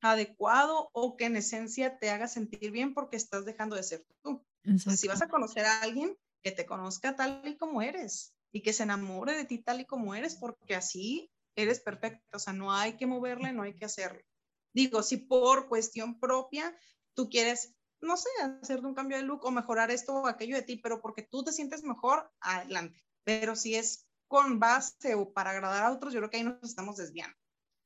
adecuado 0.00 0.90
o 0.92 1.16
que 1.16 1.26
en 1.26 1.36
esencia 1.36 1.98
te 1.98 2.10
haga 2.10 2.26
sentir 2.26 2.70
bien 2.70 2.94
porque 2.94 3.16
estás 3.16 3.44
dejando 3.44 3.76
de 3.76 3.82
ser 3.82 4.04
tú. 4.22 4.44
Si 4.76 5.08
vas 5.08 5.22
a 5.22 5.28
conocer 5.28 5.64
a 5.66 5.80
alguien, 5.82 6.16
que 6.42 6.50
te 6.50 6.66
conozca 6.66 7.16
tal 7.16 7.42
y 7.46 7.56
como 7.56 7.82
eres 7.82 8.34
y 8.52 8.62
que 8.62 8.72
se 8.72 8.82
enamore 8.82 9.36
de 9.36 9.44
ti 9.44 9.58
tal 9.58 9.80
y 9.80 9.86
como 9.86 10.14
eres, 10.14 10.36
porque 10.36 10.74
así 10.74 11.30
eres 11.56 11.80
perfecto, 11.80 12.36
o 12.36 12.38
sea, 12.38 12.52
no 12.52 12.72
hay 12.72 12.96
que 12.96 13.06
moverle, 13.06 13.52
no 13.52 13.62
hay 13.62 13.76
que 13.76 13.84
hacerle. 13.84 14.26
Digo, 14.74 15.02
si 15.02 15.18
por 15.18 15.68
cuestión 15.68 16.18
propia 16.18 16.74
tú 17.14 17.28
quieres, 17.28 17.74
no 18.00 18.16
sé, 18.16 18.28
hacerte 18.62 18.86
un 18.86 18.94
cambio 18.94 19.16
de 19.16 19.22
look 19.22 19.44
o 19.44 19.50
mejorar 19.50 19.90
esto 19.90 20.14
o 20.14 20.26
aquello 20.26 20.56
de 20.56 20.62
ti, 20.62 20.76
pero 20.76 21.00
porque 21.00 21.22
tú 21.22 21.44
te 21.44 21.52
sientes 21.52 21.82
mejor, 21.82 22.30
adelante. 22.40 23.02
Pero 23.24 23.54
si 23.54 23.74
es 23.74 24.06
con 24.28 24.58
base 24.58 25.14
o 25.14 25.32
para 25.32 25.50
agradar 25.50 25.84
a 25.84 25.92
otros, 25.92 26.12
yo 26.12 26.20
creo 26.20 26.30
que 26.30 26.38
ahí 26.38 26.44
nos 26.44 26.62
estamos 26.62 26.96
desviando. 26.96 27.36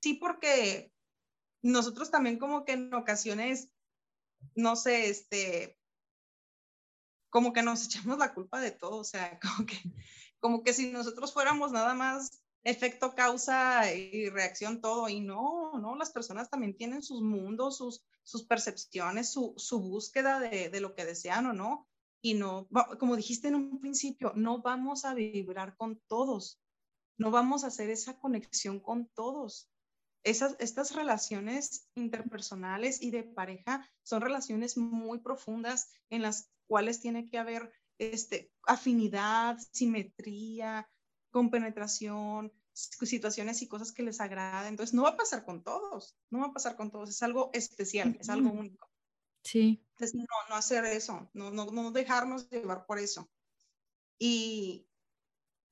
Sí, 0.01 0.15
porque 0.15 0.93
nosotros 1.63 2.11
también 2.11 2.39
como 2.39 2.65
que 2.65 2.73
en 2.73 2.95
ocasiones, 2.95 3.71
no 4.55 4.77
sé, 4.77 5.09
este, 5.09 5.77
como 7.31 7.53
que 7.53 7.63
nos 7.63 7.85
echamos 7.87 8.19
la 8.19 8.35
culpa 8.35 8.61
de 8.61 8.71
todo, 8.71 8.99
o 8.99 9.05
sea, 9.05 9.39
como 9.41 9.67
que, 9.67 9.79
como 10.39 10.63
que 10.63 10.73
si 10.73 10.91
nosotros 10.91 11.33
fuéramos 11.33 11.73
nada 11.73 11.95
más 11.95 12.43
efecto, 12.67 13.15
causa 13.15 13.93
y 13.93 14.29
reacción, 14.29 14.81
todo. 14.81 15.09
Y 15.09 15.21
no, 15.21 15.79
no, 15.79 15.95
las 15.95 16.11
personas 16.11 16.51
también 16.51 16.77
tienen 16.77 17.03
sus 17.03 17.23
mundos, 17.23 17.79
sus, 17.79 18.05
sus 18.25 18.45
percepciones, 18.45 19.33
su, 19.33 19.55
su 19.57 19.81
búsqueda 19.81 20.41
de, 20.41 20.69
de, 20.69 20.81
lo 20.81 20.95
que 20.95 21.05
desean 21.05 21.47
o 21.47 21.53
no. 21.53 21.87
Y 22.21 22.35
no, 22.35 22.69
como 22.99 23.15
dijiste 23.15 23.49
en 23.49 23.55
un 23.55 23.81
principio, 23.81 24.33
no 24.35 24.63
vamos 24.63 25.05
a 25.05 25.15
vibrar 25.15 25.77
con 25.77 26.01
todos, 26.09 26.61
no 27.19 27.31
vamos 27.31 27.63
a 27.63 27.69
hacer 27.69 27.89
esa 27.89 28.19
conexión 28.19 28.81
con 28.81 29.07
todos. 29.15 29.71
Esas, 30.27 30.57
estas 30.59 30.93
relaciones 30.93 31.89
interpersonales 31.95 33.01
y 33.01 33.13
de 33.13 33.23
pareja 33.23 33.89
son 34.03 34.23
relaciones 34.23 34.77
muy 34.77 35.21
profundas 35.21 35.89
en 36.11 36.21
las 36.21 36.51
cuales 36.67 37.01
tiene 37.01 37.29
que 37.29 37.39
haber 37.39 37.73
este, 37.99 38.51
afinidad, 38.65 39.57
simetría, 39.71 40.91
con 41.31 41.49
penetración, 41.49 42.53
situaciones 42.73 43.63
y 43.63 43.69
cosas 43.69 43.93
que 43.93 44.03
les 44.03 44.21
agraden. 44.21 44.71
Entonces, 44.71 44.95
no 44.95 45.05
va 45.05 45.11
a 45.11 45.17
pasar 45.17 45.45
con 45.45 45.63
todos, 45.63 46.17
no 46.31 46.41
va 46.41 46.47
a 46.47 46.53
pasar 46.53 46.75
con 46.75 46.91
todos, 46.91 47.09
es 47.09 47.23
algo 47.23 47.51
especial, 47.53 48.17
es 48.19 48.29
algo 48.29 48.51
único. 48.51 48.91
Sí. 49.45 49.81
Entonces, 49.93 50.17
no, 50.17 50.27
no 50.49 50.57
hacer 50.57 50.85
eso, 50.87 51.31
no, 51.35 51.53
no, 51.53 51.67
no 51.67 51.93
dejarnos 51.93 52.51
llevar 52.51 52.85
por 52.85 52.99
eso. 52.99 53.31
Y 54.19 54.89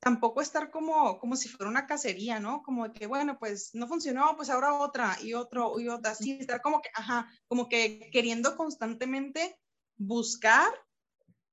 tampoco 0.05 0.43
estar 0.43 0.71
como, 0.71 1.19
como 1.19 1.35
si 1.35 1.49
fuera 1.49 1.71
una 1.71 1.87
cacería, 1.87 2.39
¿no? 2.39 2.63
Como 2.63 2.93
que, 2.93 3.07
bueno, 3.07 3.39
pues 3.39 3.75
no 3.75 3.89
funcionó, 3.89 4.37
pues 4.37 4.51
ahora 4.51 4.75
otra 4.75 5.17
y 5.23 5.33
otro 5.33 5.81
y 5.81 5.89
otra, 5.89 6.13
así, 6.13 6.33
estar 6.33 6.61
como 6.61 6.83
que, 6.83 6.91
ajá, 6.95 7.33
como 7.49 7.71
que 7.71 8.11
queriendo 8.13 8.55
constantemente 8.55 9.59
buscar 9.97 10.71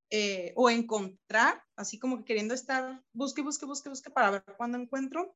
eh, 0.09 0.51
o 0.57 0.69
encontrar, 0.69 1.63
así 1.77 1.97
como 1.97 2.17
que 2.17 2.25
queriendo 2.25 2.54
estar, 2.54 3.02
busque, 3.13 3.41
busque, 3.41 3.65
busque, 3.65 3.87
busque 3.87 4.10
para 4.10 4.31
ver 4.31 4.43
cuándo 4.58 4.77
encuentro, 4.77 5.33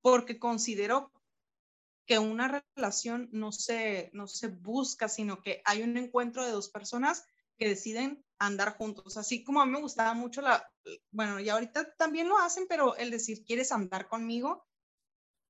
porque 0.00 0.38
considero 0.38 1.10
que 2.06 2.20
una 2.20 2.62
relación 2.76 3.28
no 3.32 3.50
se, 3.50 4.10
no 4.12 4.28
se 4.28 4.46
busca, 4.46 5.08
sino 5.08 5.42
que 5.42 5.62
hay 5.64 5.82
un 5.82 5.96
encuentro 5.96 6.44
de 6.44 6.52
dos 6.52 6.70
personas 6.70 7.26
que 7.58 7.68
deciden 7.68 8.24
andar 8.38 8.76
juntos. 8.76 9.16
Así 9.16 9.44
como 9.44 9.60
a 9.60 9.66
mí 9.66 9.72
me 9.72 9.80
gustaba 9.80 10.14
mucho 10.14 10.40
la, 10.40 10.70
bueno, 11.10 11.40
y 11.40 11.48
ahorita 11.48 11.94
también 11.96 12.28
lo 12.28 12.38
hacen, 12.38 12.66
pero 12.68 12.96
el 12.96 13.10
decir, 13.10 13.44
¿quieres 13.44 13.72
andar 13.72 14.08
conmigo? 14.08 14.68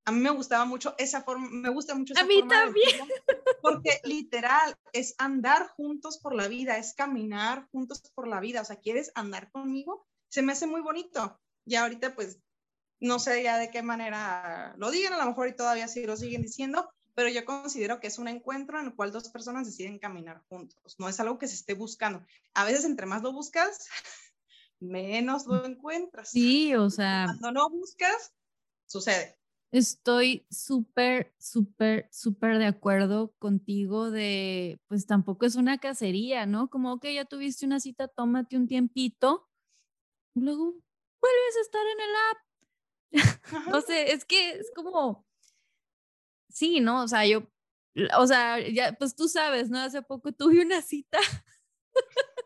a 0.09 0.11
mí 0.11 0.20
me 0.20 0.30
gustaba 0.30 0.64
mucho 0.64 0.94
esa 0.96 1.20
forma, 1.20 1.48
me 1.50 1.68
gusta 1.68 1.94
mucho 1.94 2.14
esa 2.14 2.22
a 2.22 2.26
mí 2.26 2.42
también. 2.48 3.06
porque 3.61 4.00
literal 4.04 4.74
es 4.94 5.14
andar 5.18 5.68
juntos 5.76 6.18
por 6.18 6.34
la 6.34 6.48
vida, 6.48 6.78
es 6.78 6.94
caminar 6.94 7.68
juntos 7.72 8.00
por 8.14 8.26
la 8.26 8.40
vida, 8.40 8.62
o 8.62 8.64
sea, 8.64 8.76
¿quieres 8.76 9.12
andar 9.14 9.50
conmigo? 9.50 10.06
Se 10.30 10.40
me 10.40 10.52
hace 10.52 10.66
muy 10.66 10.80
bonito. 10.80 11.38
Y 11.66 11.74
ahorita 11.74 12.14
pues 12.14 12.40
no 13.00 13.18
sé 13.18 13.42
ya 13.42 13.59
de 13.59 13.70
qué 13.70 13.82
manera 13.82 14.74
lo 14.78 14.90
digan, 14.90 15.12
a 15.12 15.18
lo 15.18 15.26
mejor 15.26 15.48
y 15.48 15.56
todavía 15.56 15.88
sí 15.88 16.06
lo 16.06 16.16
siguen 16.16 16.40
diciendo, 16.40 16.90
pero 17.19 17.31
yo 17.31 17.45
considero 17.45 17.99
que 17.99 18.07
es 18.07 18.21
un 18.21 18.29
encuentro 18.29 18.79
en 18.79 18.87
el 18.87 18.95
cual 18.95 19.11
dos 19.11 19.29
personas 19.29 19.66
deciden 19.66 19.99
caminar 19.99 20.45
juntos, 20.49 20.95
no 21.01 21.09
es 21.09 21.19
algo 21.19 21.37
que 21.37 21.49
se 21.49 21.57
esté 21.57 21.75
buscando. 21.75 22.25
A 22.55 22.64
veces 22.64 22.85
entre 22.85 23.07
más 23.07 23.25
lo 23.25 23.33
buscas, 23.33 23.89
menos 24.79 25.45
lo 25.49 25.64
encuentras. 25.64 26.31
Sí, 26.31 26.77
o 26.77 26.89
sea. 26.89 27.25
Cuando 27.27 27.51
no 27.51 27.71
buscas, 27.71 28.37
sucede. 28.87 29.37
Estoy 29.73 30.47
súper, 30.49 31.35
súper, 31.41 32.09
súper 32.12 32.59
de 32.59 32.66
acuerdo 32.66 33.35
contigo 33.41 34.12
de, 34.12 34.81
pues 34.87 35.05
tampoco 35.05 35.45
es 35.45 35.57
una 35.57 35.79
cacería, 35.79 36.47
¿no? 36.47 36.71
Como 36.71 37.01
que 37.01 37.14
ya 37.14 37.25
tuviste 37.25 37.66
una 37.66 37.81
cita, 37.81 38.07
tómate 38.07 38.57
un 38.57 38.69
tiempito, 38.69 39.51
luego 40.37 40.66
vuelves 41.21 41.57
a 41.57 41.61
estar 41.62 41.83
en 41.85 42.01
el 42.01 42.14
app. 42.31 42.39
no 43.75 43.81
sé, 43.81 44.12
es 44.12 44.25
que 44.25 44.53
es 44.53 44.71
como, 44.73 45.28
sí, 46.59 46.80
¿no? 46.80 47.02
O 47.02 47.09
sea, 47.09 47.24
yo, 47.26 47.46
o 48.18 48.26
sea, 48.26 48.61
ya, 48.68 48.92
pues 48.92 49.14
tú 49.14 49.28
sabes, 49.28 49.70
¿no? 49.70 49.78
Hace 49.78 50.02
poco 50.02 50.32
tuve 50.32 50.61
una 50.62 50.82
cita. 50.82 51.18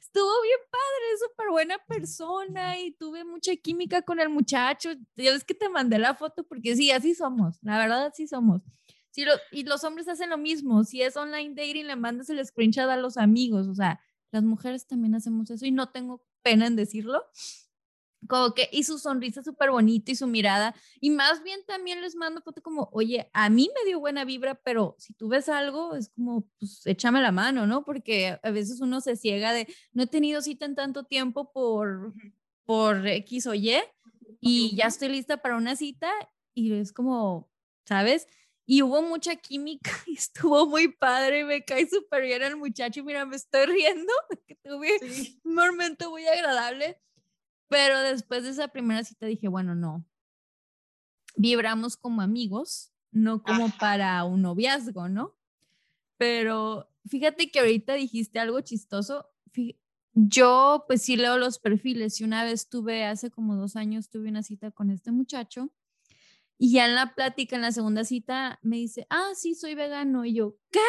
Estuvo 0.00 0.42
bien 0.42 0.58
padre, 0.70 1.18
súper 1.28 1.50
buena 1.50 1.78
persona 1.86 2.80
y 2.80 2.92
tuve 2.92 3.24
mucha 3.24 3.54
química 3.56 4.02
con 4.02 4.18
el 4.18 4.28
muchacho. 4.28 4.90
Ya 5.16 5.32
ves 5.32 5.44
que 5.44 5.54
te 5.54 5.68
mandé 5.68 5.98
la 5.98 6.14
foto 6.14 6.44
porque 6.44 6.74
sí, 6.74 6.90
así 6.90 7.14
somos, 7.14 7.58
la 7.62 7.78
verdad, 7.78 8.06
así 8.06 8.26
somos. 8.26 8.62
Sí, 9.10 9.24
y 9.52 9.64
los 9.64 9.84
hombres 9.84 10.08
hacen 10.08 10.30
lo 10.30 10.38
mismo. 10.38 10.84
Si 10.84 11.02
es 11.02 11.16
online 11.16 11.54
dating, 11.54 11.86
le 11.86 11.96
mandas 11.96 12.28
el 12.30 12.44
screenshot 12.44 12.88
a 12.88 12.96
los 12.96 13.16
amigos. 13.16 13.68
O 13.68 13.74
sea, 13.74 14.00
las 14.32 14.42
mujeres 14.42 14.86
también 14.86 15.14
hacemos 15.14 15.50
eso 15.50 15.64
y 15.66 15.70
no 15.70 15.90
tengo 15.90 16.24
pena 16.42 16.66
en 16.66 16.76
decirlo 16.76 17.24
como 18.26 18.54
que, 18.54 18.68
y 18.72 18.84
su 18.84 18.98
sonrisa 18.98 19.42
súper 19.42 19.70
bonita 19.70 20.10
y 20.10 20.16
su 20.16 20.26
mirada, 20.26 20.74
y 21.00 21.10
más 21.10 21.42
bien 21.42 21.60
también 21.66 22.00
les 22.00 22.16
mando 22.16 22.42
foto 22.42 22.62
como, 22.62 22.88
oye, 22.92 23.30
a 23.32 23.48
mí 23.48 23.70
me 23.74 23.88
dio 23.88 24.00
buena 24.00 24.24
vibra, 24.24 24.54
pero 24.56 24.96
si 24.98 25.14
tú 25.14 25.28
ves 25.28 25.48
algo, 25.48 25.94
es 25.94 26.08
como, 26.10 26.48
pues 26.58 26.86
échame 26.86 27.20
la 27.20 27.32
mano, 27.32 27.66
¿no? 27.66 27.84
Porque 27.84 28.38
a 28.42 28.50
veces 28.50 28.80
uno 28.80 29.00
se 29.00 29.16
ciega 29.16 29.52
de, 29.52 29.72
no 29.92 30.02
he 30.02 30.06
tenido 30.06 30.42
cita 30.42 30.66
en 30.66 30.74
tanto 30.74 31.04
tiempo 31.04 31.52
por, 31.52 32.12
por 32.64 33.06
X 33.06 33.46
o 33.46 33.54
Y, 33.54 33.76
y 34.40 34.76
ya 34.76 34.86
estoy 34.86 35.08
lista 35.08 35.38
para 35.38 35.56
una 35.56 35.76
cita, 35.76 36.10
y 36.54 36.72
es 36.72 36.92
como, 36.92 37.48
¿sabes? 37.86 38.26
Y 38.66 38.82
hubo 38.82 39.00
mucha 39.00 39.34
química 39.36 39.90
y 40.06 40.14
estuvo 40.14 40.66
muy 40.66 40.88
padre, 40.88 41.44
me 41.44 41.64
cae 41.64 41.88
súper 41.88 42.22
bien 42.24 42.42
el 42.42 42.56
muchacho, 42.56 43.00
y 43.00 43.02
mira, 43.04 43.24
me 43.24 43.36
estoy 43.36 43.66
riendo, 43.66 44.12
que 44.46 44.56
tuve 44.56 44.98
un 45.44 45.54
momento 45.54 46.10
pero 47.68 48.00
después 48.00 48.42
de 48.44 48.50
esa 48.50 48.68
primera 48.68 49.04
cita 49.04 49.26
dije, 49.26 49.48
bueno, 49.48 49.74
no. 49.74 50.04
Vibramos 51.36 51.96
como 51.96 52.22
amigos, 52.22 52.92
no 53.10 53.42
como 53.42 53.70
para 53.78 54.24
un 54.24 54.42
noviazgo, 54.42 55.08
¿no? 55.08 55.36
Pero 56.16 56.90
fíjate 57.06 57.50
que 57.50 57.60
ahorita 57.60 57.94
dijiste 57.94 58.38
algo 58.38 58.60
chistoso. 58.60 59.26
Yo 60.14 60.84
pues 60.88 61.02
sí 61.02 61.16
leo 61.16 61.38
los 61.38 61.58
perfiles 61.58 62.20
y 62.20 62.24
una 62.24 62.42
vez 62.42 62.68
tuve, 62.68 63.04
hace 63.04 63.30
como 63.30 63.54
dos 63.54 63.76
años, 63.76 64.10
tuve 64.10 64.28
una 64.28 64.42
cita 64.42 64.70
con 64.72 64.90
este 64.90 65.12
muchacho 65.12 65.70
y 66.58 66.72
ya 66.72 66.86
en 66.86 66.96
la 66.96 67.14
plática, 67.14 67.54
en 67.54 67.62
la 67.62 67.70
segunda 67.70 68.04
cita, 68.04 68.58
me 68.62 68.76
dice, 68.76 69.06
ah, 69.10 69.30
sí, 69.36 69.54
soy 69.54 69.76
vegano. 69.76 70.24
Y 70.24 70.34
yo, 70.34 70.58
¿qué? 70.72 70.80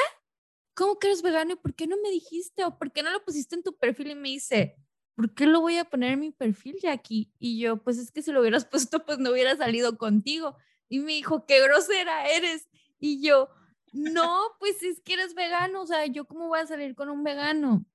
¿Cómo 0.74 0.98
que 0.98 1.08
eres 1.08 1.22
vegano? 1.22 1.54
¿Y 1.54 1.56
por 1.58 1.76
qué 1.76 1.86
no 1.86 1.96
me 2.02 2.10
dijiste? 2.10 2.66
¿O 2.66 2.78
por 2.80 2.92
qué 2.92 3.04
no 3.04 3.12
lo 3.12 3.24
pusiste 3.24 3.56
en 3.56 3.62
tu 3.62 3.78
perfil? 3.78 4.10
Y 4.12 4.16
me 4.16 4.30
dice, 4.30 4.76
¿por 5.20 5.34
qué 5.34 5.48
lo 5.48 5.60
voy 5.60 5.76
a 5.76 5.84
poner 5.84 6.14
en 6.14 6.22
mi 6.22 6.32
perfil, 6.32 6.78
Jackie? 6.82 7.30
Y 7.40 7.60
yo, 7.60 7.84
pues 7.84 7.98
es 7.98 8.10
que 8.10 8.22
si 8.22 8.32
lo 8.32 8.40
hubieras 8.40 8.64
puesto, 8.72 9.06
pues 9.06 9.18
no 9.20 9.32
hubiera 9.32 9.54
salido 9.58 9.98
contigo. 9.98 10.56
Y 10.88 11.00
me 11.00 11.12
dijo, 11.12 11.46
qué 11.46 11.62
grosera 11.62 12.30
eres. 12.30 12.70
Y 13.02 13.22
yo, 13.22 13.50
no, 13.92 14.40
pues 14.60 14.82
es 14.82 15.02
que 15.02 15.16
eres 15.16 15.36
vegano, 15.36 15.82
o 15.82 15.86
sea, 15.86 16.06
¿yo 16.06 16.24
cómo 16.24 16.48
voy 16.48 16.60
a 16.60 16.68
salir 16.68 16.96
con 16.96 17.10
un 17.10 17.26
vegano? 17.26 17.86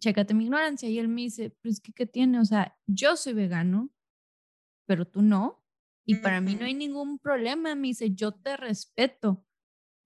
Chécate 0.00 0.32
mi 0.32 0.44
ignorancia. 0.44 0.88
Y 0.88 0.98
él 0.98 1.08
me 1.08 1.20
dice, 1.20 1.50
pues 1.60 1.78
que, 1.78 1.92
¿qué 1.92 2.06
tiene? 2.06 2.40
O 2.40 2.44
sea, 2.46 2.74
yo 2.86 3.16
soy 3.16 3.34
vegano, 3.34 3.90
pero 4.86 5.06
tú 5.06 5.20
no. 5.20 5.62
Y 6.06 6.14
para 6.14 6.40
mí 6.40 6.54
no 6.54 6.64
hay 6.64 6.72
ningún 6.72 7.18
problema. 7.18 7.74
Me 7.74 7.88
dice, 7.88 8.14
yo 8.14 8.32
te 8.32 8.56
respeto. 8.56 9.45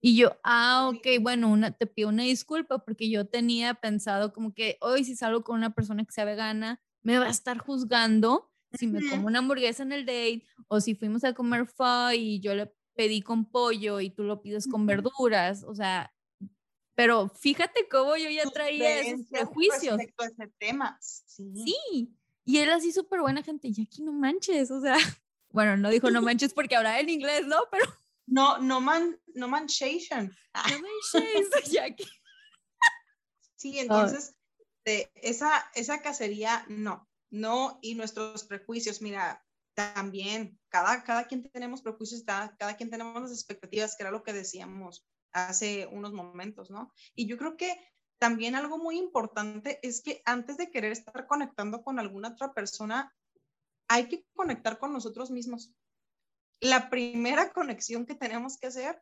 Y 0.01 0.15
yo, 0.15 0.39
ah, 0.43 0.89
ok, 0.91 1.07
bueno, 1.21 1.49
una, 1.49 1.71
te 1.71 1.85
pido 1.85 2.09
una 2.09 2.23
disculpa 2.23 2.79
porque 2.79 3.09
yo 3.09 3.27
tenía 3.27 3.75
pensado 3.75 4.33
como 4.33 4.53
que 4.53 4.77
hoy 4.81 5.03
si 5.03 5.15
salgo 5.15 5.43
con 5.43 5.55
una 5.57 5.75
persona 5.75 6.03
que 6.03 6.11
sea 6.11 6.25
vegana, 6.25 6.81
me 7.03 7.19
va 7.19 7.27
a 7.27 7.29
estar 7.29 7.59
juzgando 7.59 8.51
si 8.73 8.87
me 8.87 9.07
como 9.09 9.27
una 9.27 9.39
hamburguesa 9.39 9.83
en 9.83 9.91
el 9.91 10.05
date 10.05 10.43
o 10.67 10.79
si 10.79 10.95
fuimos 10.95 11.23
a 11.23 11.33
comer 11.33 11.67
pho 11.67 12.11
y 12.13 12.39
yo 12.39 12.55
le 12.55 12.73
pedí 12.95 13.21
con 13.21 13.45
pollo 13.45 13.99
y 13.99 14.09
tú 14.09 14.23
lo 14.23 14.41
pides 14.41 14.67
con 14.67 14.85
verduras, 14.85 15.63
o 15.63 15.75
sea, 15.75 16.13
pero 16.95 17.29
fíjate 17.29 17.87
cómo 17.89 18.15
yo 18.17 18.29
ya 18.29 18.49
traía 18.49 19.01
esos 19.01 19.25
prejuicios. 19.27 19.97
Respecto 19.97 20.23
a 20.23 20.27
ese 20.27 20.47
tema, 20.57 20.97
sí. 21.01 21.53
Sí, 21.65 22.15
y 22.45 22.57
él 22.57 22.69
así 22.69 22.91
súper 22.91 23.21
buena 23.21 23.43
gente, 23.43 23.69
y 23.69 23.81
aquí 23.81 24.01
no 24.01 24.13
manches, 24.13 24.71
o 24.71 24.81
sea, 24.81 24.95
bueno, 25.49 25.77
no 25.77 25.89
dijo 25.89 26.09
no 26.11 26.21
manches 26.21 26.53
porque 26.53 26.75
hablaba 26.75 26.99
en 26.99 27.09
inglés, 27.09 27.45
¿no? 27.45 27.57
Pero 27.71 27.85
no, 28.27 28.57
no 28.59 28.81
man, 28.81 29.19
no 29.35 29.47
manchation. 29.47 30.35
No 30.53 30.79
manchation, 31.13 31.95
Sí, 33.55 33.77
entonces, 33.77 34.35
de 34.85 35.11
esa, 35.15 35.69
esa 35.75 36.01
cacería, 36.01 36.65
no, 36.67 37.07
no, 37.29 37.77
y 37.83 37.93
nuestros 37.93 38.43
prejuicios, 38.43 39.03
mira, 39.03 39.45
también, 39.75 40.59
cada, 40.69 41.03
cada 41.03 41.27
quien 41.27 41.49
tenemos 41.51 41.83
prejuicios, 41.83 42.23
cada, 42.23 42.55
cada 42.57 42.75
quien 42.75 42.89
tenemos 42.89 43.21
las 43.21 43.31
expectativas, 43.31 43.95
que 43.95 44.03
era 44.03 44.11
lo 44.11 44.23
que 44.23 44.33
decíamos 44.33 45.05
hace 45.31 45.87
unos 45.87 46.11
momentos, 46.11 46.71
¿no? 46.71 46.91
Y 47.15 47.27
yo 47.27 47.37
creo 47.37 47.55
que 47.55 47.75
también 48.19 48.55
algo 48.55 48.77
muy 48.77 48.97
importante 48.97 49.79
es 49.81 50.01
que 50.01 50.21
antes 50.25 50.57
de 50.57 50.69
querer 50.69 50.91
estar 50.91 51.25
conectando 51.27 51.83
con 51.83 51.99
alguna 51.99 52.29
otra 52.29 52.53
persona, 52.53 53.15
hay 53.87 54.07
que 54.07 54.25
conectar 54.33 54.79
con 54.79 54.93
nosotros 54.93 55.31
mismos 55.31 55.73
la 56.61 56.89
primera 56.89 57.51
conexión 57.51 58.05
que 58.05 58.15
tenemos 58.15 58.57
que 58.57 58.67
hacer 58.67 59.01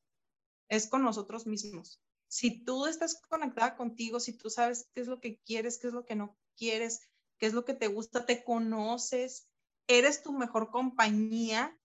es 0.69 0.87
con 0.87 1.03
nosotros 1.03 1.45
mismos. 1.45 2.01
Si 2.27 2.63
tú 2.63 2.85
estás 2.85 3.21
conectada 3.27 3.75
contigo, 3.75 4.19
si 4.19 4.37
tú 4.37 4.49
sabes 4.49 4.89
qué 4.93 5.01
es 5.01 5.07
lo 5.07 5.19
que 5.19 5.39
quieres, 5.45 5.77
qué 5.77 5.87
es 5.87 5.93
lo 5.93 6.05
que 6.05 6.15
no 6.15 6.37
quieres, 6.55 7.01
qué 7.37 7.47
es 7.47 7.53
lo 7.53 7.65
que 7.65 7.73
te 7.73 7.87
gusta, 7.87 8.25
te 8.25 8.43
conoces, 8.43 9.47
eres 9.87 10.23
tu 10.23 10.31
mejor 10.31 10.69
compañía, 10.69 11.77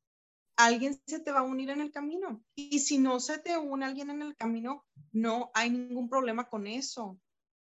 alguien 0.56 1.00
se 1.06 1.18
te 1.18 1.32
va 1.32 1.40
a 1.40 1.44
unir 1.44 1.70
en 1.70 1.80
el 1.80 1.90
camino. 1.90 2.44
Y 2.54 2.80
si 2.80 2.98
no 2.98 3.18
se 3.18 3.38
te 3.38 3.56
une 3.58 3.84
alguien 3.84 4.10
en 4.10 4.22
el 4.22 4.36
camino, 4.36 4.84
no 5.12 5.50
hay 5.54 5.70
ningún 5.70 6.08
problema 6.08 6.48
con 6.48 6.66
eso. 6.66 7.18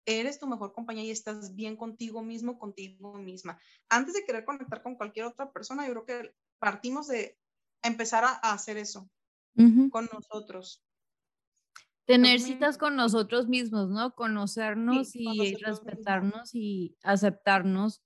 Eres 0.05 0.39
tu 0.39 0.47
mejor 0.47 0.73
compañía 0.73 1.03
y 1.03 1.11
estás 1.11 1.57
bien 1.57 1.77
contigo 1.77 2.23
mismo, 2.23 2.59
contigo 2.59 3.15
misma. 3.15 3.59
Antes 3.89 4.15
de 4.15 4.25
querer 4.25 4.45
conectar 4.45 4.83
con 4.83 4.95
cualquier 4.95 5.27
otra 5.27 5.51
persona, 5.51 5.87
yo 5.87 5.93
creo 5.95 6.05
que 6.05 6.35
partimos 6.61 7.09
de 7.09 7.37
empezar 7.87 8.25
a, 8.25 8.35
hacer 8.53 8.77
eso 8.77 9.09
con 9.91 10.09
nosotros. 10.13 10.83
Tener 12.05 12.41
citas 12.41 12.79
con 12.79 12.95
nosotros 12.95 13.49
mismos, 13.49 13.89
¿no? 13.89 14.15
Conocernos 14.15 15.11
y 15.15 15.57
respetarnos 15.57 16.55
y 16.55 16.97
aceptarnos. 17.03 18.03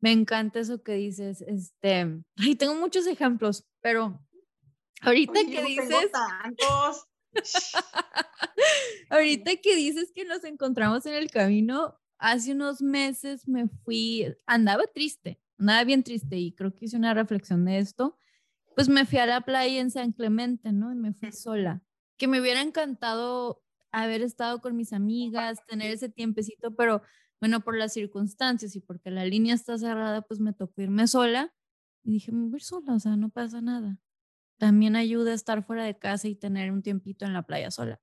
Me 0.00 0.12
encanta 0.12 0.60
eso 0.60 0.82
que 0.82 0.94
dices. 0.94 1.42
Este, 1.42 2.22
ay, 2.36 2.54
tengo 2.54 2.74
muchos 2.74 3.06
ejemplos, 3.06 3.68
pero 3.80 4.18
ahorita 5.02 5.44
que 5.44 5.62
dices. 5.62 6.10
ahorita 9.10 9.56
que 9.56 9.76
dices 9.76 10.10
que 10.14 10.24
nos 10.24 10.44
encontramos 10.44 11.04
en 11.06 11.14
el 11.14 11.30
camino, 11.30 11.98
hace 12.18 12.52
unos 12.52 12.80
meses 12.80 13.46
me 13.48 13.68
fui, 13.84 14.26
andaba 14.46 14.84
triste, 14.86 15.40
andaba 15.58 15.84
bien 15.84 16.02
triste 16.02 16.36
y 16.36 16.54
creo 16.54 16.74
que 16.74 16.86
hice 16.86 16.96
una 16.96 17.14
reflexión 17.14 17.64
de 17.64 17.78
esto 17.78 18.16
pues 18.74 18.88
me 18.88 19.06
fui 19.06 19.18
a 19.18 19.26
la 19.26 19.40
playa 19.42 19.80
en 19.80 19.90
San 19.90 20.12
Clemente, 20.12 20.72
¿no? 20.72 20.92
Y 20.92 20.96
me 20.96 21.12
fui 21.12 21.32
sola. 21.32 21.82
Que 22.16 22.28
me 22.28 22.40
hubiera 22.40 22.60
encantado 22.60 23.62
haber 23.90 24.22
estado 24.22 24.60
con 24.60 24.76
mis 24.76 24.92
amigas, 24.92 25.64
tener 25.66 25.90
ese 25.90 26.08
tiempecito, 26.08 26.74
pero 26.74 27.02
bueno, 27.40 27.60
por 27.60 27.76
las 27.76 27.92
circunstancias 27.92 28.76
y 28.76 28.80
porque 28.80 29.10
la 29.10 29.24
línea 29.24 29.54
está 29.54 29.76
cerrada, 29.76 30.22
pues 30.22 30.40
me 30.40 30.52
tocó 30.52 30.80
irme 30.82 31.06
sola. 31.06 31.52
Y 32.04 32.12
dije, 32.12 32.32
me 32.32 32.44
voy 32.44 32.54
a 32.54 32.56
ir 32.56 32.62
sola, 32.62 32.94
o 32.94 33.00
sea, 33.00 33.16
no 33.16 33.30
pasa 33.30 33.60
nada. 33.60 33.98
También 34.58 34.96
ayuda 34.96 35.32
a 35.32 35.34
estar 35.34 35.64
fuera 35.64 35.84
de 35.84 35.98
casa 35.98 36.28
y 36.28 36.34
tener 36.34 36.72
un 36.72 36.82
tiempito 36.82 37.24
en 37.24 37.32
la 37.32 37.42
playa 37.42 37.70
sola. 37.70 38.00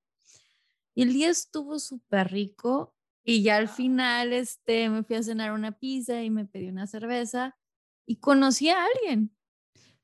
Y 0.93 1.03
el 1.03 1.13
día 1.13 1.29
estuvo 1.29 1.79
súper 1.79 2.31
rico 2.31 2.95
y 3.23 3.43
ya 3.43 3.57
al 3.57 3.69
final 3.69 4.33
este, 4.33 4.89
me 4.89 5.03
fui 5.03 5.15
a 5.15 5.23
cenar 5.23 5.53
una 5.53 5.71
pizza 5.71 6.21
y 6.21 6.29
me 6.29 6.45
pedí 6.45 6.67
una 6.67 6.87
cerveza 6.87 7.57
y 8.05 8.17
conocí 8.17 8.69
a 8.69 8.83
alguien 8.83 9.31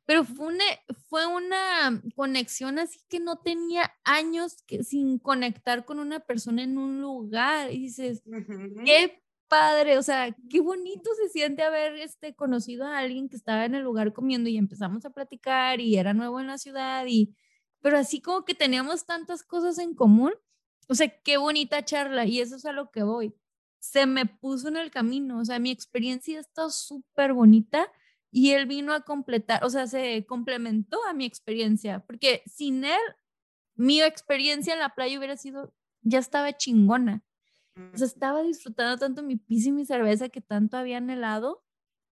pero 0.05 0.23
fue 0.23 0.47
una, 0.47 0.63
fue 1.09 1.25
una 1.25 2.01
conexión 2.15 2.77
así 2.79 2.99
que 3.09 3.19
no 3.19 3.37
tenía 3.37 3.91
años 4.03 4.61
que, 4.67 4.83
sin 4.83 5.17
conectar 5.17 5.83
con 5.85 5.99
una 5.99 6.19
persona 6.19 6.63
en 6.63 6.77
un 6.77 7.01
lugar. 7.01 7.71
Y 7.71 7.79
dices, 7.79 8.21
qué 8.85 9.23
padre, 9.47 9.97
o 9.97 10.03
sea, 10.03 10.35
qué 10.49 10.61
bonito 10.61 11.09
se 11.21 11.29
siente 11.29 11.63
haber 11.63 11.95
este, 11.95 12.35
conocido 12.35 12.85
a 12.85 12.99
alguien 12.99 13.29
que 13.29 13.35
estaba 13.35 13.65
en 13.65 13.75
el 13.75 13.83
lugar 13.83 14.13
comiendo 14.13 14.49
y 14.49 14.57
empezamos 14.57 15.05
a 15.05 15.09
platicar 15.09 15.79
y 15.79 15.97
era 15.97 16.13
nuevo 16.13 16.39
en 16.39 16.47
la 16.47 16.57
ciudad 16.57 17.05
y 17.07 17.35
pero 17.81 17.99
así 17.99 18.19
como 18.19 18.45
que 18.45 18.55
teníamos 18.55 19.05
tantas 19.05 19.43
cosas 19.43 19.77
en 19.77 19.93
común. 19.93 20.33
O 20.87 20.95
sea, 20.95 21.07
qué 21.21 21.37
bonita 21.37 21.85
charla 21.85 22.25
y 22.25 22.41
eso 22.41 22.55
es 22.55 22.65
a 22.65 22.71
lo 22.71 22.89
que 22.89 23.03
voy. 23.03 23.35
Se 23.77 24.07
me 24.07 24.25
puso 24.25 24.69
en 24.69 24.77
el 24.77 24.89
camino, 24.89 25.39
o 25.39 25.45
sea, 25.45 25.59
mi 25.59 25.69
experiencia 25.69 26.39
está 26.39 26.71
súper 26.71 27.33
bonita 27.33 27.91
y 28.35 28.51
él 28.51 28.65
vino 28.65 28.91
a 28.91 28.99
completar, 28.99 29.63
o 29.63 29.69
sea, 29.69 29.87
se 29.87 30.25
complementó 30.25 31.01
a 31.05 31.13
mi 31.13 31.23
experiencia, 31.23 32.01
porque 32.05 32.43
sin 32.45 32.83
él, 32.83 32.99
mi 33.75 34.01
experiencia 34.01 34.73
en 34.73 34.79
la 34.81 34.93
playa 34.93 35.17
hubiera 35.17 35.37
sido, 35.37 35.73
ya 36.01 36.19
estaba 36.19 36.51
chingona. 36.51 37.23
O 37.93 37.97
sea, 37.97 38.07
estaba 38.07 38.43
disfrutando 38.43 38.97
tanto 38.97 39.23
mi 39.23 39.37
pis 39.37 39.67
y 39.67 39.71
mi 39.71 39.85
cerveza 39.85 40.27
que 40.27 40.41
tanto 40.41 40.75
había 40.75 40.97
anhelado, 40.97 41.63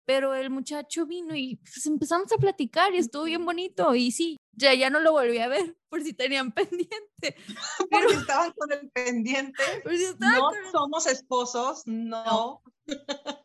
pero 0.04 0.32
el 0.36 0.48
muchacho 0.48 1.06
vino 1.06 1.34
y 1.34 1.56
pues, 1.56 1.86
empezamos 1.86 2.30
a 2.30 2.38
platicar 2.38 2.94
y 2.94 2.98
estuvo 2.98 3.24
bien 3.24 3.44
bonito. 3.44 3.92
Y 3.96 4.12
sí, 4.12 4.36
ya, 4.52 4.74
ya 4.74 4.90
no 4.90 5.00
lo 5.00 5.10
volví 5.10 5.38
a 5.38 5.48
ver 5.48 5.76
por 5.88 6.04
si 6.04 6.12
tenían 6.12 6.52
pendiente. 6.70 7.36
Pero 7.90 8.10
estaban 8.10 8.52
con 8.52 8.70
el 8.70 8.88
pendiente. 8.92 9.60
no 10.20 10.50
somos 10.70 11.06
esposos, 11.08 11.82
no. 11.86 12.62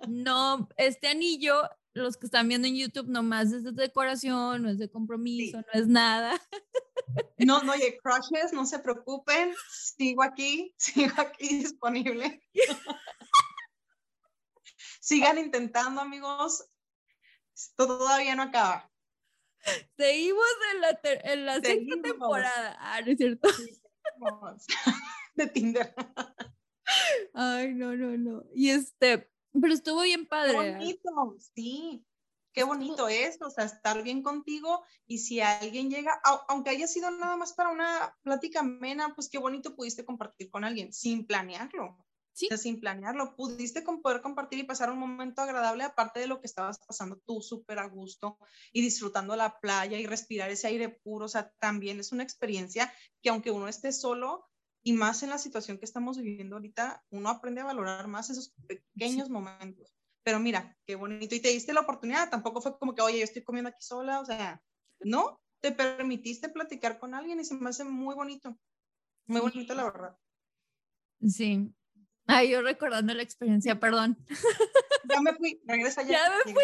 No, 0.07 0.69
este 0.78 1.07
anillo, 1.07 1.63
los 1.98 2.18
que 2.18 2.26
están 2.26 2.48
viendo 2.48 2.68
en 2.68 2.76
YouTube, 2.76 3.08
nomás 3.08 3.52
es 3.52 3.64
de 3.64 3.72
decoración, 3.72 4.64
no 4.64 4.70
es 4.70 4.78
de 4.78 4.89
compromiso, 4.89 5.58
no 5.58 5.80
es 5.80 5.88
nada. 5.88 6.39
No, 7.38 7.62
no, 7.64 7.72
oye, 7.74 7.98
crushes, 8.02 8.54
no 8.54 8.66
se 8.66 8.80
preocupen, 8.80 9.54
sigo 9.70 10.24
aquí, 10.24 10.74
sigo 10.78 11.14
aquí 11.18 11.60
disponible. 11.60 12.41
Sigan 15.00 15.38
intentando, 15.38 16.02
amigos, 16.02 16.66
todavía 17.78 18.36
no 18.36 18.43
acaba. 18.43 18.91
Seguimos 19.95 20.45
en 20.74 20.82
la, 20.82 21.00
en 21.04 21.45
la 21.45 21.62
sexta 21.62 22.02
temporada. 22.02 22.78
Ah, 22.80 23.02
no 23.02 23.12
es 23.12 23.18
cierto. 23.18 23.48
De 25.36 25.48
Tinder. 25.48 25.93
Ay, 27.34 27.74
no, 27.74 27.95
no, 27.95 28.18
no. 28.18 28.43
Y 28.54 28.70
este, 28.70 29.30
pero 29.62 29.74
estuvo 29.74 30.01
bien 30.01 30.28
padre. 30.28 30.53
Qué 30.53 30.72
bonito, 30.72 31.36
sí 31.55 32.05
qué 32.58 32.64
bonito 32.64 33.08
es, 33.08 33.39
o 33.43 33.51
sea, 33.51 33.66
estar 33.66 34.01
bien 34.01 34.24
contigo 34.24 34.84
y 35.05 35.20
si 35.20 35.41
alguien 35.41 35.91
llega, 35.91 36.20
aunque 36.47 36.72
haya 36.72 36.88
sido 36.88 37.12
nada 37.12 37.36
más 37.36 37.53
para 37.53 37.70
una 37.70 38.18
plática 38.24 38.62
amena, 38.62 39.14
pues 39.14 39.30
qué 39.30 39.38
bonito 39.38 39.76
pudiste 39.76 40.03
compartir 40.03 40.49
con 40.49 40.64
alguien 40.64 40.91
sin 40.91 41.28
planearlo. 41.28 42.03
Sí. 42.34 42.47
O 42.47 42.49
sea, 42.49 42.58
sin 42.58 42.80
planearlo, 42.80 43.36
pudiste 43.36 43.84
poder 43.84 44.22
compartir 44.24 44.58
y 44.58 44.64
pasar 44.64 44.89
un 44.89 44.97
momento 44.97 45.43
agradable 45.43 45.84
aparte 45.84 46.20
de 46.20 46.26
lo 46.26 46.41
que 46.41 46.47
estabas 46.47 46.80
pasando 46.80 47.22
tú 47.28 47.41
súper 47.41 47.78
a 47.78 47.88
gusto 47.88 48.39
y 48.74 48.82
disfrutando 48.82 49.36
la 49.36 49.60
playa 49.60 49.99
y 49.99 50.08
respirar 50.08 50.49
ese 50.49 50.66
aire 50.66 50.89
puro, 50.89 51.26
o 51.26 51.30
sea, 51.30 51.51
también 51.60 51.99
es 51.99 52.12
una 52.12 52.24
experiencia 52.24 52.91
que 53.22 53.30
aunque 53.30 53.51
uno 53.51 53.68
esté 53.68 53.91
solo, 53.91 54.49
y 54.84 54.93
más 54.93 55.23
en 55.23 55.30
la 55.30 55.38
situación 55.38 55.78
que 55.78 55.86
estamos 55.86 56.17
viviendo 56.17 56.55
ahorita, 56.55 57.03
uno 57.09 57.30
aprende 57.30 57.61
a 57.61 57.65
valorar 57.65 58.07
más 58.07 58.30
esos 58.30 58.53
pequeños 58.67 59.30
momentos 59.30 59.97
pero 60.28 60.41
mira, 60.41 60.78
qué 60.86 60.95
bonito. 60.95 61.36
Y 61.36 61.39
te 61.39 61.47
diste 61.47 61.71
la 61.71 61.80
oportunidad, 61.80 62.30
tampoco 62.30 62.59
fue 62.59 62.78
como 62.78 62.93
que, 62.93 63.01
oye, 63.01 63.19
yo 63.19 63.23
estoy 63.23 63.45
comiendo 63.45 63.69
aquí 63.69 63.82
sola, 63.82 64.19
o 64.19 64.25
sea, 64.25 64.61
no, 64.99 65.41
te 65.61 65.71
permitiste 65.71 66.49
platicar 66.49 66.99
con 66.99 67.13
alguien 67.13 67.39
y 67.39 67.45
se 67.45 67.55
me 67.55 67.69
hace 67.69 67.86
muy 67.86 68.13
bonito, 68.13 68.59
muy 69.25 69.39
bonito, 69.39 69.73
la 69.73 69.86
verdad. 69.86 70.17
Sí. 71.25 71.73
Ay, 72.25 72.49
yo 72.49 72.61
recordando 72.61 73.13
la 73.13 73.23
experiencia, 73.23 73.80
perdón. 73.80 74.17
Ya 75.05 75.21
me 75.21 75.34
fui, 75.34 75.61
regresa 75.65 76.01
ya. 76.01 76.09
Ya 76.09 76.36
me 76.45 76.51
fui. 76.51 76.63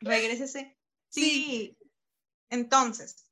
Regrésese. 0.00 0.76
Sí. 1.10 1.78
Entonces, 2.50 3.25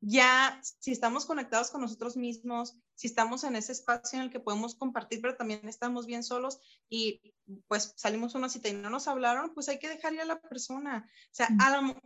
ya 0.00 0.58
si 0.62 0.92
estamos 0.92 1.26
conectados 1.26 1.70
con 1.70 1.82
nosotros 1.82 2.16
mismos, 2.16 2.76
si 2.94 3.06
estamos 3.06 3.44
en 3.44 3.54
ese 3.54 3.72
espacio 3.72 4.18
en 4.18 4.24
el 4.24 4.30
que 4.30 4.40
podemos 4.40 4.74
compartir, 4.74 5.20
pero 5.20 5.36
también 5.36 5.68
estamos 5.68 6.06
bien 6.06 6.22
solos 6.22 6.58
y 6.88 7.34
pues 7.68 7.92
salimos 7.96 8.34
una 8.34 8.48
cita 8.48 8.68
y 8.68 8.72
no 8.72 8.88
nos 8.88 9.08
hablaron, 9.08 9.52
pues 9.52 9.68
hay 9.68 9.78
que 9.78 9.88
dejarle 9.88 10.22
a 10.22 10.26
la 10.26 10.40
persona. 10.40 11.06
O 11.06 11.34
sea, 11.34 11.48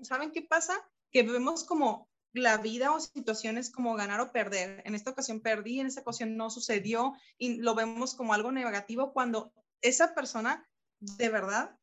¿saben 0.03 0.33
qué 0.33 0.43
pasa? 0.43 0.75
Que 1.13 1.23
vemos 1.23 1.65
como 1.65 2.09
la 2.33 2.57
vida 2.57 2.91
o 2.93 2.99
situaciones 2.99 3.71
como 3.71 3.95
ganar 3.95 4.21
o 4.21 4.33
perder. 4.33 4.83
En 4.85 4.97
esta 4.97 5.11
ocasión 5.11 5.41
perdí, 5.41 5.79
en 5.79 5.87
esta 5.87 6.01
ocasión 6.01 6.37
no 6.37 6.51
sucedió 6.51 7.15
y 7.39 7.59
lo 7.59 7.77
vemos 7.77 8.17
como 8.17 8.35
algo 8.35 8.51
negativo 8.51 9.13
cuando 9.13 9.53
esa 9.81 10.15
persona 10.15 10.69
de 10.99 11.29
verdad 11.29 11.79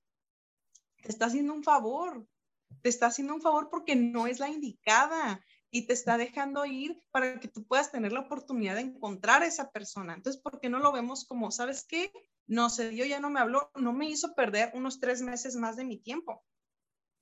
te 1.02 1.10
está 1.10 1.28
haciendo 1.28 1.54
un 1.54 1.64
favor, 1.64 2.28
te 2.82 2.90
está 2.90 3.08
haciendo 3.08 3.34
un 3.34 3.42
favor 3.42 3.70
porque 3.70 3.96
no 3.96 4.28
es 4.28 4.40
la 4.40 4.50
indicada 4.50 5.42
y 5.72 5.88
te 5.88 5.94
está 5.94 6.18
dejando 6.18 6.66
ir 6.66 7.02
para 7.12 7.40
que 7.40 7.48
tú 7.48 7.66
puedas 7.66 7.92
tener 7.92 8.12
la 8.12 8.20
oportunidad 8.20 8.76
de 8.76 8.82
encontrar 8.82 9.42
a 9.42 9.48
esa 9.48 9.72
persona. 9.72 10.14
Entonces, 10.14 10.42
¿por 10.42 10.60
qué 10.60 10.70
no 10.70 10.80
lo 10.80 10.92
vemos 10.92 11.26
como, 11.26 11.50
sabes 11.50 11.86
qué? 11.88 12.12
No 12.46 12.70
se 12.70 12.90
dio, 12.90 13.06
ya 13.06 13.22
no 13.22 13.30
me 13.30 13.40
habló, 13.40 13.72
no 13.76 13.94
me 13.94 14.10
hizo 14.10 14.36
perder 14.36 14.72
unos 14.76 15.00
tres 15.00 15.22
meses 15.22 15.56
más 15.56 15.78
de 15.78 15.86
mi 15.86 15.98
tiempo. 15.98 16.44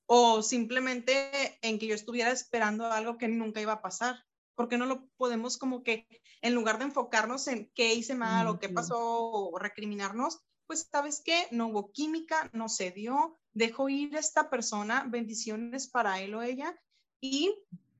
O 0.07 0.41
simplemente 0.41 1.59
en 1.61 1.77
que 1.77 1.85
yo 1.85 1.93
estuviera 1.93 2.31
esperando 2.31 2.87
algo 2.87 3.19
que 3.19 3.27
nunca 3.27 3.61
iba 3.61 3.73
a 3.73 3.81
pasar. 3.83 4.25
¿Por 4.55 4.67
qué 4.67 4.77
no 4.79 4.87
lo 4.87 5.07
podemos 5.15 5.57
como 5.57 5.83
que, 5.83 6.07
en 6.41 6.55
lugar 6.55 6.79
de 6.79 6.85
enfocarnos 6.85 7.47
en 7.47 7.71
qué 7.75 7.93
hice 7.93 8.15
mal 8.15 8.47
o 8.47 8.59
qué 8.59 8.67
pasó 8.67 8.97
o 8.99 9.59
recriminarnos, 9.59 10.41
pues 10.65 10.89
sabes 10.91 11.21
qué, 11.23 11.47
no 11.51 11.67
hubo 11.67 11.91
química, 11.91 12.49
no 12.51 12.67
se 12.67 12.91
dio, 12.91 13.39
dejó 13.53 13.89
ir 13.89 14.15
a 14.15 14.19
esta 14.19 14.49
persona, 14.49 15.05
bendiciones 15.07 15.87
para 15.87 16.19
él 16.19 16.33
o 16.33 16.41
ella 16.41 16.75
y 17.21 17.55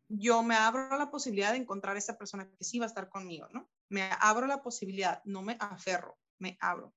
yo 0.10 0.42
me 0.44 0.56
abro 0.56 0.98
la 0.98 1.12
posibilidad 1.12 1.52
de 1.52 1.60
encontrar 1.60 1.96
a 1.96 2.00
esa 2.00 2.18
persona 2.18 2.50
que 2.50 2.64
sí 2.64 2.80
va 2.80 2.86
a 2.86 2.88
estar 2.88 3.10
conmigo, 3.10 3.48
¿no? 3.54 3.70
Me 3.90 4.10
abro 4.20 4.48
la 4.48 4.62
posibilidad, 4.62 5.22
no 5.24 5.44
me 5.44 5.56
aferro, 5.60 6.18
me 6.40 6.58
abro. 6.60 6.94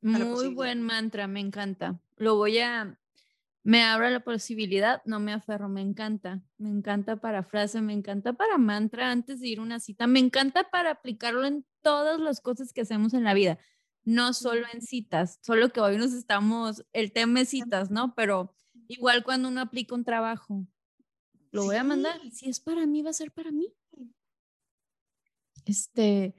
Muy 0.00 0.48
buen 0.48 0.82
mantra, 0.82 1.28
me 1.28 1.40
encanta. 1.40 2.00
Lo 2.16 2.36
voy 2.36 2.58
a, 2.58 2.98
me 3.62 3.84
abro 3.84 4.08
la 4.10 4.20
posibilidad, 4.20 5.02
no 5.04 5.20
me 5.20 5.32
aferro, 5.32 5.68
me 5.68 5.82
encanta. 5.82 6.42
Me 6.56 6.70
encanta 6.70 7.16
para 7.16 7.44
frase, 7.44 7.82
me 7.82 7.92
encanta 7.92 8.32
para 8.32 8.58
mantra 8.58 9.10
antes 9.10 9.40
de 9.40 9.48
ir 9.48 9.58
a 9.58 9.62
una 9.62 9.78
cita, 9.78 10.06
me 10.06 10.18
encanta 10.18 10.70
para 10.70 10.90
aplicarlo 10.90 11.44
en 11.44 11.64
todas 11.82 12.18
las 12.18 12.40
cosas 12.40 12.72
que 12.72 12.80
hacemos 12.80 13.14
en 13.14 13.24
la 13.24 13.34
vida, 13.34 13.58
no 14.04 14.32
solo 14.32 14.66
en 14.72 14.80
citas, 14.80 15.38
solo 15.42 15.70
que 15.70 15.80
hoy 15.80 15.98
nos 15.98 16.12
estamos, 16.12 16.84
el 16.92 17.12
tema 17.12 17.42
es 17.42 17.50
citas, 17.50 17.90
¿no? 17.90 18.14
Pero 18.14 18.54
igual 18.88 19.22
cuando 19.22 19.48
uno 19.48 19.60
aplica 19.60 19.94
un 19.94 20.04
trabajo, 20.04 20.66
lo 21.52 21.64
voy 21.64 21.76
a 21.76 21.84
mandar. 21.84 22.20
Si 22.32 22.48
es 22.48 22.58
para 22.60 22.86
mí, 22.86 23.02
va 23.02 23.10
a 23.10 23.14
ser 23.14 23.30
para 23.30 23.52
mí. 23.52 23.72
Este, 25.64 26.34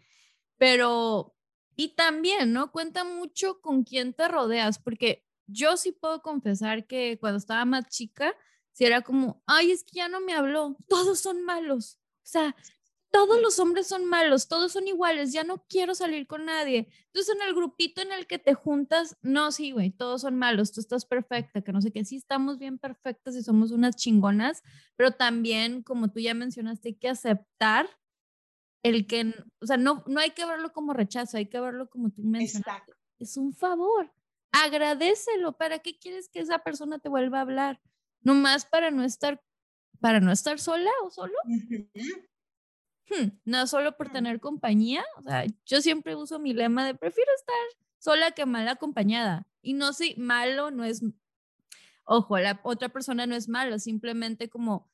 pero, 0.57 1.36
y 1.76 1.89
también, 1.95 2.51
¿no? 2.51 2.72
Cuenta 2.72 3.03
mucho 3.03 3.61
con 3.61 3.84
quién 3.84 4.14
te 4.14 4.28
rodeas, 4.28 4.80
porque 4.80 5.26
yo 5.47 5.78
sí 5.78 5.91
puedo 5.91 6.22
confesar 6.22 6.88
que 6.88 7.18
cuando 7.20 7.38
estaba 7.38 7.64
más 7.64 7.88
chica, 7.88 8.36
si 8.72 8.86
era 8.86 9.01
como, 9.01 9.41
ay, 9.45 9.72
es 9.72 9.84
que 9.84 9.97
ya 9.97 10.09
no 10.09 10.20
me 10.20 10.34
habló, 10.34 10.76
todos 10.88 11.20
son 11.20 11.43
malos. 11.43 11.99
O 12.18 12.26
sea, 12.26 12.55
todos 13.14 13.39
los 13.39 13.59
hombres 13.59 13.86
son 13.86 14.05
malos, 14.05 14.47
todos 14.47 14.72
son 14.72 14.88
iguales, 14.88 15.32
ya 15.32 15.43
no 15.43 15.64
quiero 15.70 15.93
salir 15.93 16.26
con 16.26 16.45
nadie. 16.45 16.88
Entonces, 17.05 17.36
en 17.36 17.47
el 17.47 17.53
grupito 17.53 18.01
en 18.01 18.11
el 18.11 18.26
que 18.26 18.39
te 18.39 18.55
juntas, 18.55 19.18
no, 19.22 19.51
sí, 19.51 19.70
güey, 19.70 19.91
todos 19.91 20.22
son 20.22 20.36
malos, 20.36 20.72
tú 20.72 20.80
estás 20.82 21.05
perfecta, 21.05 21.61
que 21.61 21.72
no 21.72 21.80
sé 21.80 21.91
qué, 21.91 22.03
sí 22.05 22.16
estamos 22.16 22.57
bien 22.57 22.80
perfectas 22.80 23.36
y 23.36 23.43
somos 23.43 23.70
unas 23.72 23.95
chingonas, 23.97 24.64
pero 24.95 25.11
también, 25.11 25.84
como 25.84 26.11
tú 26.11 26.22
ya 26.22 26.34
mencionaste, 26.34 26.89
hay 26.89 26.95
que 26.95 27.07
aceptar 27.07 27.88
el 28.82 29.05
que, 29.05 29.32
o 29.61 29.68
sea, 29.68 29.78
no, 29.78 30.03
no 30.07 30.20
hay 30.20 30.32
que 30.32 30.47
verlo 30.47 30.74
como 30.74 30.93
rechazo, 30.93 31.38
hay 31.38 31.45
que 31.45 31.59
verlo 31.59 31.91
como 31.91 32.09
tú 32.09 32.24
mencionaste. 32.24 32.93
Es 33.20 33.38
un 33.38 33.53
favor, 33.53 34.11
agradecelo, 34.51 35.55
¿para 35.55 35.78
qué 35.80 35.99
quieres 35.99 36.30
que 36.30 36.39
esa 36.39 36.59
persona 36.64 36.97
te 36.97 37.09
vuelva 37.09 37.38
a 37.38 37.41
hablar? 37.41 37.80
Nomás 38.22 38.66
para 38.66 38.89
no 38.89 39.03
estar, 39.03 39.39
para 39.99 40.20
no 40.20 40.32
estar 40.32 40.59
sola 40.59 40.89
o 41.03 41.11
solo. 41.11 41.36
Hmm, 43.10 43.30
no 43.45 43.68
solo 43.68 43.97
por 43.97 44.12
tener 44.12 44.39
compañía, 44.39 45.04
o 45.18 45.24
sea, 45.24 45.45
yo 45.66 45.82
siempre 45.82 46.16
uso 46.16 46.39
mi 46.39 46.54
lema 46.54 46.86
de 46.86 46.95
prefiero 46.95 47.32
estar 47.36 47.56
sola 47.99 48.32
que 48.32 48.45
mal 48.45 48.68
acompañada. 48.68 49.47
Y 49.62 49.74
no 49.74 49.93
sé, 49.93 50.16
malo 50.18 50.72
no 50.72 50.84
es, 50.84 51.01
ojo, 52.06 52.38
la 52.38 52.60
otra 52.64 52.89
persona 52.89 53.26
no 53.26 53.36
es 53.36 53.47
malo, 53.47 53.80
simplemente 53.80 54.49
como 54.49 54.91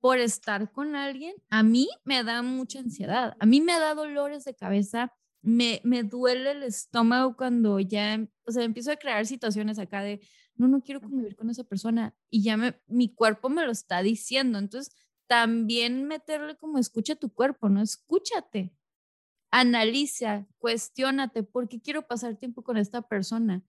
por 0.00 0.18
estar 0.18 0.72
con 0.72 0.96
alguien, 0.96 1.34
a 1.48 1.62
mí 1.62 1.88
me 2.04 2.24
da 2.24 2.42
mucha 2.42 2.80
ansiedad, 2.80 3.36
a 3.38 3.46
mí 3.46 3.60
me 3.60 3.78
da 3.78 3.94
dolores 3.94 4.44
de 4.44 4.56
cabeza, 4.56 5.12
me, 5.42 5.80
me 5.84 6.02
duele 6.02 6.50
el 6.50 6.64
estómago 6.64 7.36
cuando 7.36 7.78
ya, 7.78 8.18
o 8.44 8.50
sea, 8.50 8.64
empiezo 8.64 8.90
a 8.90 8.96
crear 8.96 9.26
situaciones 9.26 9.78
acá 9.78 10.02
de, 10.02 10.20
no, 10.56 10.66
no 10.66 10.80
quiero 10.82 11.00
convivir 11.00 11.36
con 11.36 11.50
esa 11.50 11.62
persona 11.62 12.16
y 12.30 12.42
ya 12.42 12.56
me, 12.56 12.80
mi 12.88 13.14
cuerpo 13.14 13.48
me 13.48 13.64
lo 13.64 13.70
está 13.70 14.02
diciendo, 14.02 14.58
entonces 14.58 14.92
también 15.26 16.04
meterle 16.04 16.56
como 16.56 16.78
escucha 16.78 17.16
tu 17.16 17.32
cuerpo, 17.32 17.68
¿no? 17.68 17.82
Escúchate, 17.82 18.72
analiza, 19.50 20.46
cuestiónate, 20.58 21.42
¿por 21.42 21.68
qué 21.68 21.80
quiero 21.80 22.06
pasar 22.06 22.36
tiempo 22.36 22.62
con 22.62 22.76
esta 22.76 23.02
persona? 23.02 23.62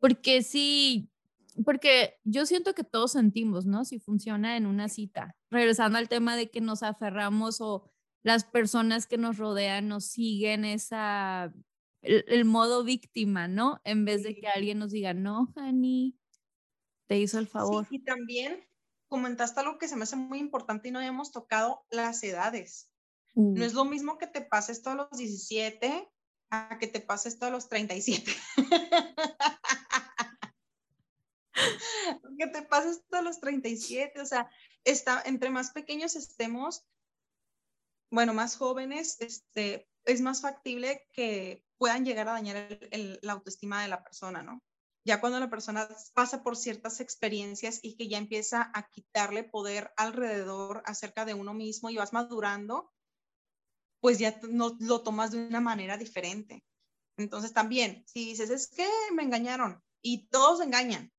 Porque 0.00 0.42
si 0.42 1.10
porque 1.64 2.14
yo 2.24 2.46
siento 2.46 2.74
que 2.74 2.84
todos 2.84 3.12
sentimos, 3.12 3.66
¿no? 3.66 3.84
Si 3.84 3.98
funciona 3.98 4.56
en 4.56 4.66
una 4.66 4.88
cita. 4.88 5.36
Regresando 5.50 5.98
al 5.98 6.08
tema 6.08 6.36
de 6.36 6.50
que 6.50 6.60
nos 6.60 6.82
aferramos 6.82 7.60
o 7.60 7.90
las 8.22 8.44
personas 8.44 9.06
que 9.06 9.18
nos 9.18 9.38
rodean 9.38 9.88
nos 9.88 10.06
siguen 10.06 10.64
esa, 10.64 11.52
el, 12.02 12.44
modo 12.44 12.84
víctima, 12.84 13.48
¿no? 13.48 13.80
En 13.84 14.04
vez 14.04 14.22
de 14.22 14.36
que 14.36 14.46
alguien 14.48 14.78
nos 14.78 14.92
diga, 14.92 15.14
no, 15.14 15.52
Honey, 15.56 16.16
te 17.08 17.18
hizo 17.18 17.38
el 17.38 17.46
favor. 17.46 17.86
y 17.90 18.00
también 18.00 18.64
comentaste 19.08 19.60
algo 19.60 19.78
que 19.78 19.88
se 19.88 19.96
me 19.96 20.04
hace 20.04 20.16
muy 20.16 20.38
importante 20.38 20.88
y 20.88 20.90
no 20.90 20.98
habíamos 20.98 21.32
tocado 21.32 21.84
las 21.90 22.22
edades. 22.22 22.90
No 23.34 23.64
es 23.64 23.74
lo 23.74 23.84
mismo 23.84 24.18
que 24.18 24.26
te 24.26 24.40
pases 24.40 24.82
todos 24.82 24.96
los 24.96 25.10
17 25.16 26.08
a 26.50 26.78
que 26.78 26.86
te 26.88 27.00
pases 27.00 27.38
todos 27.38 27.52
los 27.52 27.68
37. 27.68 28.32
que 32.38 32.46
te 32.46 32.62
pases 32.62 33.02
todos 33.08 33.24
los 33.24 33.40
37, 33.40 34.20
o 34.20 34.26
sea, 34.26 34.48
está, 34.84 35.22
entre 35.26 35.50
más 35.50 35.72
pequeños 35.72 36.16
estemos, 36.16 36.86
bueno, 38.10 38.32
más 38.32 38.56
jóvenes, 38.56 39.20
este, 39.20 39.88
es 40.04 40.20
más 40.20 40.40
factible 40.40 41.06
que 41.12 41.64
puedan 41.76 42.04
llegar 42.04 42.28
a 42.28 42.32
dañar 42.32 42.78
la 43.22 43.32
autoestima 43.32 43.82
de 43.82 43.88
la 43.88 44.02
persona, 44.02 44.42
¿no? 44.42 44.62
Ya 45.08 45.22
cuando 45.22 45.40
la 45.40 45.48
persona 45.48 45.88
pasa 46.12 46.42
por 46.42 46.54
ciertas 46.54 47.00
experiencias 47.00 47.80
y 47.82 47.96
que 47.96 48.08
ya 48.08 48.18
empieza 48.18 48.70
a 48.74 48.90
quitarle 48.90 49.42
poder 49.42 49.90
alrededor 49.96 50.82
acerca 50.84 51.24
de 51.24 51.32
uno 51.32 51.54
mismo 51.54 51.88
y 51.88 51.96
vas 51.96 52.12
madurando, 52.12 52.92
pues 54.00 54.18
ya 54.18 54.38
no 54.50 54.76
lo 54.80 55.00
tomas 55.00 55.30
de 55.30 55.38
una 55.38 55.62
manera 55.62 55.96
diferente. 55.96 56.62
Entonces 57.16 57.54
también, 57.54 58.04
si 58.06 58.26
dices, 58.26 58.50
es 58.50 58.68
que 58.68 58.86
me 59.14 59.22
engañaron 59.22 59.82
y 60.02 60.28
todos 60.28 60.60
engañan 60.60 61.10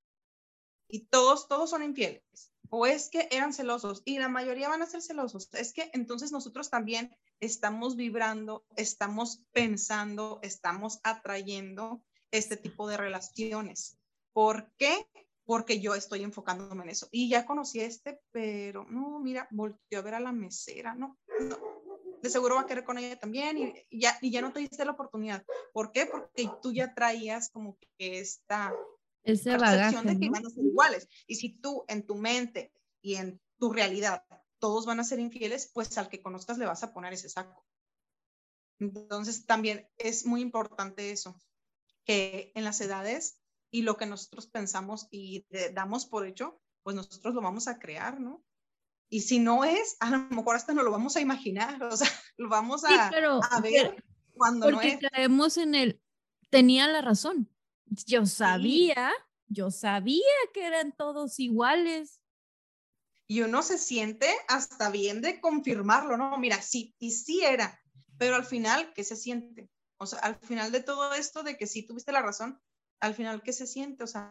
y 0.87 1.07
todos, 1.07 1.47
todos 1.47 1.71
son 1.71 1.81
infieles, 1.81 2.53
o 2.69 2.85
es 2.85 3.09
que 3.09 3.27
eran 3.31 3.53
celosos 3.53 4.03
y 4.05 4.19
la 4.19 4.29
mayoría 4.29 4.69
van 4.69 4.83
a 4.83 4.85
ser 4.85 5.01
celosos, 5.01 5.51
es 5.55 5.73
que 5.73 5.89
entonces 5.93 6.31
nosotros 6.31 6.69
también 6.69 7.17
estamos 7.39 7.95
vibrando, 7.95 8.67
estamos 8.75 9.41
pensando, 9.51 10.39
estamos 10.43 10.99
atrayendo 11.01 12.03
este 12.31 12.57
tipo 12.57 12.87
de 12.87 12.97
relaciones. 12.97 13.97
¿Por 14.33 14.71
qué? 14.77 15.07
Porque 15.45 15.79
yo 15.79 15.95
estoy 15.95 16.23
enfocándome 16.23 16.83
en 16.83 16.89
eso. 16.89 17.07
Y 17.11 17.29
ya 17.29 17.45
conocí 17.45 17.79
a 17.79 17.85
este, 17.85 18.21
pero 18.31 18.85
no, 18.89 19.19
mira, 19.19 19.47
volteó 19.51 19.99
a 19.99 20.03
ver 20.03 20.13
a 20.15 20.19
la 20.19 20.31
mesera, 20.31 20.93
no, 20.95 21.17
no 21.39 21.79
de 22.21 22.29
seguro 22.29 22.55
va 22.55 22.61
a 22.61 22.65
querer 22.65 22.83
con 22.83 22.97
ella 22.97 23.17
también 23.17 23.57
y, 23.57 23.99
ya, 23.99 24.17
y 24.21 24.31
ya 24.31 24.41
no 24.41 24.51
te 24.51 24.59
diste 24.59 24.85
la 24.85 24.91
oportunidad. 24.91 25.43
¿Por 25.73 25.91
qué? 25.91 26.05
Porque 26.05 26.49
tú 26.61 26.73
ya 26.73 26.93
traías 26.93 27.49
como 27.49 27.77
que 27.97 28.19
esta 28.19 28.73
Ese 29.23 29.57
percepción 29.57 30.05
de 30.05 30.19
que 30.19 30.25
iban 30.25 30.45
a 30.45 30.49
ser 30.49 30.65
iguales. 30.65 31.07
Y 31.27 31.35
si 31.35 31.49
tú 31.59 31.85
en 31.87 32.05
tu 32.05 32.15
mente 32.15 32.73
y 33.01 33.15
en 33.15 33.39
tu 33.57 33.71
realidad 33.71 34.23
todos 34.59 34.85
van 34.85 34.99
a 34.99 35.05
ser 35.05 35.19
infieles, 35.19 35.71
pues 35.73 35.97
al 35.97 36.09
que 36.09 36.21
conozcas 36.21 36.57
le 36.57 36.65
vas 36.65 36.83
a 36.83 36.93
poner 36.93 37.13
ese 37.13 37.29
saco. 37.29 37.65
Entonces 38.79 39.45
también 39.45 39.87
es 39.97 40.25
muy 40.25 40.41
importante 40.41 41.11
eso, 41.11 41.35
que 42.09 42.51
en 42.55 42.63
las 42.63 42.81
edades 42.81 43.39
y 43.69 43.83
lo 43.83 43.95
que 43.95 44.07
nosotros 44.07 44.47
pensamos 44.47 45.07
y 45.11 45.45
damos 45.75 46.07
por 46.07 46.25
hecho, 46.25 46.59
pues 46.81 46.95
nosotros 46.95 47.35
lo 47.35 47.41
vamos 47.41 47.67
a 47.67 47.77
crear, 47.77 48.19
¿no? 48.19 48.43
Y 49.11 49.21
si 49.21 49.37
no 49.37 49.63
es, 49.63 49.95
a 49.99 50.09
lo 50.09 50.17
mejor 50.31 50.55
hasta 50.55 50.73
no 50.73 50.81
lo 50.81 50.89
vamos 50.89 51.15
a 51.17 51.21
imaginar, 51.21 51.83
o 51.83 51.95
sea, 51.95 52.09
lo 52.37 52.49
vamos 52.49 52.83
a, 52.83 53.09
a 53.09 53.61
ver 53.61 54.03
cuando 54.33 54.71
no 54.71 54.81
es. 54.81 54.93
Porque 54.93 55.07
caemos 55.07 55.57
en 55.57 55.75
el, 55.75 56.01
tenía 56.49 56.87
la 56.87 57.03
razón. 57.03 57.47
Yo 57.85 58.25
sabía, 58.25 59.11
yo 59.45 59.69
sabía 59.69 60.23
que 60.51 60.65
eran 60.65 60.95
todos 60.97 61.39
iguales. 61.39 62.21
Y 63.27 63.41
uno 63.41 63.61
se 63.61 63.77
siente 63.77 64.27
hasta 64.47 64.89
bien 64.89 65.21
de 65.21 65.39
confirmarlo, 65.39 66.17
¿no? 66.17 66.39
Mira, 66.39 66.59
sí, 66.63 66.95
y 66.97 67.11
sí 67.11 67.43
era, 67.43 67.79
pero 68.17 68.35
al 68.35 68.45
final, 68.45 68.93
¿qué 68.95 69.03
se 69.03 69.15
siente? 69.15 69.69
O 69.99 70.05
sea, 70.05 70.19
al 70.19 70.35
final 70.37 70.71
de 70.71 70.81
todo 70.81 71.13
esto 71.13 71.43
de 71.43 71.57
que 71.57 71.67
sí 71.67 71.85
tuviste 71.85 72.11
la 72.11 72.21
razón, 72.21 72.59
al 73.01 73.13
final, 73.13 73.41
¿qué 73.43 73.53
se 73.53 73.67
siente? 73.67 74.03
O 74.03 74.07
sea, 74.07 74.29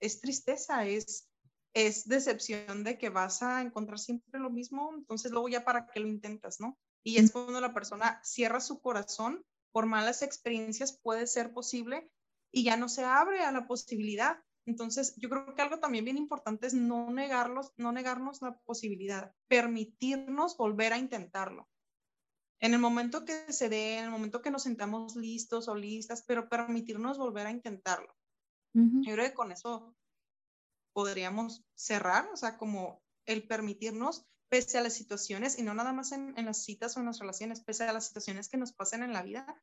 es 0.00 0.20
tristeza, 0.20 0.86
es, 0.86 1.28
es 1.74 2.06
decepción 2.06 2.84
de 2.84 2.98
que 2.98 3.08
vas 3.08 3.42
a 3.42 3.62
encontrar 3.62 3.98
siempre 3.98 4.40
lo 4.40 4.50
mismo, 4.50 4.92
entonces 4.94 5.32
luego 5.32 5.48
ya 5.48 5.64
para 5.64 5.86
qué 5.86 6.00
lo 6.00 6.08
intentas, 6.08 6.60
¿no? 6.60 6.78
Y 7.02 7.18
es 7.18 7.30
cuando 7.30 7.60
la 7.60 7.72
persona 7.72 8.20
cierra 8.24 8.60
su 8.60 8.80
corazón 8.80 9.44
por 9.72 9.86
malas 9.86 10.22
experiencias, 10.22 10.98
puede 11.02 11.26
ser 11.26 11.52
posible 11.52 12.10
y 12.52 12.64
ya 12.64 12.76
no 12.76 12.88
se 12.88 13.04
abre 13.04 13.40
a 13.44 13.52
la 13.52 13.66
posibilidad. 13.66 14.42
Entonces, 14.66 15.14
yo 15.16 15.28
creo 15.28 15.54
que 15.54 15.62
algo 15.62 15.78
también 15.78 16.04
bien 16.04 16.16
importante 16.16 16.66
es 16.66 16.74
no 16.74 17.10
negarlos, 17.10 17.72
no 17.76 17.92
negarnos 17.92 18.42
la 18.42 18.58
posibilidad, 18.60 19.32
permitirnos 19.48 20.56
volver 20.56 20.92
a 20.92 20.98
intentarlo. 20.98 21.68
En 22.60 22.74
el 22.74 22.80
momento 22.80 23.24
que 23.24 23.52
se 23.52 23.68
dé, 23.68 23.98
en 23.98 24.04
el 24.04 24.10
momento 24.10 24.40
que 24.40 24.50
nos 24.50 24.62
sentamos 24.62 25.16
listos 25.16 25.68
o 25.68 25.74
listas, 25.74 26.24
pero 26.26 26.48
permitirnos 26.48 27.18
volver 27.18 27.46
a 27.46 27.50
intentarlo. 27.50 28.14
Yo 28.72 29.14
creo 29.14 29.24
que 29.24 29.34
con 29.34 29.52
eso 29.52 29.96
podríamos 30.92 31.64
cerrar, 31.74 32.28
o 32.30 32.36
sea, 32.36 32.58
como 32.58 33.02
el 33.24 33.46
permitirnos, 33.46 34.26
pese 34.50 34.76
a 34.76 34.82
las 34.82 34.92
situaciones, 34.92 35.58
y 35.58 35.62
no 35.62 35.72
nada 35.72 35.94
más 35.94 36.12
en, 36.12 36.34
las 36.44 36.62
citas 36.62 36.94
o 36.96 37.00
en 37.00 37.06
las 37.06 37.18
relaciones, 37.18 37.62
pese 37.62 37.84
a 37.84 37.92
las 37.94 38.06
situaciones 38.06 38.50
que 38.50 38.58
nos 38.58 38.74
pasen 38.74 39.02
en 39.02 39.14
la 39.14 39.22
vida, 39.22 39.62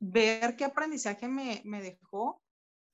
ver 0.00 0.56
qué 0.56 0.64
aprendizaje 0.64 1.28
me, 1.28 1.62
me 1.64 1.80
dejó, 1.82 2.42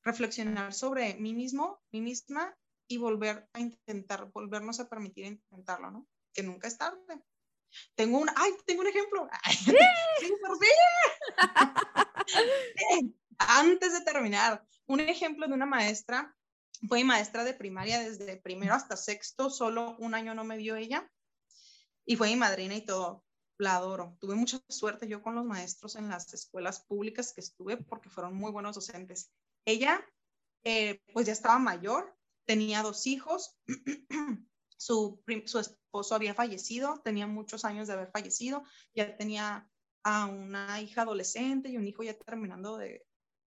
reflexionar 0.02 0.74
sobre 0.74 1.14
mí 1.14 1.32
mismo, 1.32 1.80
mí 1.92 2.02
misma, 2.02 2.54
y 2.88 2.98
volver 2.98 3.48
a 3.52 3.60
intentar, 3.60 4.30
volvernos 4.32 4.80
a 4.80 4.88
permitir 4.88 5.24
intentarlo, 5.24 5.90
¿no? 5.90 6.06
Que 6.32 6.42
nunca 6.42 6.68
es 6.68 6.78
tarde. 6.78 7.22
Tengo 7.94 8.18
un, 8.18 8.28
ay, 8.34 8.52
tengo 8.64 8.82
un 8.82 8.88
ejemplo. 8.88 9.28
¡Sí! 9.64 10.32
por 10.40 10.58
fin! 10.58 10.70
Antes 13.38 13.92
de 13.92 14.00
terminar, 14.00 14.64
un 14.86 15.00
ejemplo 15.00 15.46
de 15.46 15.54
una 15.54 15.66
maestra 15.66 16.34
fue 16.88 17.04
maestra 17.04 17.44
de 17.44 17.54
primaria 17.54 18.00
desde 18.00 18.36
primero 18.36 18.74
hasta 18.74 18.96
sexto, 18.96 19.50
solo 19.50 19.96
un 19.98 20.14
año 20.14 20.34
no 20.34 20.44
me 20.44 20.56
vio 20.56 20.76
ella. 20.76 21.10
Y 22.04 22.16
fue 22.16 22.28
mi 22.28 22.36
madrina 22.36 22.74
y 22.74 22.84
todo. 22.84 23.24
La 23.58 23.76
adoro. 23.76 24.16
Tuve 24.20 24.34
mucha 24.34 24.60
suerte 24.68 25.08
yo 25.08 25.22
con 25.22 25.34
los 25.34 25.44
maestros 25.44 25.96
en 25.96 26.08
las 26.08 26.32
escuelas 26.34 26.84
públicas 26.84 27.32
que 27.32 27.40
estuve 27.40 27.78
porque 27.78 28.10
fueron 28.10 28.34
muy 28.34 28.52
buenos 28.52 28.74
docentes. 28.74 29.30
Ella, 29.64 30.04
eh, 30.62 31.00
pues 31.12 31.26
ya 31.26 31.32
estaba 31.32 31.58
mayor, 31.58 32.14
tenía 32.44 32.82
dos 32.82 33.06
hijos. 33.06 33.56
su, 34.76 35.22
su 35.46 35.58
esposo 35.58 36.14
había 36.14 36.34
fallecido, 36.34 37.00
tenía 37.04 37.26
muchos 37.26 37.64
años 37.64 37.86
de 37.86 37.94
haber 37.94 38.10
fallecido. 38.10 38.64
Ya 38.94 39.16
tenía 39.16 39.70
a 40.04 40.26
una 40.26 40.80
hija 40.80 41.02
adolescente 41.02 41.68
y 41.68 41.76
un 41.76 41.86
hijo 41.86 42.02
ya 42.02 42.16
terminando 42.16 42.76
de, 42.76 43.04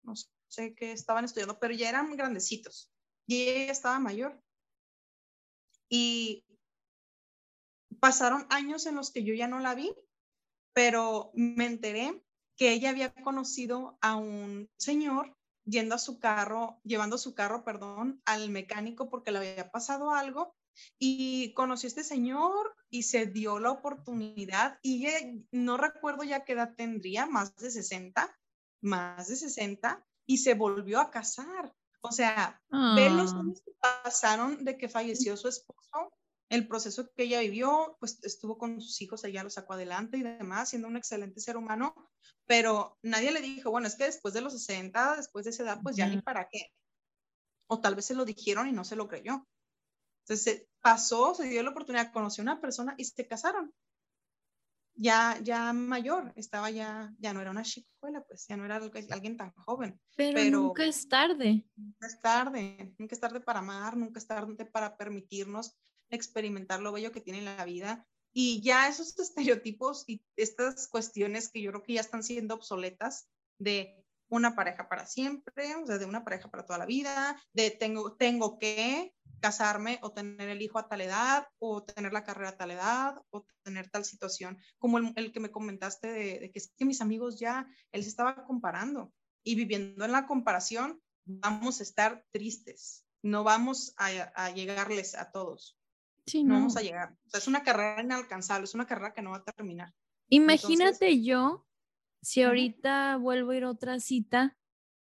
no 0.03 0.13
sé 0.47 0.73
qué 0.75 0.91
estaban 0.91 1.25
estudiando, 1.25 1.59
pero 1.59 1.73
ya 1.73 1.89
eran 1.89 2.15
grandecitos 2.15 2.91
y 3.27 3.49
ella 3.49 3.71
estaba 3.71 3.99
mayor. 3.99 4.41
Y 5.89 6.45
pasaron 7.99 8.47
años 8.49 8.85
en 8.85 8.95
los 8.95 9.11
que 9.11 9.23
yo 9.23 9.33
ya 9.33 9.47
no 9.47 9.59
la 9.59 9.75
vi, 9.75 9.93
pero 10.73 11.31
me 11.33 11.65
enteré 11.65 12.23
que 12.55 12.71
ella 12.71 12.89
había 12.89 13.13
conocido 13.13 13.97
a 14.01 14.15
un 14.15 14.69
señor 14.77 15.35
yendo 15.65 15.95
a 15.95 15.99
su 15.99 16.19
carro, 16.19 16.79
llevando 16.83 17.17
su 17.17 17.33
carro, 17.33 17.63
perdón, 17.63 18.21
al 18.25 18.49
mecánico 18.49 19.09
porque 19.09 19.31
le 19.31 19.39
había 19.39 19.71
pasado 19.71 20.11
algo 20.11 20.54
y 20.97 21.53
conoció 21.53 21.87
a 21.87 21.89
este 21.89 22.03
señor 22.03 22.75
y 22.89 23.03
se 23.03 23.25
dio 23.25 23.59
la 23.59 23.71
oportunidad 23.71 24.79
y 24.81 25.07
no 25.51 25.77
recuerdo 25.77 26.23
ya 26.23 26.45
qué 26.45 26.53
edad 26.53 26.75
tendría, 26.75 27.25
más 27.25 27.55
de 27.55 27.71
60, 27.71 28.37
más 28.81 29.27
de 29.27 29.35
60 29.35 30.05
y 30.25 30.37
se 30.37 30.53
volvió 30.53 30.99
a 30.99 31.11
casar. 31.11 31.73
O 32.01 32.11
sea, 32.11 32.61
ver 32.95 33.11
los 33.11 33.33
ah. 33.33 33.39
años 33.39 33.61
que 33.65 33.71
pasaron 33.79 34.63
de 34.63 34.77
que 34.77 34.87
falleció 34.87 35.35
su 35.37 35.47
esposo, 35.47 36.13
el 36.49 36.67
proceso 36.67 37.09
que 37.15 37.23
ella 37.23 37.39
vivió, 37.39 37.97
pues 37.99 38.23
estuvo 38.23 38.59
con 38.59 38.79
sus 38.79 39.01
hijos, 39.01 39.23
ella 39.23 39.43
lo 39.43 39.49
sacó 39.49 39.73
adelante 39.73 40.17
y 40.17 40.23
demás, 40.23 40.69
siendo 40.69 40.87
un 40.87 40.97
excelente 40.97 41.39
ser 41.39 41.57
humano, 41.57 41.95
pero 42.45 42.99
nadie 43.01 43.31
le 43.31 43.41
dijo, 43.41 43.71
bueno, 43.71 43.87
es 43.87 43.95
que 43.95 44.03
después 44.05 44.35
de 44.35 44.41
los 44.41 44.53
60, 44.53 45.15
después 45.17 45.45
de 45.45 45.51
esa 45.51 45.63
edad, 45.63 45.79
pues 45.81 45.95
ya 45.95 46.07
ni 46.07 46.21
para 46.21 46.47
qué. 46.51 46.71
O 47.67 47.81
tal 47.81 47.95
vez 47.95 48.05
se 48.05 48.13
lo 48.13 48.25
dijeron 48.25 48.67
y 48.67 48.71
no 48.71 48.83
se 48.83 48.95
lo 48.95 49.07
creyó. 49.07 49.47
Entonces 50.27 50.67
pasó, 50.81 51.33
se 51.35 51.47
dio 51.47 51.63
la 51.63 51.71
oportunidad, 51.71 52.11
conoció 52.11 52.41
a 52.41 52.45
una 52.45 52.61
persona 52.61 52.95
y 52.97 53.05
se 53.05 53.27
casaron 53.27 53.73
ya, 54.95 55.37
ya 55.43 55.73
mayor, 55.73 56.31
estaba 56.35 56.69
ya, 56.69 57.13
ya 57.19 57.33
no 57.33 57.41
era 57.41 57.51
una 57.51 57.63
chicuela, 57.63 58.23
pues 58.23 58.47
ya 58.47 58.57
no 58.57 58.65
era 58.65 58.77
alguien 58.77 59.37
tan 59.37 59.51
joven. 59.53 59.99
Pero, 60.15 60.43
nunca 60.49 60.85
es 60.85 61.07
tarde. 61.07 61.65
Nunca 61.75 62.07
es 62.07 62.21
tarde, 62.21 62.95
nunca 62.97 63.15
es 63.15 63.19
tarde 63.21 63.41
para 63.41 63.59
amar, 63.59 63.97
nunca 63.97 64.19
es 64.19 64.27
tarde 64.27 64.65
para 64.65 64.97
permitirnos 64.97 65.77
experimentar 66.09 66.81
lo 66.81 66.91
bello 66.91 67.11
que 67.11 67.21
tiene 67.21 67.41
la 67.41 67.65
vida. 67.65 68.07
Y 68.33 68.61
ya 68.61 68.87
esos 68.87 69.17
estereotipos 69.19 70.05
y 70.07 70.23
estas 70.37 70.87
cuestiones 70.87 71.49
que 71.49 71.61
yo 71.61 71.71
creo 71.71 71.83
que 71.83 71.93
ya 71.93 72.01
están 72.01 72.23
siendo 72.23 72.55
obsoletas 72.55 73.27
de 73.59 74.01
una 74.29 74.55
pareja 74.55 74.89
para 74.89 75.05
siempre, 75.05 75.75
o 75.75 75.85
sea, 75.85 75.97
de 75.97 76.05
una 76.05 76.23
pareja 76.23 76.49
para 76.49 76.65
toda 76.65 76.79
la 76.79 76.85
vida, 76.85 77.39
de 77.53 77.69
tengo, 77.69 78.15
tengo 78.15 78.57
que 78.57 79.13
casarme 79.39 79.99
o 80.01 80.11
tener 80.11 80.49
el 80.49 80.61
hijo 80.61 80.79
a 80.79 80.87
tal 80.87 81.01
edad 81.01 81.47
o 81.59 81.83
tener 81.83 82.13
la 82.13 82.23
carrera 82.23 82.49
a 82.49 82.57
tal 82.57 82.71
edad 82.71 83.21
o 83.29 83.45
tener 83.63 83.89
tal 83.89 84.05
situación, 84.05 84.57
como 84.77 84.97
el, 84.97 85.31
que 85.31 85.39
me 85.39 85.51
comentaste 85.51 86.07
de, 86.07 86.39
de, 86.39 86.51
que 86.51 86.59
es 86.59 86.73
que 86.77 86.85
mis 86.85 87.01
amigos 87.01 87.39
ya, 87.39 87.67
él 87.91 88.03
se 88.03 88.09
estaba 88.09 88.45
comparando 88.45 89.13
y 89.43 89.55
viviendo 89.55 90.05
en 90.05 90.11
la 90.11 90.27
comparación, 90.27 91.01
vamos 91.25 91.79
a 91.79 91.83
estar 91.83 92.25
tristes, 92.31 93.05
no 93.21 93.43
vamos 93.43 93.93
a, 93.97 94.07
a 94.35 94.51
llegarles 94.51 95.15
a 95.15 95.31
todos. 95.31 95.77
Sí, 96.25 96.43
no. 96.43 96.55
vamos 96.55 96.75
a 96.75 96.81
llegar. 96.81 97.15
O 97.27 97.29
sea, 97.29 97.39
es 97.39 97.47
una 97.47 97.63
carrera 97.63 98.01
inalcanzable, 98.01 98.65
es 98.65 98.73
una 98.73 98.87
carrera 98.87 99.13
que 99.13 99.21
no 99.21 99.31
va 99.31 99.37
a 99.37 99.43
terminar. 99.43 99.93
Imagínate 100.29 101.21
yo, 101.21 101.65
si 102.21 102.41
ahorita 102.41 103.17
vuelvo 103.17 103.51
a 103.51 103.57
ir 103.57 103.63
a 103.63 103.69
otra 103.69 103.99
cita 103.99 104.57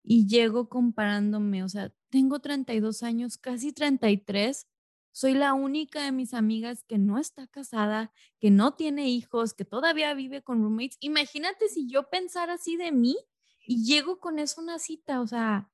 y 0.03 0.27
llego 0.27 0.69
comparándome, 0.69 1.63
o 1.63 1.69
sea, 1.69 1.91
tengo 2.09 2.39
32 2.39 3.03
años, 3.03 3.37
casi 3.37 3.73
33, 3.73 4.67
soy 5.11 5.33
la 5.33 5.53
única 5.53 6.03
de 6.03 6.11
mis 6.11 6.33
amigas 6.33 6.83
que 6.83 6.99
no 6.99 7.17
está 7.17 7.47
casada, 7.47 8.13
que 8.39 8.51
no 8.51 8.75
tiene 8.75 9.09
hijos, 9.09 9.55
que 9.55 9.65
todavía 9.65 10.13
vive 10.13 10.43
con 10.43 10.61
roommates. 10.61 10.97
Imagínate 10.99 11.69
si 11.69 11.89
yo 11.89 12.09
pensara 12.09 12.53
así 12.53 12.77
de 12.77 12.91
mí 12.91 13.17
y 13.65 13.83
llego 13.83 14.19
con 14.19 14.37
eso 14.37 14.61
a 14.61 14.63
una 14.63 14.79
cita, 14.79 15.21
o 15.21 15.25
sea, 15.27 15.71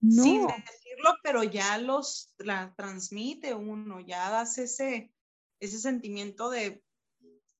no. 0.00 0.22
Sí, 0.22 0.38
decirlo, 0.38 1.16
pero 1.22 1.42
ya 1.42 1.78
los 1.78 2.32
la 2.38 2.74
transmite 2.76 3.54
uno, 3.54 4.00
ya 4.00 4.30
das 4.30 4.58
ese, 4.58 5.12
ese 5.60 5.78
sentimiento 5.78 6.50
de, 6.50 6.84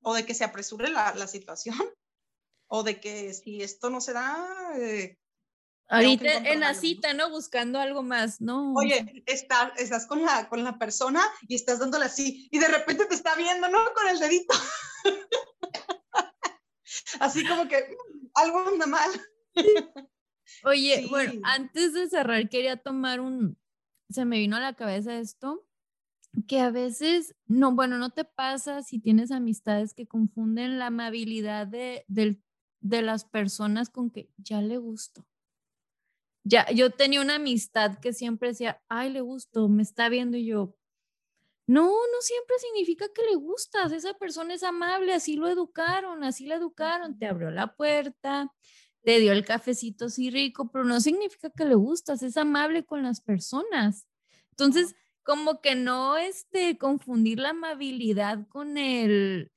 o 0.03 0.15
de 0.15 0.25
que 0.25 0.35
se 0.35 0.45
apresure 0.45 0.89
la, 0.91 1.15
la 1.15 1.27
situación, 1.27 1.77
o 2.69 2.83
de 2.83 3.01
que 3.01 3.35
si 3.35 3.63
esto 3.63 3.91
no 3.91 4.01
se 4.01 4.13
da, 4.13 4.47
eh, 4.79 5.19
Ahorita 5.89 6.51
en 6.51 6.61
la 6.61 6.75
cita, 6.75 7.13
¿no? 7.13 7.31
Buscando 7.31 7.79
algo 7.79 8.03
más, 8.03 8.41
¿no? 8.41 8.73
Oye, 8.75 9.23
estás, 9.27 9.73
estás 9.79 10.07
con, 10.07 10.23
la, 10.23 10.49
con 10.49 10.65
la 10.65 10.79
persona 10.79 11.23
y 11.47 11.55
estás 11.55 11.79
dándole 11.79 12.07
así 12.07 12.49
y 12.51 12.59
de 12.59 12.69
repente 12.69 13.05
te 13.05 13.15
está 13.15 13.35
viendo, 13.37 13.69
¿no? 13.69 13.79
Con 13.95 14.09
el 14.09 14.19
dedito. 14.19 14.55
así 17.21 17.47
como 17.47 17.69
que 17.69 17.97
algo 18.35 18.67
anda 18.67 18.87
mal. 18.87 19.11
Oye, 20.65 21.07
bueno, 21.11 21.41
antes 21.45 21.93
de 21.93 22.09
cerrar 22.09 22.49
quería 22.49 22.79
tomar 22.79 23.21
un, 23.21 23.59
se 24.09 24.25
me 24.25 24.39
vino 24.39 24.57
a 24.57 24.61
la 24.61 24.75
cabeza 24.75 25.19
esto, 25.19 25.67
que 26.49 26.61
a 26.61 26.71
veces, 26.71 27.37
no, 27.47 27.73
bueno, 27.73 27.99
no 27.99 28.11
te 28.11 28.25
pasa 28.25 28.83
si 28.83 28.99
tienes 28.99 29.31
amistades 29.31 29.95
que 29.95 30.07
confunden 30.07 30.79
la 30.79 30.87
amabilidad 30.87 31.67
de, 31.67 32.05
de 32.09 33.03
las 33.03 33.25
personas 33.25 33.91
con 33.91 34.11
que 34.11 34.31
ya 34.39 34.63
le 34.63 34.79
gusto 34.79 35.27
ya, 36.45 36.71
yo 36.71 36.91
tenía 36.91 37.21
una 37.21 37.37
amistad 37.37 37.99
que 37.99 38.13
siempre 38.13 38.51
decía, 38.51 38.81
ay, 38.89 39.11
le 39.11 39.23
gusto, 39.23 39.69
me 39.69 39.83
está 39.83 40.09
viendo 40.09 40.37
y 40.37 40.47
yo, 40.47 40.77
no, 41.67 41.85
no 41.85 42.21
siempre 42.21 42.57
significa 42.59 43.07
que 43.15 43.23
le 43.23 43.37
gustas, 43.37 43.91
esa 43.93 44.13
persona 44.15 44.55
es 44.55 44.63
amable, 44.63 45.15
así 45.15 45.37
lo 45.37 45.49
educaron, 45.49 46.23
así 46.23 46.47
la 46.47 46.57
educaron, 46.57 47.19
te 47.19 47.27
abrió 47.27 47.51
la 47.51 47.75
puerta, 47.75 48.53
te 49.03 49.19
dio 49.19 49.33
el 49.33 49.47
cafecito 49.47 50.07
así 50.07 50.31
rico, 50.31 50.71
pero 50.71 50.85
no 50.85 51.01
significa 51.01 51.51
que 51.51 51.65
le 51.65 51.75
gustas, 51.75 52.23
es 52.23 52.37
amable 52.37 52.85
con 52.85 53.03
las 53.03 53.23
personas. 53.23 54.07
Entonces, 54.51 54.95
como 55.23 55.63
que 55.63 55.75
no 55.75 56.19
este, 56.19 56.77
confundir 56.77 57.39
la 57.39 57.51
amabilidad 57.51 58.47
con 58.49 58.77
el... 58.77 59.51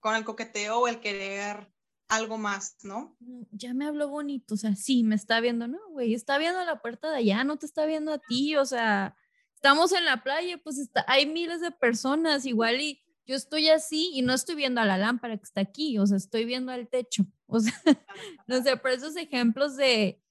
con 0.00 0.16
el 0.16 0.24
coqueteo 0.24 0.80
o 0.80 0.88
el 0.88 0.98
querer 0.98 1.72
algo 2.08 2.38
más, 2.38 2.76
¿no? 2.82 3.16
Mm, 3.20 3.42
ya 3.52 3.74
me 3.74 3.86
habló 3.86 4.08
bonito, 4.08 4.54
o 4.54 4.56
sea, 4.56 4.74
sí, 4.74 5.04
me 5.04 5.14
está 5.14 5.40
viendo, 5.40 5.68
no, 5.68 5.78
güey, 5.90 6.14
está 6.14 6.38
viendo 6.38 6.64
la 6.64 6.80
puerta 6.80 7.10
de 7.10 7.18
allá, 7.18 7.44
no 7.44 7.56
te 7.58 7.66
está 7.66 7.86
viendo 7.86 8.12
a 8.12 8.18
ti, 8.18 8.56
o 8.56 8.64
sea, 8.64 9.14
estamos 9.54 9.92
en 9.92 10.04
la 10.04 10.22
playa, 10.22 10.58
pues 10.58 10.78
está, 10.78 11.04
hay 11.06 11.26
miles 11.26 11.60
de 11.60 11.70
personas, 11.70 12.46
igual 12.46 12.80
y 12.80 13.02
yo 13.26 13.36
estoy 13.36 13.68
así 13.68 14.10
y 14.14 14.22
no 14.22 14.32
estoy 14.32 14.54
viendo 14.54 14.80
a 14.80 14.86
la 14.86 14.96
lámpara 14.96 15.36
que 15.36 15.44
está 15.44 15.60
aquí, 15.60 15.98
o 15.98 16.06
sea, 16.06 16.16
estoy 16.16 16.46
viendo 16.46 16.72
al 16.72 16.88
techo, 16.88 17.26
o 17.46 17.60
sea, 17.60 17.74
no 18.46 18.62
sé, 18.62 18.76
por 18.76 18.90
esos 18.90 19.16
ejemplos 19.16 19.76
de, 19.76 20.22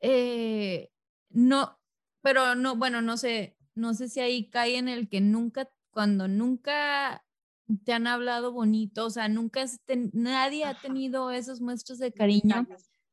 eh, 0.00 0.92
no, 1.30 1.78
pero 2.22 2.54
no, 2.54 2.76
bueno, 2.76 3.02
no 3.02 3.16
sé, 3.16 3.56
no 3.74 3.94
sé 3.94 4.08
si 4.08 4.20
ahí 4.20 4.50
cae 4.50 4.76
en 4.76 4.88
el 4.88 5.08
que 5.08 5.20
nunca, 5.20 5.68
cuando 5.90 6.28
nunca 6.28 7.24
te 7.84 7.92
han 7.92 8.06
hablado 8.06 8.52
bonito, 8.52 9.06
o 9.06 9.10
sea, 9.10 9.28
nunca 9.28 9.64
nadie 10.12 10.64
ha 10.64 10.80
tenido 10.80 11.30
esos 11.30 11.60
muestras 11.60 11.98
de 11.98 12.12
cariño, 12.12 12.66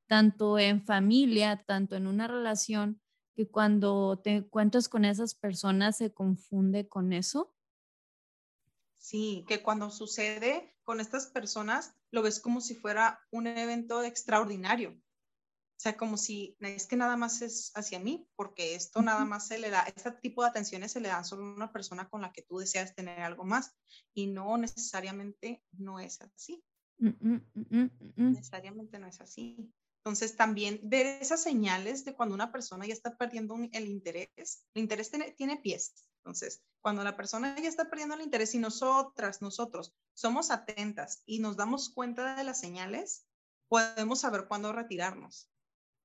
tanto 0.07 0.57
en 0.59 0.85
familia, 0.85 1.63
tanto 1.65 1.95
en 1.95 2.07
una 2.07 2.27
relación, 2.27 3.01
que 3.35 3.47
cuando 3.47 4.21
te 4.23 4.37
encuentras 4.37 4.87
con 4.87 5.03
esas 5.03 5.35
personas 5.35 5.97
se 5.97 6.13
confunde 6.13 6.87
con 6.87 7.11
eso. 7.11 7.53
Sí, 8.97 9.43
que 9.47 9.61
cuando 9.61 9.91
sucede 9.91 10.73
con 10.83 10.99
estas 10.99 11.27
personas 11.27 11.95
lo 12.11 12.21
ves 12.21 12.39
como 12.39 12.61
si 12.61 12.75
fuera 12.75 13.19
un 13.31 13.47
evento 13.47 14.03
extraordinario. 14.03 14.99
O 15.77 15.79
sea, 15.85 15.97
como 15.97 16.17
si 16.17 16.55
es 16.61 16.87
que 16.87 16.95
nada 16.95 17.17
más 17.17 17.41
es 17.41 17.71
hacia 17.75 17.99
mí, 17.99 18.27
porque 18.35 18.75
esto 18.75 19.01
nada 19.01 19.25
más 19.25 19.47
se 19.47 19.59
le 19.59 19.69
da, 19.69 19.81
este 19.81 20.11
tipo 20.11 20.41
de 20.41 20.49
atenciones 20.49 20.93
se 20.93 21.01
le 21.01 21.09
dan 21.09 21.25
solo 21.25 21.43
a 21.43 21.53
una 21.53 21.71
persona 21.71 22.09
con 22.09 22.21
la 22.21 22.31
que 22.31 22.43
tú 22.43 22.59
deseas 22.59 22.95
tener 22.95 23.19
algo 23.19 23.43
más 23.43 23.75
y 24.13 24.27
no 24.27 24.57
necesariamente 24.57 25.61
no 25.73 25.99
es 25.99 26.21
así. 26.21 26.63
Mm, 26.97 27.09
mm, 27.09 27.41
mm, 27.53 28.31
necesariamente 28.31 28.99
no 28.99 29.07
es 29.07 29.19
así. 29.19 29.69
Entonces, 30.05 30.37
también 30.37 30.79
ver 30.83 31.07
esas 31.07 31.41
señales 31.41 32.05
de 32.05 32.15
cuando 32.15 32.35
una 32.35 32.51
persona 32.51 32.85
ya 32.85 32.93
está 32.93 33.17
perdiendo 33.17 33.57
el 33.71 33.87
interés. 33.87 34.63
El 34.75 34.83
interés 34.83 35.09
tiene, 35.09 35.31
tiene 35.31 35.57
pies. 35.57 35.93
Entonces, 36.23 36.63
cuando 36.79 37.03
la 37.03 37.17
persona 37.17 37.59
ya 37.59 37.67
está 37.67 37.89
perdiendo 37.89 38.15
el 38.15 38.21
interés 38.21 38.53
y 38.55 38.59
nosotras, 38.59 39.41
nosotros 39.41 39.93
somos 40.13 40.51
atentas 40.51 41.23
y 41.25 41.39
nos 41.39 41.57
damos 41.57 41.89
cuenta 41.89 42.35
de 42.35 42.43
las 42.43 42.59
señales, 42.59 43.27
podemos 43.67 44.21
saber 44.21 44.47
cuándo 44.47 44.71
retirarnos. 44.71 45.49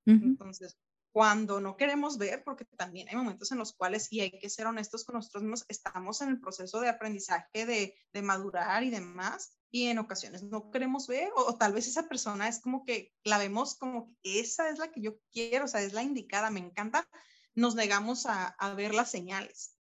Entonces, 0.05 0.77
cuando 1.11 1.59
no 1.59 1.75
queremos 1.75 2.17
ver, 2.17 2.43
porque 2.43 2.65
también 2.77 3.09
hay 3.09 3.15
momentos 3.15 3.51
en 3.51 3.57
los 3.57 3.73
cuales, 3.73 4.11
y 4.11 4.21
hay 4.21 4.31
que 4.31 4.49
ser 4.49 4.65
honestos 4.67 5.03
con 5.03 5.15
nosotros 5.15 5.43
mismos, 5.43 5.65
estamos 5.67 6.21
en 6.21 6.29
el 6.29 6.39
proceso 6.39 6.79
de 6.79 6.89
aprendizaje, 6.89 7.65
de, 7.65 7.95
de 8.13 8.21
madurar 8.21 8.83
y 8.83 8.89
demás, 8.89 9.57
y 9.69 9.87
en 9.87 9.99
ocasiones 9.99 10.43
no 10.43 10.71
queremos 10.71 11.07
ver, 11.07 11.29
o, 11.35 11.57
tal 11.57 11.73
vez 11.73 11.87
esa 11.87 12.07
persona 12.07 12.47
es 12.47 12.61
como 12.61 12.85
que 12.85 13.13
la 13.23 13.37
vemos 13.37 13.75
como 13.75 14.15
que 14.21 14.39
esa 14.39 14.69
es 14.69 14.79
la 14.79 14.91
que 14.91 15.01
yo 15.01 15.17
quiero, 15.31 15.65
o 15.65 15.67
sea, 15.67 15.81
es 15.81 15.93
la 15.93 16.03
indicada, 16.03 16.49
me 16.49 16.61
encanta, 16.61 17.07
nos 17.55 17.75
negamos 17.75 18.25
a, 18.25 18.47
a 18.47 18.73
ver 18.73 18.93
las 18.93 19.11
señales. 19.11 19.75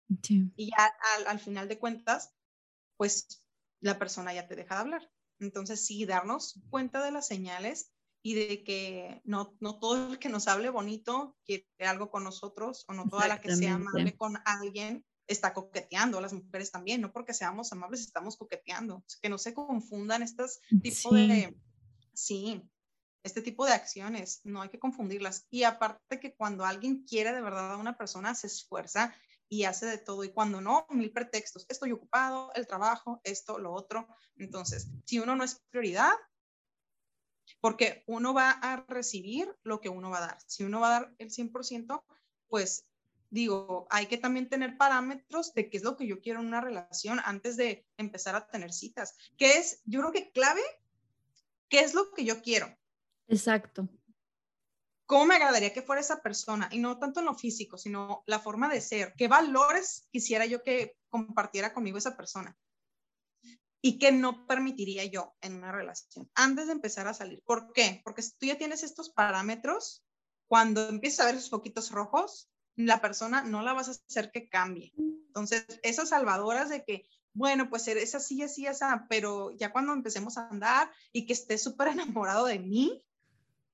Y 0.56 0.70
ya 0.70 0.94
al, 1.18 1.28
al 1.28 1.40
final 1.40 1.68
de 1.68 1.80
cuentas, 1.80 2.34
pues 2.96 3.44
la 3.82 4.00
persona 4.00 4.34
ya 4.34 4.48
te 4.48 4.56
deja 4.56 4.76
de 4.76 4.82
hablar. 4.82 5.12
Entonces, 5.40 5.86
sí, 5.86 6.06
darnos 6.06 6.62
cuenta 6.70 7.04
de 7.04 7.12
las 7.12 7.28
señales 7.28 7.92
y 8.28 8.34
de 8.34 8.62
que 8.62 9.22
no, 9.24 9.56
no 9.62 9.80
todo 9.80 10.12
el 10.12 10.20
que 10.20 10.28
nos 10.28 10.50
hable 10.50 10.70
bonito 10.70 11.38
quiere 11.46 11.66
algo 11.80 12.12
con 12.12 12.26
nosotros 12.26 12.84
o 12.90 12.94
no 12.94 13.08
toda 13.08 13.26
la 13.30 13.40
que 13.40 13.56
sea 13.56 13.76
amable 13.76 14.18
con 14.18 14.38
alguien 14.44 15.06
está 15.28 15.54
coqueteando, 15.54 16.20
las 16.20 16.34
mujeres 16.34 16.70
también, 16.70 17.00
no 17.00 17.14
porque 17.14 17.34
seamos 17.34 17.72
amables 17.72 18.02
estamos 18.02 18.36
coqueteando, 18.36 19.02
que 19.22 19.30
no 19.30 19.38
se 19.38 19.54
confundan 19.54 20.24
estos 20.24 20.60
tipos 20.82 21.14
de, 21.14 21.56
sí, 22.14 22.62
este 23.24 23.42
tipo 23.42 23.66
de 23.66 23.72
acciones, 23.72 24.42
no 24.44 24.62
hay 24.62 24.68
que 24.68 24.80
confundirlas. 24.80 25.48
Y 25.50 25.64
aparte 25.64 26.20
que 26.20 26.36
cuando 26.36 26.66
alguien 26.66 27.06
quiere 27.06 27.32
de 27.32 27.42
verdad 27.42 27.76
a 27.76 27.78
una 27.78 27.98
persona, 27.98 28.36
se 28.36 28.48
esfuerza 28.48 29.16
y 29.48 29.64
hace 29.64 29.86
de 29.86 30.00
todo, 30.00 30.26
y 30.26 30.34
cuando 30.34 30.60
no, 30.60 30.86
mil 30.90 31.14
pretextos, 31.14 31.66
estoy 31.70 31.94
ocupado, 31.94 32.52
el 32.56 32.68
trabajo, 32.68 33.22
esto, 33.24 33.58
lo 33.58 33.72
otro. 33.72 34.06
Entonces, 34.36 34.90
si 35.06 35.20
uno 35.20 35.38
no 35.38 35.46
es 35.46 35.62
prioridad, 35.70 36.12
porque 37.60 38.04
uno 38.08 38.34
va 38.34 38.52
a 38.52 38.86
recibir 38.88 39.54
lo 39.64 39.80
que 39.80 39.90
uno 39.90 40.10
va 40.10 40.18
a 40.18 40.28
dar. 40.28 40.38
Si 40.46 40.64
uno 40.64 40.80
va 40.80 40.88
a 40.88 41.00
dar 41.00 41.16
el 41.18 41.30
100%, 41.30 42.04
pues 42.48 42.88
digo, 43.30 43.88
hay 43.90 44.08
que 44.08 44.18
también 44.18 44.50
tener 44.50 44.78
parámetros 44.78 45.54
de 45.54 45.70
qué 45.70 45.78
es 45.78 45.84
lo 45.84 45.98
que 45.98 46.08
yo 46.08 46.22
quiero 46.22 46.40
en 46.40 46.48
una 46.48 46.62
relación 46.62 47.20
antes 47.24 47.58
de 47.58 47.86
empezar 47.98 48.36
a 48.36 48.48
tener 48.48 48.72
citas. 48.72 49.16
¿Qué 49.38 49.58
es, 49.58 49.82
yo 49.86 50.00
creo 50.00 50.12
que 50.12 50.32
clave, 50.32 50.62
qué 51.70 51.82
es 51.82 51.94
lo 51.94 52.12
que 52.12 52.26
yo 52.26 52.42
quiero? 52.42 52.68
Exacto. 53.28 53.88
¿Cómo 55.06 55.26
me 55.26 55.36
agradaría 55.36 55.74
que 55.74 55.82
fuera 55.82 56.02
esa 56.02 56.22
persona? 56.22 56.68
Y 56.72 56.80
no 56.80 57.00
tanto 57.00 57.22
en 57.22 57.28
lo 57.28 57.34
físico, 57.34 57.78
sino 57.78 58.24
la 58.26 58.40
forma 58.40 58.68
de 58.70 58.82
ser. 58.82 59.14
¿Qué 59.18 59.30
valores 59.30 60.08
quisiera 60.12 60.46
yo 60.46 60.64
que 60.64 60.98
compartiera 61.10 61.74
conmigo 61.74 61.98
esa 61.98 62.18
persona? 62.18 62.58
Y 63.88 64.00
que 64.00 64.12
no 64.12 64.46
permitiría 64.48 65.06
yo 65.06 65.38
en 65.40 65.56
una 65.56 65.72
relación 65.72 66.30
antes 66.36 66.68
de 66.68 66.74
empezar 66.74 67.08
a 67.08 67.14
salir. 67.14 67.42
¿Por 67.46 67.72
qué? 67.72 68.02
Porque 68.04 68.22
si 68.22 68.38
tú 68.38 68.46
ya 68.46 68.58
tienes 68.58 68.84
estos 68.84 69.10
parámetros, 69.10 70.04
cuando 70.48 70.90
empiezas 70.90 71.22
a 71.22 71.26
ver 71.28 71.36
esos 71.36 71.50
poquitos 71.50 71.92
rojos, 71.92 72.52
la 72.76 73.00
persona 73.00 73.44
no 73.44 73.62
la 73.62 73.72
vas 73.72 73.88
a 73.88 73.92
hacer 73.92 74.30
que 74.34 74.50
cambie. 74.50 74.92
Entonces, 74.98 75.66
esas 75.84 76.10
salvadoras 76.10 76.68
de 76.68 76.84
que, 76.84 77.08
bueno, 77.32 77.70
pues 77.70 77.88
es 77.88 78.14
así, 78.14 78.42
así, 78.42 78.68
así, 78.68 78.84
pero 79.08 79.52
ya 79.52 79.72
cuando 79.72 79.94
empecemos 79.94 80.38
a 80.38 80.50
andar 80.50 80.92
y 81.14 81.26
que 81.26 81.32
esté 81.32 81.58
súper 81.58 81.88
enamorado 81.88 82.46
de 82.46 82.60
mí, 82.60 83.06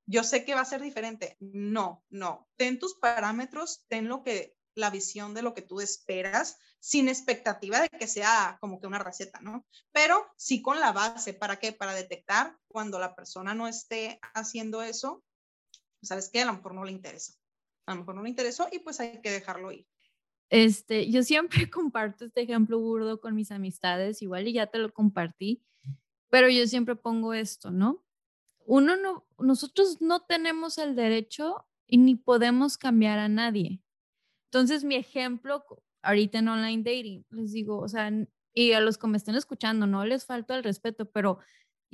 yo 0.05 0.23
sé 0.23 0.45
que 0.45 0.53
va 0.53 0.61
a 0.61 0.65
ser 0.65 0.83
diferente. 0.83 1.37
No, 1.39 2.05
no. 2.11 2.47
Ten 2.55 2.77
tus 2.77 2.93
parámetros, 2.93 3.83
ten 3.87 4.07
lo 4.07 4.21
que, 4.21 4.55
la 4.75 4.91
visión 4.91 5.33
de 5.33 5.41
lo 5.41 5.55
que 5.55 5.63
tú 5.63 5.81
esperas, 5.81 6.59
sin 6.83 7.07
expectativa 7.07 7.79
de 7.79 7.87
que 7.87 8.07
sea 8.07 8.57
como 8.59 8.77
que 8.77 8.87
una 8.87 8.99
receta, 8.99 9.39
¿no? 9.39 9.65
Pero 9.93 10.27
sí 10.35 10.61
con 10.61 10.81
la 10.81 10.91
base, 10.91 11.33
¿para 11.33 11.55
qué? 11.55 11.71
Para 11.71 11.93
detectar 11.93 12.57
cuando 12.67 12.99
la 12.99 13.15
persona 13.15 13.53
no 13.53 13.69
esté 13.69 14.19
haciendo 14.33 14.83
eso, 14.83 15.23
¿sabes 16.01 16.29
qué? 16.29 16.41
A 16.41 16.45
lo 16.45 16.55
mejor 16.55 16.75
no 16.75 16.83
le 16.83 16.91
interesa. 16.91 17.35
A 17.85 17.93
lo 17.93 18.01
mejor 18.01 18.15
no 18.15 18.23
le 18.23 18.29
interesó 18.29 18.67
y 18.69 18.79
pues 18.79 18.99
hay 18.99 19.21
que 19.21 19.31
dejarlo 19.31 19.71
ir. 19.71 19.87
Este, 20.49 21.09
yo 21.09 21.23
siempre 21.23 21.69
comparto 21.71 22.25
este 22.25 22.41
ejemplo 22.41 22.77
burdo 22.79 23.21
con 23.21 23.33
mis 23.33 23.51
amistades, 23.51 24.21
igual 24.21 24.49
y 24.49 24.51
ya 24.51 24.67
te 24.67 24.77
lo 24.77 24.91
compartí, 24.91 25.63
pero 26.29 26.49
yo 26.49 26.67
siempre 26.67 26.97
pongo 26.97 27.33
esto, 27.33 27.71
¿no? 27.71 28.03
Uno 28.65 28.97
no, 28.97 29.25
nosotros 29.37 30.01
no 30.01 30.25
tenemos 30.25 30.77
el 30.77 30.97
derecho 30.97 31.65
y 31.87 31.97
ni 31.97 32.15
podemos 32.15 32.77
cambiar 32.77 33.19
a 33.19 33.29
nadie. 33.29 33.81
Entonces, 34.51 34.83
mi 34.83 34.95
ejemplo 34.95 35.65
ahorita 36.03 36.39
en 36.39 36.49
online 36.49 36.83
dating, 36.83 37.25
les 37.31 37.51
digo, 37.53 37.79
o 37.79 37.87
sea, 37.87 38.11
y 38.53 38.73
a 38.73 38.81
los 38.81 38.97
que 38.97 39.07
me 39.07 39.17
estén 39.17 39.35
escuchando, 39.35 39.87
no 39.87 40.05
les 40.05 40.25
falta 40.25 40.55
el 40.55 40.63
respeto, 40.63 41.05
pero 41.11 41.39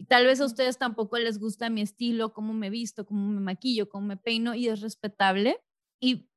tal 0.08 0.26
vez 0.26 0.42
a 0.42 0.46
ustedes 0.46 0.78
tampoco 0.78 1.18
les 1.18 1.40
gusta 1.40 1.70
mi 1.70 1.82
estilo, 1.82 2.34
cómo 2.34 2.54
me 2.54 2.70
visto, 2.70 3.06
cómo 3.06 3.28
me 3.30 3.40
maquillo, 3.42 3.90
cómo 3.90 4.08
me 4.08 4.18
peino, 4.18 4.56
y 4.56 4.68
es 4.68 4.82
respetable. 4.82 5.60
Y 6.02 6.30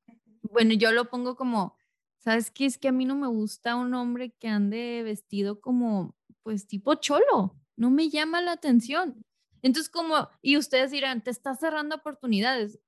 bueno, 0.42 0.74
yo 0.74 0.92
lo 0.92 1.08
pongo 1.10 1.36
como, 1.36 1.76
¿sabes 2.18 2.50
qué? 2.50 2.66
Es 2.66 2.78
que 2.78 2.88
a 2.88 2.92
mí 2.92 3.04
no 3.04 3.16
me 3.16 3.28
gusta 3.28 3.76
un 3.76 3.94
hombre 3.94 4.32
que 4.38 4.48
ande 4.48 5.02
vestido 5.04 5.60
como, 5.60 6.16
pues, 6.42 6.66
tipo 6.66 6.94
cholo, 6.96 7.56
no 7.76 7.90
me 7.90 8.10
llama 8.10 8.40
la 8.42 8.52
atención. 8.52 9.24
Entonces, 9.62 9.90
como, 9.90 10.28
y 10.42 10.56
ustedes 10.56 10.90
dirán, 10.90 11.22
te 11.22 11.30
estás 11.30 11.60
cerrando 11.60 11.96
oportunidades. 11.96 12.80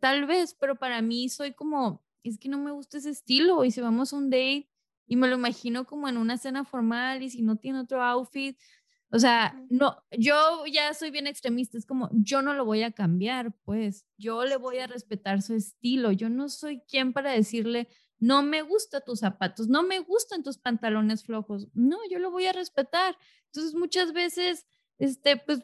Tal 0.00 0.26
vez, 0.26 0.54
pero 0.54 0.76
para 0.76 1.02
mí 1.02 1.28
soy 1.28 1.52
como, 1.54 2.04
es 2.30 2.38
que 2.38 2.48
no 2.48 2.58
me 2.58 2.70
gusta 2.70 2.98
ese 2.98 3.10
estilo. 3.10 3.64
Y 3.64 3.70
si 3.70 3.80
vamos 3.80 4.12
a 4.12 4.16
un 4.16 4.30
date 4.30 4.68
y 5.06 5.16
me 5.16 5.28
lo 5.28 5.36
imagino 5.36 5.86
como 5.86 6.08
en 6.08 6.16
una 6.16 6.38
cena 6.38 6.64
formal 6.64 7.22
y 7.22 7.30
si 7.30 7.42
no 7.42 7.56
tiene 7.56 7.80
otro 7.80 8.02
outfit, 8.02 8.58
o 9.10 9.18
sea, 9.18 9.54
no, 9.70 10.02
yo 10.10 10.64
ya 10.66 10.92
soy 10.92 11.10
bien 11.10 11.26
extremista, 11.28 11.78
es 11.78 11.86
como, 11.86 12.10
yo 12.12 12.42
no 12.42 12.54
lo 12.54 12.64
voy 12.64 12.82
a 12.82 12.90
cambiar, 12.90 13.54
pues, 13.64 14.04
yo 14.18 14.44
le 14.44 14.56
voy 14.56 14.78
a 14.78 14.88
respetar 14.88 15.42
su 15.42 15.54
estilo, 15.54 16.10
yo 16.10 16.28
no 16.28 16.48
soy 16.48 16.80
quien 16.88 17.12
para 17.12 17.30
decirle, 17.30 17.88
no 18.18 18.42
me 18.42 18.62
gustan 18.62 19.02
tus 19.06 19.20
zapatos, 19.20 19.68
no 19.68 19.84
me 19.84 20.00
gustan 20.00 20.42
tus 20.42 20.58
pantalones 20.58 21.22
flojos, 21.24 21.68
no, 21.72 21.98
yo 22.10 22.18
lo 22.18 22.32
voy 22.32 22.46
a 22.46 22.52
respetar. 22.52 23.16
Entonces, 23.46 23.74
muchas 23.74 24.12
veces, 24.12 24.66
este, 24.98 25.36
pues 25.36 25.60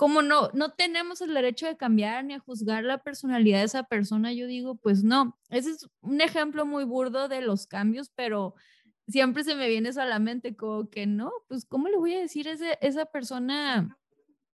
como 0.00 0.22
no, 0.22 0.48
no 0.54 0.72
tenemos 0.72 1.20
el 1.20 1.34
derecho 1.34 1.66
de 1.66 1.76
cambiar 1.76 2.24
ni 2.24 2.32
a 2.32 2.38
juzgar 2.38 2.84
la 2.84 3.02
personalidad 3.02 3.58
de 3.58 3.66
esa 3.66 3.82
persona, 3.82 4.32
yo 4.32 4.46
digo, 4.46 4.76
pues 4.76 5.04
no, 5.04 5.38
ese 5.50 5.72
es 5.72 5.90
un 6.00 6.22
ejemplo 6.22 6.64
muy 6.64 6.84
burdo 6.84 7.28
de 7.28 7.42
los 7.42 7.66
cambios, 7.66 8.10
pero 8.14 8.54
siempre 9.08 9.44
se 9.44 9.54
me 9.54 9.68
viene 9.68 9.90
eso 9.90 10.00
a 10.00 10.06
la 10.06 10.18
mente, 10.18 10.56
como 10.56 10.88
que 10.88 11.06
no, 11.06 11.30
pues 11.48 11.66
¿cómo 11.66 11.88
le 11.88 11.98
voy 11.98 12.14
a 12.14 12.20
decir 12.20 12.48
a 12.48 12.52
ese, 12.52 12.78
esa 12.80 13.04
persona, 13.04 13.98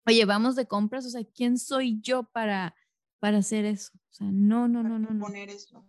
oye, 0.05 0.25
vamos 0.25 0.55
de 0.55 0.67
compras, 0.67 1.07
o 1.07 1.09
sea, 1.09 1.23
¿quién 1.23 1.57
soy 1.57 1.99
yo 2.01 2.21
para, 2.21 2.75
para 3.17 3.39
hacer 3.39 3.65
eso? 3.65 3.93
O 3.95 4.13
sea, 4.13 4.27
no, 4.31 4.67
no, 4.67 4.83
no, 4.83 4.99
no. 4.99 5.09
no. 5.09 5.25
Poner 5.25 5.49
eso. 5.49 5.83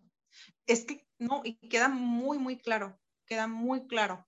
Es 0.67 0.87
que 0.87 1.07
no, 1.19 1.43
y 1.45 1.57
queda 1.69 1.91
muy, 1.91 2.39
muy 2.39 2.57
claro, 2.57 2.99
queda 3.27 3.49
muy 3.49 3.87
claro. 3.87 4.27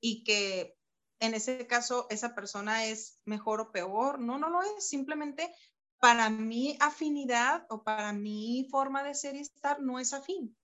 Y 0.00 0.24
que 0.24 0.75
en 1.20 1.34
ese 1.34 1.66
caso 1.66 2.06
esa 2.10 2.34
persona 2.34 2.86
es 2.86 3.20
mejor 3.24 3.60
o 3.60 3.72
peor. 3.72 4.18
No, 4.18 4.38
no 4.38 4.50
lo 4.50 4.62
es. 4.62 4.88
Simplemente 4.88 5.52
para 5.98 6.30
mi 6.30 6.76
afinidad 6.80 7.66
o 7.70 7.82
para 7.82 8.12
mi 8.12 8.68
forma 8.70 9.02
de 9.02 9.14
ser 9.14 9.34
y 9.34 9.40
estar 9.40 9.80
no 9.80 9.98
es 9.98 10.12
afín. 10.12 10.56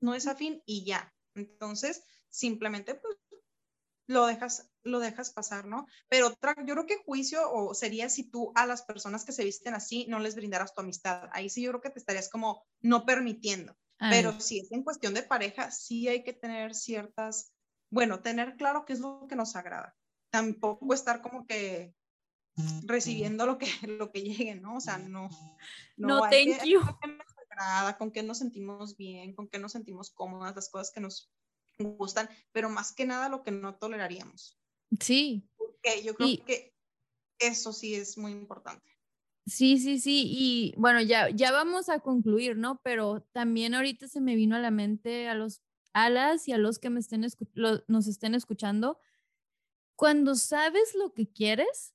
No 0.00 0.14
es 0.14 0.26
afín 0.26 0.62
y 0.66 0.84
ya. 0.84 1.14
Entonces, 1.34 2.02
simplemente 2.28 2.94
pues 2.94 3.16
lo 4.06 4.26
dejas 4.26 4.70
lo 4.82 4.98
dejas 4.98 5.30
pasar, 5.30 5.66
¿no? 5.66 5.86
Pero 6.08 6.28
otra, 6.28 6.54
yo 6.66 6.74
creo 6.74 6.86
que 6.86 7.02
juicio 7.04 7.52
o 7.52 7.74
sería 7.74 8.08
si 8.08 8.30
tú 8.30 8.50
a 8.54 8.66
las 8.66 8.82
personas 8.82 9.24
que 9.24 9.32
se 9.32 9.44
visten 9.44 9.74
así 9.74 10.06
no 10.08 10.18
les 10.18 10.34
brindaras 10.34 10.74
tu 10.74 10.80
amistad. 10.80 11.28
Ahí 11.32 11.50
sí 11.50 11.62
yo 11.62 11.70
creo 11.70 11.82
que 11.82 11.90
te 11.90 11.98
estarías 11.98 12.30
como 12.30 12.64
no 12.80 13.04
permitiendo. 13.04 13.76
Pero 13.98 14.40
si 14.40 14.60
es 14.60 14.72
en 14.72 14.82
cuestión 14.82 15.12
de 15.12 15.22
pareja, 15.22 15.70
sí 15.70 16.08
hay 16.08 16.24
que 16.24 16.32
tener 16.32 16.74
ciertas 16.74 17.52
bueno, 17.90 18.20
tener 18.20 18.56
claro 18.56 18.84
qué 18.84 18.92
es 18.92 19.00
lo 19.00 19.26
que 19.28 19.36
nos 19.36 19.56
agrada. 19.56 19.96
Tampoco 20.30 20.94
estar 20.94 21.20
como 21.22 21.46
que 21.46 21.94
recibiendo 22.84 23.46
lo 23.46 23.58
que, 23.58 23.66
lo 23.98 24.10
que 24.10 24.22
llegue, 24.22 24.54
¿no? 24.54 24.76
O 24.76 24.80
sea, 24.80 24.98
no. 24.98 25.28
No, 25.96 26.20
thank 26.28 26.64
you. 26.64 26.80
Con 26.80 27.18
nos 27.18 27.34
agrada, 27.50 27.98
con 27.98 28.10
qué 28.10 28.22
nos 28.22 28.38
sentimos 28.38 28.96
bien, 28.96 29.34
con 29.34 29.48
qué 29.48 29.58
nos 29.58 29.72
sentimos 29.72 30.10
cómodas, 30.10 30.54
las 30.54 30.70
cosas 30.70 30.92
que 30.92 31.00
nos 31.00 31.32
gustan, 31.78 32.28
pero 32.52 32.68
más 32.68 32.92
que 32.92 33.06
nada 33.06 33.28
lo 33.28 33.42
que 33.42 33.50
no 33.50 33.76
toleraríamos. 33.76 34.58
Sí. 35.00 35.48
Porque 35.56 36.02
yo 36.02 36.14
creo 36.14 36.44
que 36.44 36.74
eso 37.38 37.72
sí 37.72 37.94
es 37.94 38.18
muy 38.18 38.32
importante. 38.32 38.84
Sí, 39.46 39.78
sí, 39.78 39.98
sí. 39.98 40.26
Y 40.30 40.74
bueno, 40.76 41.00
ya, 41.00 41.30
ya 41.30 41.50
vamos 41.50 41.88
a 41.88 42.00
concluir, 42.00 42.56
¿no? 42.56 42.80
Pero 42.84 43.26
también 43.32 43.74
ahorita 43.74 44.06
se 44.06 44.20
me 44.20 44.36
vino 44.36 44.56
a 44.56 44.60
la 44.60 44.70
mente 44.70 45.28
a 45.28 45.34
los 45.34 45.62
alas 45.92 46.48
y 46.48 46.52
a 46.52 46.58
los 46.58 46.78
que 46.78 46.90
me 46.90 47.00
estén 47.00 47.26
nos 47.88 48.06
estén 48.06 48.34
escuchando, 48.34 48.98
cuando 49.96 50.34
sabes 50.34 50.94
lo 50.94 51.12
que 51.12 51.30
quieres, 51.30 51.94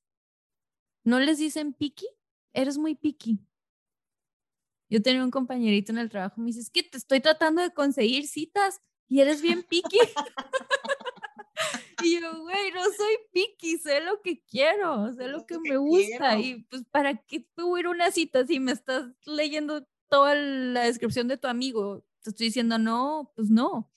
no 1.02 1.20
les 1.20 1.38
dicen 1.38 1.72
piqui, 1.72 2.06
eres 2.52 2.78
muy 2.78 2.94
piqui. 2.94 3.40
Yo 4.88 5.02
tenía 5.02 5.24
un 5.24 5.30
compañerito 5.30 5.92
en 5.92 5.98
el 5.98 6.10
trabajo, 6.10 6.40
me 6.40 6.46
dice, 6.46 6.60
es 6.60 6.70
que 6.70 6.82
te 6.82 6.98
estoy 6.98 7.20
tratando 7.20 7.62
de 7.62 7.72
conseguir 7.72 8.28
citas 8.28 8.80
y 9.08 9.20
eres 9.20 9.42
bien 9.42 9.62
piqui. 9.62 9.98
y 12.04 12.20
yo, 12.20 12.42
güey, 12.42 12.70
no 12.72 12.84
soy 12.84 13.16
piqui, 13.32 13.78
sé 13.78 14.00
lo 14.00 14.20
que 14.22 14.42
quiero, 14.44 15.12
sé 15.14 15.28
lo 15.28 15.44
que, 15.44 15.58
me 15.58 15.76
gusta. 15.76 16.38
Y 16.38 16.62
pues, 16.64 16.84
¿para 16.90 17.16
qué 17.16 17.46
puedo 17.54 17.76
ir 17.78 17.86
a 17.86 17.90
una 17.90 18.10
cita 18.10 18.46
si 18.46 18.60
me 18.60 18.72
estás 18.72 19.06
leyendo 19.24 19.86
toda 20.08 20.34
la 20.34 20.84
descripción 20.84 21.28
de 21.28 21.36
tu 21.36 21.48
amigo? 21.48 22.04
Te 22.26 22.30
estoy 22.30 22.46
diciendo, 22.48 22.76
no, 22.78 23.32
pues 23.36 23.50
no. 23.50 23.88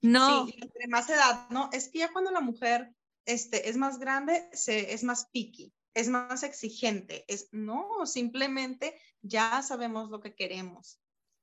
No. 0.00 0.46
Sí, 0.46 0.54
entre 0.60 0.86
más 0.86 1.10
edad, 1.10 1.48
¿no? 1.50 1.70
Es 1.72 1.88
que 1.88 1.98
ya 1.98 2.12
cuando 2.12 2.30
la 2.30 2.40
mujer 2.40 2.94
este, 3.24 3.68
es 3.68 3.76
más 3.76 3.98
grande, 3.98 4.48
se, 4.52 4.92
es 4.92 5.02
más 5.02 5.26
picky, 5.32 5.74
es 5.92 6.08
más 6.08 6.44
exigente. 6.44 7.24
Es, 7.26 7.48
no, 7.50 8.06
simplemente 8.06 8.96
ya 9.22 9.60
sabemos 9.62 10.10
lo 10.10 10.20
que 10.20 10.36
queremos 10.36 11.00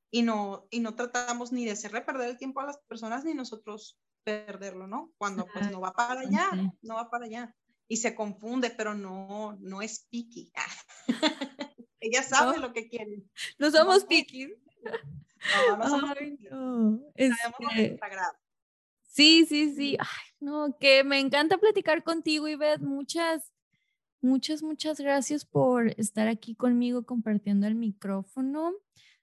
y 0.10 0.22
no, 0.22 0.68
y 0.70 0.80
no 0.80 0.96
tratamos 0.96 1.52
ni 1.52 1.66
de 1.66 1.72
hacerle 1.72 2.02
perder 2.02 2.30
el 2.30 2.38
tiempo 2.38 2.62
a 2.62 2.68
las 2.68 2.78
personas 2.88 3.26
ni 3.26 3.34
nosotros 3.34 4.00
perderlo, 4.24 4.88
¿no? 4.88 5.12
Cuando 5.18 5.46
pues 5.48 5.70
no 5.70 5.82
va 5.82 5.94
para 5.94 6.22
allá, 6.22 6.52
no 6.82 6.96
va 6.96 7.10
para 7.10 7.26
allá. 7.26 7.56
Y 7.90 7.98
se 7.98 8.16
confunde, 8.16 8.70
pero 8.70 8.96
no, 8.96 9.58
no 9.60 9.82
es 9.82 10.08
picky. 10.10 10.54
Ella 12.00 12.24
sabe 12.24 12.58
lo 12.58 12.72
que 12.72 12.88
quiere. 12.88 13.24
No 13.60 13.70
somos 13.70 14.06
picky. 14.06 14.54
No, 15.70 15.78
no 15.78 15.90
somos 15.90 16.18
este 17.16 18.00
Sí, 19.04 19.46
sí, 19.46 19.74
sí. 19.76 19.98
Ay, 20.00 20.34
no, 20.40 20.78
que 20.80 21.04
me 21.04 21.20
encanta 21.20 21.58
platicar 21.58 22.04
contigo, 22.04 22.48
Ivette. 22.48 22.82
Muchas, 22.82 23.52
muchas, 24.22 24.64
muchas 24.64 25.00
gracias 25.00 25.46
por 25.46 25.90
estar 26.00 26.28
aquí 26.28 26.56
conmigo 26.56 27.06
compartiendo 27.06 27.68
el 27.68 27.76
micrófono. 27.76 28.74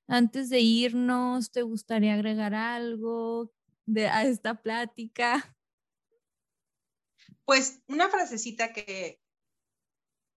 Antes 0.07 0.51
de 0.51 0.61
irnos, 0.61 1.51
¿te 1.53 1.62
gustaría 1.62 2.14
agregar 2.14 2.55
algo 2.55 3.53
de, 3.87 4.09
a 4.09 4.25
esta 4.25 4.62
plática? 4.62 5.57
Pues 7.45 7.81
una 7.87 8.11
frasecita 8.11 8.75
que 8.75 9.23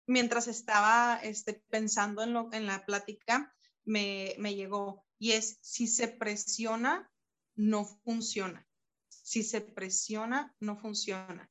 mientras 0.08 0.48
estaba 0.48 1.20
este, 1.24 1.62
pensando 1.70 2.24
en, 2.24 2.34
lo, 2.34 2.50
en 2.54 2.68
la 2.68 2.86
plática, 2.86 3.54
me, 3.84 4.36
me 4.38 4.56
llegó 4.56 5.06
y 5.22 5.34
es, 5.34 5.60
si 5.62 5.86
se 5.86 6.08
presiona, 6.08 7.08
no 7.56 7.86
funciona. 7.86 8.68
Si 9.08 9.44
se 9.44 9.62
presiona, 9.62 10.56
no 10.60 10.78
funciona. 10.78 11.48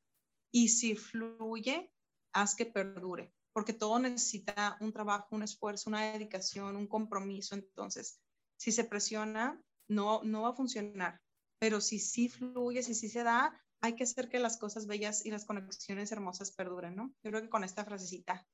Y 0.51 0.71
si 0.71 0.97
fluye, 0.97 1.93
haz 2.33 2.57
que 2.57 2.67
perdure, 2.67 3.33
porque 3.53 3.73
todo 3.73 4.01
necesita 4.01 4.77
un 4.81 4.93
trabajo, 4.93 5.29
un 5.37 5.45
esfuerzo, 5.45 5.89
una 5.89 6.11
dedicación, 6.13 6.75
un 6.75 6.89
compromiso. 6.89 7.55
Entonces, 7.55 8.21
si 8.57 8.73
se 8.73 8.83
presiona, 8.83 9.63
no, 9.87 10.21
no 10.25 10.43
va 10.43 10.49
a 10.49 10.57
funcionar. 10.57 11.21
Pero 11.61 11.81
si 11.81 12.01
sí 12.01 12.29
fluye, 12.29 12.83
si 12.83 12.97
sí 12.97 13.09
se 13.09 13.23
da, 13.23 13.57
hay 13.81 13.95
que 13.95 14.03
hacer 14.03 14.29
que 14.29 14.41
las 14.41 14.59
cosas 14.59 14.89
bellas 14.89 15.25
y 15.25 15.31
las 15.31 15.45
conexiones 15.45 16.11
hermosas 16.11 16.51
perduren, 16.51 16.97
¿no? 16.97 17.15
Yo 17.23 17.31
creo 17.31 17.43
que 17.43 17.49
con 17.49 17.63
esta 17.63 17.85
frasecita. 17.85 18.45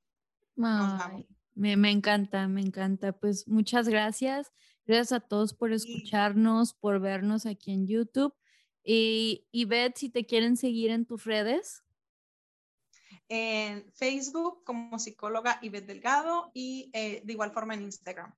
Me, 1.57 1.77
me 1.77 1.91
encanta, 1.91 2.47
me 2.47 2.61
encanta. 2.61 3.13
Pues 3.13 3.49
muchas 3.49 3.89
gracias. 3.89 4.53
Gracias 4.87 5.13
a 5.13 5.21
todos 5.21 5.55
por 5.55 5.73
escucharnos, 5.73 6.75
por 6.75 7.01
vernos 7.01 7.47
aquí 7.47 7.73
en 7.73 7.89
YouTube. 7.89 8.33
Y, 8.85 9.49
y 9.51 9.65
Beth, 9.65 9.97
si 9.97 10.11
te 10.11 10.25
quieren 10.27 10.57
seguir 10.57 10.91
en 10.93 11.07
tus 11.07 11.25
redes. 11.25 11.83
en 13.29 13.91
Facebook 13.93 14.63
como 14.65 14.99
psicóloga 14.99 15.59
Ivette 15.63 15.87
Delgado 15.87 16.51
y 16.55 16.91
eh, 16.93 17.23
de 17.25 17.33
igual 17.33 17.51
forma 17.51 17.75
en 17.75 17.83
Instagram. 17.83 18.33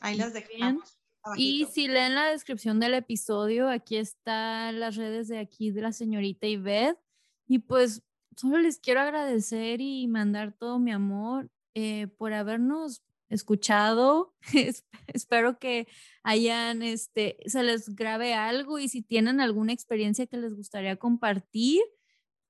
Ahí 0.00 0.16
las 0.16 0.32
dejamos. 0.32 0.98
Y 1.36 1.66
si 1.72 1.88
leen 1.88 2.14
la 2.14 2.30
descripción 2.30 2.80
del 2.80 2.94
episodio, 2.94 3.68
aquí 3.68 3.96
están 3.96 4.78
las 4.80 4.96
redes 4.96 5.28
de 5.28 5.38
aquí 5.38 5.70
de 5.70 5.82
la 5.82 5.92
señorita 5.92 6.46
Ivette. 6.46 6.98
Y 7.46 7.60
pues 7.60 8.02
solo 8.36 8.58
les 8.58 8.78
quiero 8.78 9.00
agradecer 9.00 9.80
y 9.80 10.06
mandar 10.06 10.52
todo 10.52 10.78
mi 10.78 10.92
amor 10.92 11.50
eh, 11.74 12.08
por 12.18 12.32
habernos 12.32 13.02
escuchado. 13.28 14.34
Espero 15.06 15.58
que 15.58 15.88
hayan, 16.22 16.82
este, 16.82 17.36
se 17.46 17.62
les 17.62 17.94
grabe 17.94 18.34
algo 18.34 18.78
y 18.78 18.88
si 18.88 19.02
tienen 19.02 19.40
alguna 19.40 19.72
experiencia 19.72 20.26
que 20.26 20.36
les 20.36 20.54
gustaría 20.54 20.96
compartir, 20.96 21.82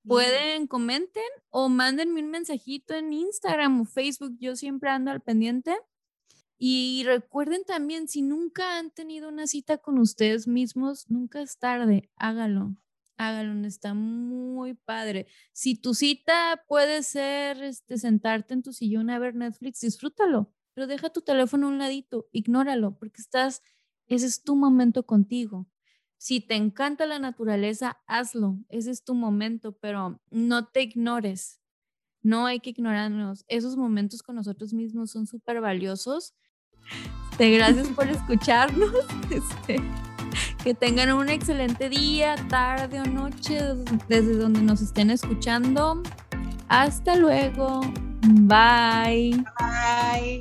pueden 0.07 0.67
comenten 0.67 1.25
o 1.51 1.69
mándenme 1.69 2.23
un 2.23 2.31
mensajito 2.31 2.95
en 2.95 3.13
Instagram 3.13 3.81
o 3.81 3.85
Facebook. 3.87 4.37
Yo 4.39 4.57
siempre 4.57 4.91
ando 4.91 5.11
al 5.11 5.23
pendiente. 5.23 5.77
Y 6.57 7.03
recuerden 7.05 7.65
también, 7.65 8.07
si 8.07 8.23
nunca 8.23 8.79
han 8.79 8.91
tenido 8.93 9.29
una 9.29 9.47
cita 9.49 9.79
con 9.79 9.99
ustedes 9.99 10.47
mismos, 10.47 11.11
nunca 11.11 11.43
es 11.43 11.59
tarde, 11.59 12.11
hágalo 12.17 12.77
hágalo, 13.17 13.67
está 13.67 13.95
muy 13.95 14.75
padre. 14.75 15.27
Si 15.53 15.77
tu 15.77 15.95
cita 15.95 16.63
puede 16.69 17.03
ser 17.03 17.63
este, 17.63 17.99
sentarte 17.99 18.55
en 18.55 18.63
tu 18.63 18.73
sillón 18.73 19.11
a 19.11 19.19
ver 19.19 19.35
Netflix, 19.35 19.81
disfrútalo, 19.81 20.53
pero 20.75 20.87
deja 20.87 21.11
tu 21.11 21.23
teléfono 21.23 21.67
a 21.67 21.71
un 21.71 21.79
ladito, 21.79 22.29
ignóralo, 22.33 22.99
porque 22.99 23.21
estás, 23.21 23.63
ese 24.07 24.27
es 24.27 24.43
tu 24.43 24.57
momento 24.57 25.07
contigo. 25.07 25.69
Si 26.17 26.41
te 26.41 26.55
encanta 26.55 27.07
la 27.07 27.19
naturaleza, 27.19 27.99
hazlo, 28.07 28.59
ese 28.69 28.91
es 28.91 29.05
tu 29.05 29.15
momento, 29.15 29.77
pero 29.79 30.21
no 30.31 30.69
te 30.69 30.83
ignores. 30.83 31.61
No 32.23 32.47
hay 32.47 32.61
que 32.61 32.71
ignorarnos. 32.71 33.45
Esos 33.49 33.77
momentos 33.77 34.23
con 34.23 34.37
nosotros 34.37 34.73
mismos 34.73 35.11
son 35.11 35.27
súper 35.27 35.61
valiosos. 35.61 36.35
Te 37.37 37.51
gracias 37.51 37.89
por 37.89 38.09
escucharnos. 38.09 38.95
Este, 39.31 39.77
que 40.65 40.73
tengan 40.73 41.13
un 41.13 41.29
excelente 41.29 41.91
día, 41.91 42.37
tarde 42.49 42.99
o 42.99 43.05
noche, 43.05 43.61
desde 44.09 44.35
donde 44.37 44.63
nos 44.63 44.81
estén 44.81 45.11
escuchando. 45.11 46.03
Hasta 46.69 47.17
luego. 47.17 47.83
Bye. 48.23 49.45
Bye. 49.59 50.41